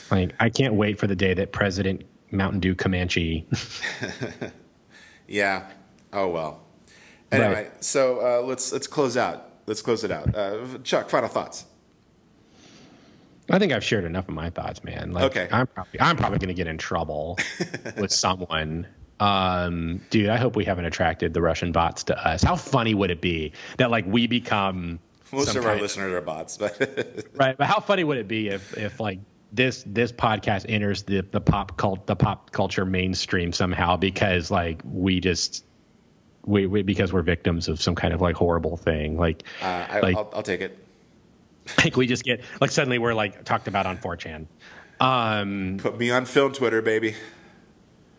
[0.10, 3.42] Like I can't wait for the day that President Mountain Dew Camacho.
[5.28, 5.70] yeah.
[6.14, 6.65] Oh well.
[7.41, 7.84] Anyway, right.
[7.84, 9.49] so uh, let's let's close out.
[9.68, 10.36] Let's close it out.
[10.36, 11.66] Uh, Chuck, final thoughts.
[13.49, 15.12] I think I've shared enough of my thoughts, man.
[15.12, 15.48] Like, okay.
[15.52, 17.38] I'm probably I'm probably going to get in trouble
[17.98, 18.88] with someone.
[19.20, 22.44] Um, dude, I hope we haven't attracted the Russian bots to us.
[22.44, 24.99] How funny would it be that like we become
[25.32, 27.57] most of our listeners are bots, but right?
[27.57, 29.20] But how funny would it be if if like
[29.52, 34.82] this this podcast enters the the pop cult the pop culture mainstream somehow because like
[34.84, 35.65] we just
[36.46, 39.18] we, we because we're victims of some kind of like horrible thing.
[39.18, 40.78] Like, uh, I, like I'll, I'll, take it.
[41.84, 44.46] Like we just get like suddenly we're like talked about on 4chan.
[45.00, 47.16] Um, Put me on film Twitter, baby.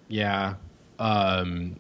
[0.09, 0.55] Yeah.
[0.98, 1.77] Um,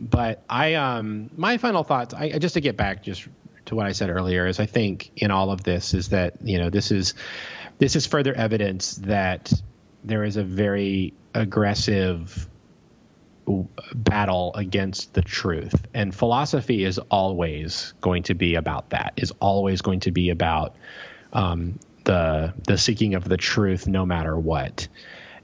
[0.00, 2.14] but I um my final thoughts.
[2.14, 3.26] I just to get back just
[3.66, 6.58] to what I said earlier is I think in all of this is that you
[6.58, 7.14] know this is
[7.78, 9.52] this is further evidence that
[10.04, 12.48] there is a very aggressive
[13.94, 15.86] battle against the truth.
[15.94, 19.14] And philosophy is always going to be about that.
[19.16, 20.76] Is always going to be about
[21.32, 24.88] um, the the seeking of the truth, no matter what.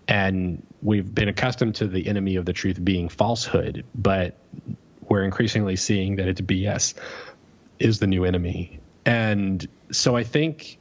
[0.06, 4.36] And we've been accustomed to the enemy of the truth being falsehood, but
[5.08, 6.94] we're increasingly seeing that it's BS
[7.78, 8.80] is the new enemy.
[9.06, 10.78] And so I think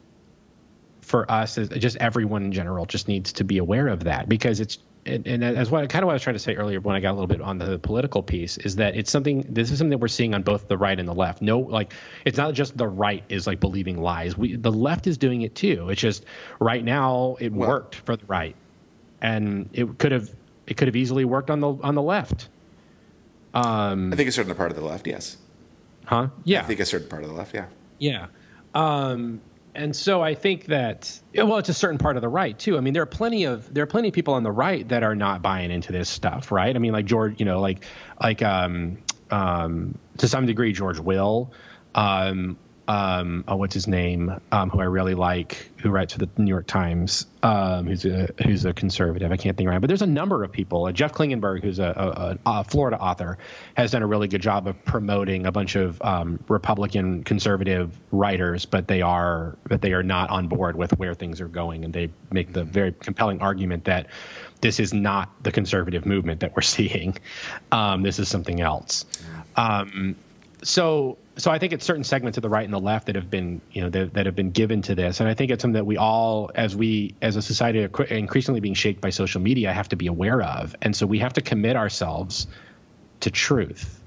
[1.01, 4.77] for us, just everyone in general, just needs to be aware of that because it's
[5.05, 6.99] and, and, as what kind of what I was trying to say earlier when I
[6.99, 9.91] got a little bit on the political piece is that it's something this is something
[9.91, 11.41] that we're seeing on both the right and the left.
[11.41, 11.93] No, like
[12.25, 14.37] it's not just the right is like believing lies.
[14.37, 15.89] We the left is doing it too.
[15.89, 16.25] It's just
[16.59, 18.55] right now it well, worked for the right,
[19.21, 20.29] and it could have
[20.67, 22.49] it could have easily worked on the on the left.
[23.53, 25.37] Um, I think a certain part of the left, yes.
[26.05, 26.29] Huh?
[26.43, 26.61] Yeah.
[26.61, 27.67] I think a certain part of the left, yeah.
[27.99, 28.27] Yeah.
[28.73, 29.41] Um,
[29.75, 32.77] and so I think that well, it's a certain part of the right too.
[32.77, 35.03] I mean, there are plenty of there are plenty of people on the right that
[35.03, 36.75] are not buying into this stuff, right?
[36.75, 37.85] I mean, like George, you know, like
[38.21, 38.97] like um,
[39.31, 41.51] um, to some degree George Will,
[41.95, 46.29] um, um, oh, what's his name, um, who I really like, who writes for the
[46.37, 49.31] New York Times, um, who's a who's a conservative.
[49.31, 50.85] I can't think right, but there's a number of people.
[50.85, 53.37] Uh, Jeff Klinkenberg, who's a, a, a, Florida author,
[53.75, 58.65] has done a really good job of promoting a bunch of um, Republican conservative writers,
[58.65, 61.93] but they are but they are not on board with where things are going, and
[61.93, 64.07] they make the very compelling argument that
[64.59, 67.17] this is not the conservative movement that we're seeing.
[67.71, 69.05] Um, this is something else.
[70.63, 73.29] So so I think it's certain segments of the right and the left that have
[73.29, 75.73] been, you know, that, that have been given to this, and I think it's something
[75.73, 79.73] that we all, as we, as a society, are increasingly being shaped by social media,
[79.73, 82.47] have to be aware of, and so we have to commit ourselves
[83.21, 83.99] to truth,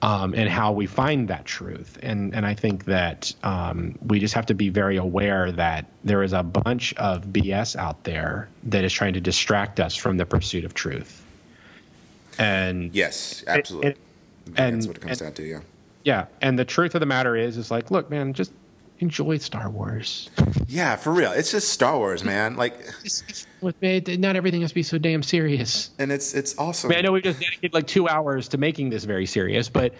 [0.00, 4.34] um, and how we find that truth, and and I think that um, we just
[4.34, 8.84] have to be very aware that there is a bunch of BS out there that
[8.84, 11.22] is trying to distract us from the pursuit of truth,
[12.38, 13.98] and yes, absolutely, and,
[14.56, 15.60] and that's what it comes and, down to, yeah
[16.04, 18.52] yeah, and the truth of the matter is, is like, look, man, just
[18.98, 20.30] enjoy Star Wars.
[20.68, 21.32] Yeah, for real.
[21.32, 22.54] It's just Star Wars, man.
[22.54, 22.78] Like
[23.60, 25.90] with not everything has to be so damn serious.
[25.98, 26.90] And it's it's awesome.
[26.90, 29.68] I, mean, I know we just dedicated like two hours to making this very serious,
[29.68, 29.94] but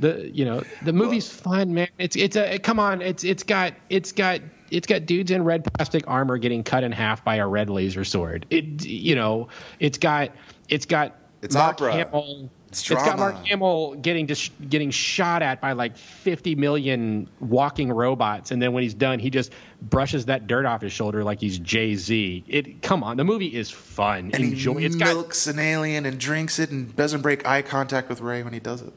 [0.00, 1.86] the you know the movie's well, fun, man.
[1.98, 3.02] It's it's a come on.
[3.02, 4.40] It's it's got it's got
[4.72, 8.04] it's got dudes in red plastic armor getting cut in half by a red laser
[8.04, 8.46] sword.
[8.50, 9.46] It you know
[9.78, 10.32] it's got
[10.68, 11.92] it's got it's Mark opera.
[11.92, 17.28] Hamill it's, it's got Mark Hamill getting dis- getting shot at by like 50 million
[17.38, 21.22] walking robots, and then when he's done, he just brushes that dirt off his shoulder
[21.22, 22.44] like he's Jay Z.
[22.48, 24.30] It come on, the movie is fun.
[24.34, 24.78] And Enjoy.
[24.78, 28.20] He it's milks got, an alien and drinks it and doesn't break eye contact with
[28.20, 28.92] Rey when he does it.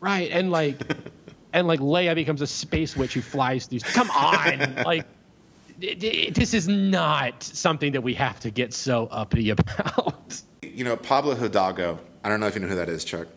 [0.00, 0.80] Right, and like
[1.52, 3.80] and like Leia becomes a space witch who flies through.
[3.80, 5.06] Come on, like.
[5.78, 10.40] this is not something that we have to get so uppity about.
[10.62, 13.28] You know, Pablo Hidalgo I don't know if you know who that is, Chuck.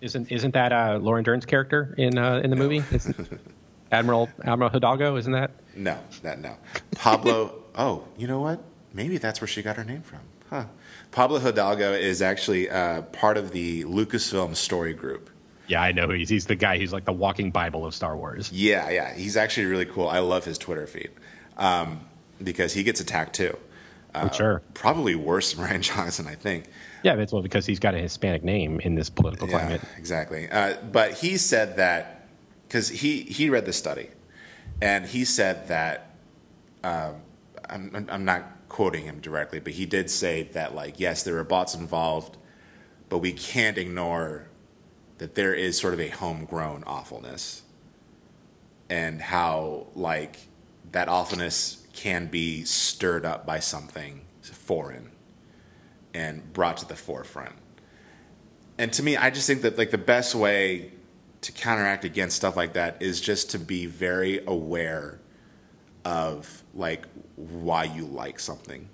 [0.00, 2.68] Isn't isn't that uh, Laura Dern's character in uh, in the no.
[2.68, 2.82] movie?
[3.92, 5.50] Admiral Admiral Hidalgo, isn't that?
[5.76, 6.56] No, that no.
[6.96, 7.62] Pablo.
[7.76, 8.62] oh, you know what?
[8.92, 10.20] Maybe that's where she got her name from.
[10.50, 10.64] Huh.
[11.12, 15.30] Pablo Hidalgo is actually uh, part of the Lucasfilm story group.
[15.66, 16.28] Yeah, I know he's.
[16.28, 16.78] He's the guy.
[16.78, 18.50] who's like the walking Bible of Star Wars.
[18.52, 19.14] Yeah, yeah.
[19.14, 20.08] He's actually really cool.
[20.08, 21.10] I love his Twitter feed
[21.56, 22.00] um,
[22.42, 23.56] because he gets attacked too.
[24.14, 24.62] Uh, sure.
[24.74, 26.64] Probably worse than Rian Johnson, I think.
[27.02, 29.80] Yeah, that's well because he's got a Hispanic name in this political yeah, climate.
[29.98, 30.48] Exactly.
[30.50, 32.28] Uh, but he said that
[32.66, 34.08] because he he read the study,
[34.80, 36.14] and he said that
[36.84, 37.16] um,
[37.68, 41.44] I'm I'm not quoting him directly, but he did say that like yes, there are
[41.44, 42.36] bots involved,
[43.08, 44.48] but we can't ignore
[45.18, 47.62] that there is sort of a homegrown awfulness,
[48.88, 50.38] and how like
[50.92, 54.22] that awfulness can be stirred up by something
[54.72, 55.11] foreign
[56.14, 57.54] and brought to the forefront.
[58.78, 60.92] And to me, I just think that like the best way
[61.42, 65.20] to counteract against stuff like that is just to be very aware
[66.04, 67.06] of like
[67.36, 68.88] why you like something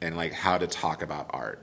[0.00, 1.62] and like how to talk about art.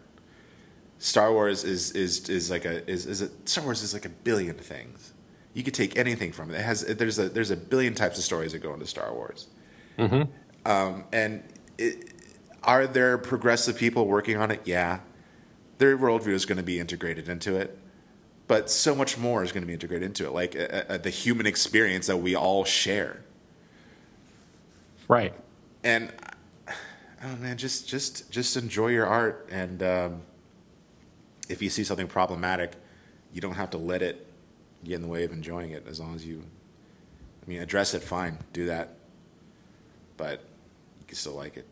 [0.97, 4.09] Star Wars is is is like a is is a, Star Wars is like a
[4.09, 5.13] billion things.
[5.53, 6.55] You could take anything from it.
[6.55, 9.47] It has there's a there's a billion types of stories that go into Star Wars.
[9.99, 10.31] Mm-hmm.
[10.69, 11.43] Um, and
[11.77, 12.12] it,
[12.63, 14.61] are there progressive people working on it?
[14.65, 14.99] Yeah.
[15.77, 17.77] Their worldview is going to be integrated into it,
[18.47, 21.09] but so much more is going to be integrated into it, like uh, uh, the
[21.09, 23.23] human experience that we all share.
[25.07, 25.33] Right.
[25.83, 26.13] And
[26.67, 30.21] oh man, just just just enjoy your art, and um,
[31.49, 32.73] if you see something problematic,
[33.33, 34.27] you don't have to let it
[34.83, 35.85] get in the way of enjoying it.
[35.87, 36.43] As long as you,
[37.45, 38.95] I mean, address it, fine, do that,
[40.15, 40.43] but
[40.99, 41.67] you can still like it.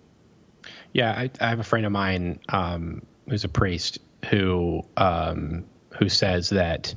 [0.93, 3.99] Yeah, I, I have a friend of mine um, who's a priest
[4.29, 5.65] who um,
[5.97, 6.93] who says that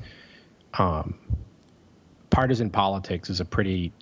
[0.74, 1.14] um,
[2.30, 3.92] partisan politics is a pretty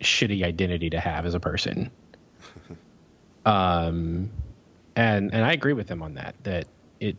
[0.00, 1.90] shitty identity to have as a person.
[3.46, 4.30] um,
[4.96, 6.34] and and I agree with him on that.
[6.42, 6.66] That
[7.00, 7.16] it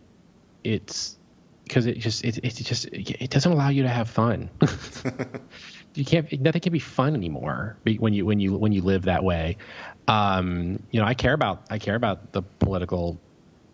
[0.64, 1.18] it's
[1.64, 4.50] because it just it, it just it doesn't allow you to have fun.
[5.96, 9.24] you can't nothing can be fun anymore when you when you when you live that
[9.24, 9.58] way.
[10.08, 13.20] Um, you know, I care about I care about the political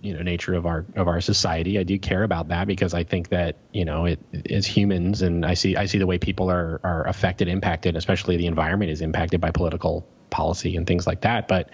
[0.02, 1.80] you know nature of our of our society.
[1.80, 5.46] I do care about that because I think that you know it as humans, and
[5.46, 9.02] I see I see the way people are are affected, impacted, especially the environment is
[9.02, 11.48] impacted by political policy and things like that.
[11.48, 11.70] But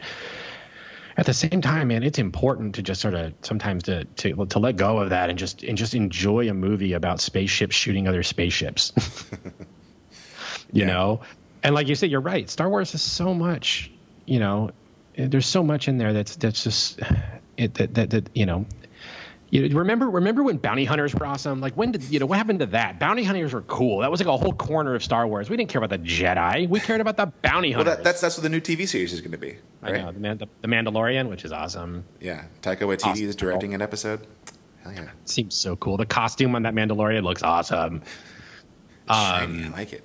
[1.18, 4.60] at the same time, man, it's important to just sort of sometimes to to to
[4.60, 8.24] let go of that and just and just enjoy a movie about spaceships shooting other
[8.24, 8.94] spaceships.
[10.72, 10.86] you yeah.
[10.88, 11.22] know,
[11.62, 12.50] and like you said, you're right.
[12.50, 13.92] Star Wars is so much.
[14.26, 14.72] You know,
[15.18, 17.00] there's so much in there that's that's just
[17.58, 18.66] it, that, that, that you know
[19.54, 21.62] you remember remember when bounty hunters were awesome?
[21.62, 23.00] Like when did you know what happened to that?
[23.00, 24.00] Bounty hunters were cool.
[24.00, 25.48] That was like a whole corner of Star Wars.
[25.48, 26.68] We didn't care about the Jedi.
[26.68, 27.86] We cared about the bounty hunters.
[27.86, 29.58] Well, that, that's that's what the new TV series is going to be.
[29.82, 29.96] Right?
[29.96, 32.04] I know the, Man- the, the, Mandalorian, which is awesome.
[32.20, 33.26] Yeah, Taika Waititi awesome.
[33.26, 34.26] is directing an episode.
[34.82, 35.98] Hell yeah, seems so cool.
[35.98, 38.02] The costume on that Mandalorian looks awesome.
[39.08, 40.04] Shiny, um, I like it.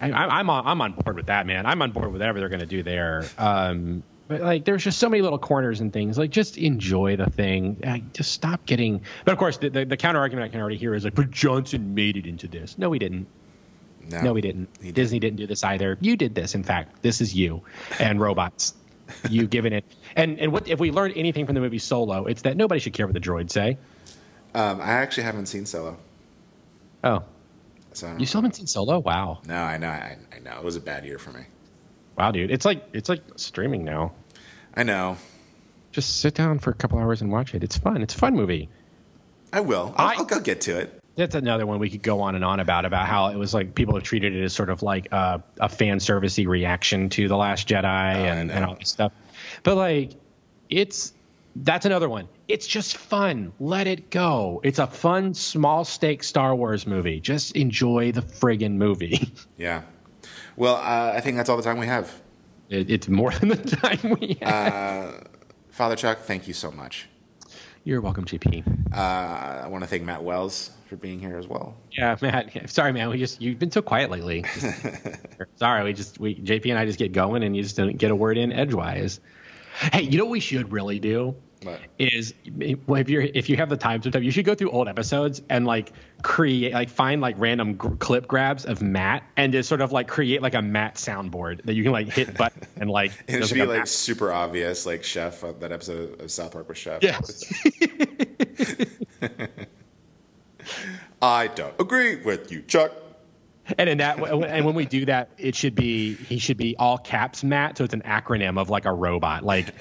[0.00, 1.66] I, am on I'm on board with that, man.
[1.66, 3.24] I'm on board with whatever they're going to do there.
[3.38, 6.16] Um, but like, there's just so many little corners and things.
[6.16, 7.78] Like, just enjoy the thing.
[7.84, 9.02] Like, just stop getting.
[9.24, 11.30] But of course, the, the, the counter argument I can already hear is like, "But
[11.30, 13.26] Johnson made it into this." No, he didn't.
[14.08, 14.68] No, no he didn't.
[14.80, 15.36] He Disney didn't.
[15.36, 15.98] didn't do this either.
[16.00, 16.54] You did this.
[16.54, 17.62] In fact, this is you
[17.98, 18.74] and robots.
[19.28, 19.84] you given it.
[20.14, 22.26] And and what if we learned anything from the movie Solo?
[22.26, 23.78] It's that nobody should care what the droids say.
[24.54, 25.96] Um, I actually haven't seen Solo.
[27.02, 27.24] Oh,
[27.92, 28.98] so you still haven't seen Solo?
[28.98, 29.40] Wow.
[29.46, 29.88] No, I know.
[29.88, 30.56] I, I know.
[30.58, 31.42] It was a bad year for me.
[32.16, 32.50] Wow, dude.
[32.50, 34.12] It's like it's like streaming now.
[34.74, 35.16] I know.
[35.92, 37.64] Just sit down for a couple hours and watch it.
[37.64, 38.02] It's fun.
[38.02, 38.68] It's a fun movie.
[39.52, 39.92] I will.
[39.96, 41.00] I'll, I, will I'll get to it.
[41.16, 43.74] That's another one we could go on and on about about how it was like
[43.74, 47.36] people have treated it as sort of like a, a fan servicey reaction to the
[47.36, 49.12] Last Jedi oh, and, and all this stuff.
[49.62, 50.12] But like,
[50.68, 51.12] it's
[51.56, 52.28] that's another one.
[52.50, 53.52] It's just fun.
[53.60, 54.60] Let it go.
[54.64, 57.20] It's a fun, small stake Star Wars movie.
[57.20, 59.32] Just enjoy the friggin' movie.
[59.56, 59.82] Yeah.
[60.56, 62.10] Well, uh, I think that's all the time we have.
[62.70, 64.72] It, it's more than the time we have.
[64.72, 65.12] Uh,
[65.68, 67.08] Father Chuck, thank you so much.
[67.84, 68.92] You're welcome, JP.
[68.92, 71.76] Uh, I want to thank Matt Wells for being here as well.
[71.92, 72.70] Yeah, Matt.
[72.70, 73.10] Sorry, man.
[73.10, 74.44] We just you've been so quiet lately.
[75.56, 78.10] sorry, we just we JP and I just get going, and you just don't get
[78.10, 79.20] a word in edgewise.
[79.92, 81.36] Hey, you know what we should really do?
[81.62, 81.80] What?
[81.98, 85.42] Is if you're if you have the time sometime, you should go through old episodes
[85.50, 85.92] and like
[86.22, 90.08] create like find like random g- clip grabs of Matt and just sort of like
[90.08, 93.46] create like a Matt soundboard that you can like hit button and like and it
[93.46, 96.78] should like be like super obvious like Chef uh, that episode of South Park with
[96.78, 97.02] Chef.
[97.02, 97.20] Yeah.
[101.22, 102.92] I don't agree with you, Chuck.
[103.78, 106.98] And in that, and when we do that, it should be he should be all
[106.98, 109.74] caps Matt, so it's an acronym of like a robot, like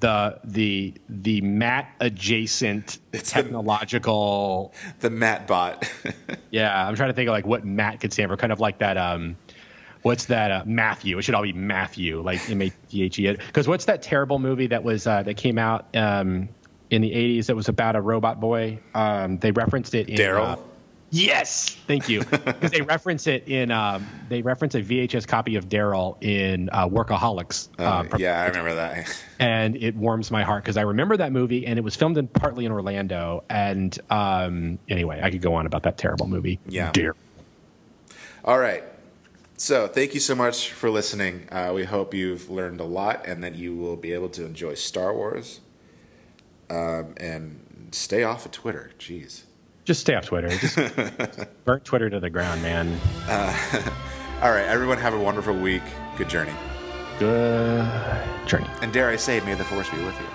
[0.00, 5.90] the the the Matt adjacent it's technological the, the Matt bot.
[6.50, 8.78] yeah, I'm trying to think of like what Matt could stand for, kind of like
[8.78, 8.96] that.
[8.96, 9.36] Um,
[10.02, 10.50] what's that?
[10.50, 11.18] Uh, Matthew.
[11.18, 13.32] It should all be Matthew, like M A T H E.
[13.32, 16.48] Because what's that terrible movie that was uh, that came out um,
[16.90, 18.78] in the 80s that was about a robot boy?
[18.94, 20.52] Um, they referenced it in Daryl.
[20.52, 20.56] Uh,
[21.10, 22.22] Yes, thank you.
[22.30, 26.88] Because they reference it in um, they reference a VHS copy of Daryl in uh,
[26.88, 27.68] Workaholics.
[27.78, 29.22] Oh, uh, yeah, I remember that.
[29.38, 32.26] and it warms my heart because I remember that movie, and it was filmed in
[32.26, 33.44] partly in Orlando.
[33.48, 36.58] And um, anyway, I could go on about that terrible movie.
[36.68, 36.90] Yeah.
[36.92, 37.14] Dear.
[38.44, 38.84] All right.
[39.56, 41.48] So thank you so much for listening.
[41.50, 44.74] Uh, we hope you've learned a lot and that you will be able to enjoy
[44.74, 45.60] Star Wars.
[46.70, 47.60] Um, and
[47.90, 48.92] stay off of Twitter.
[48.98, 49.42] Jeez.
[49.88, 50.50] Just stay off Twitter.
[50.50, 50.76] Just
[51.64, 52.88] burn Twitter to the ground, man.
[53.26, 53.56] Uh,
[54.42, 55.80] all right, everyone, have a wonderful week.
[56.18, 56.52] Good journey.
[57.18, 57.88] Good
[58.44, 58.68] journey.
[58.82, 60.26] And dare I say, may the force be with you.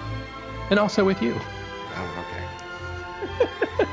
[0.71, 1.35] And also with you.
[1.37, 3.85] Oh, okay.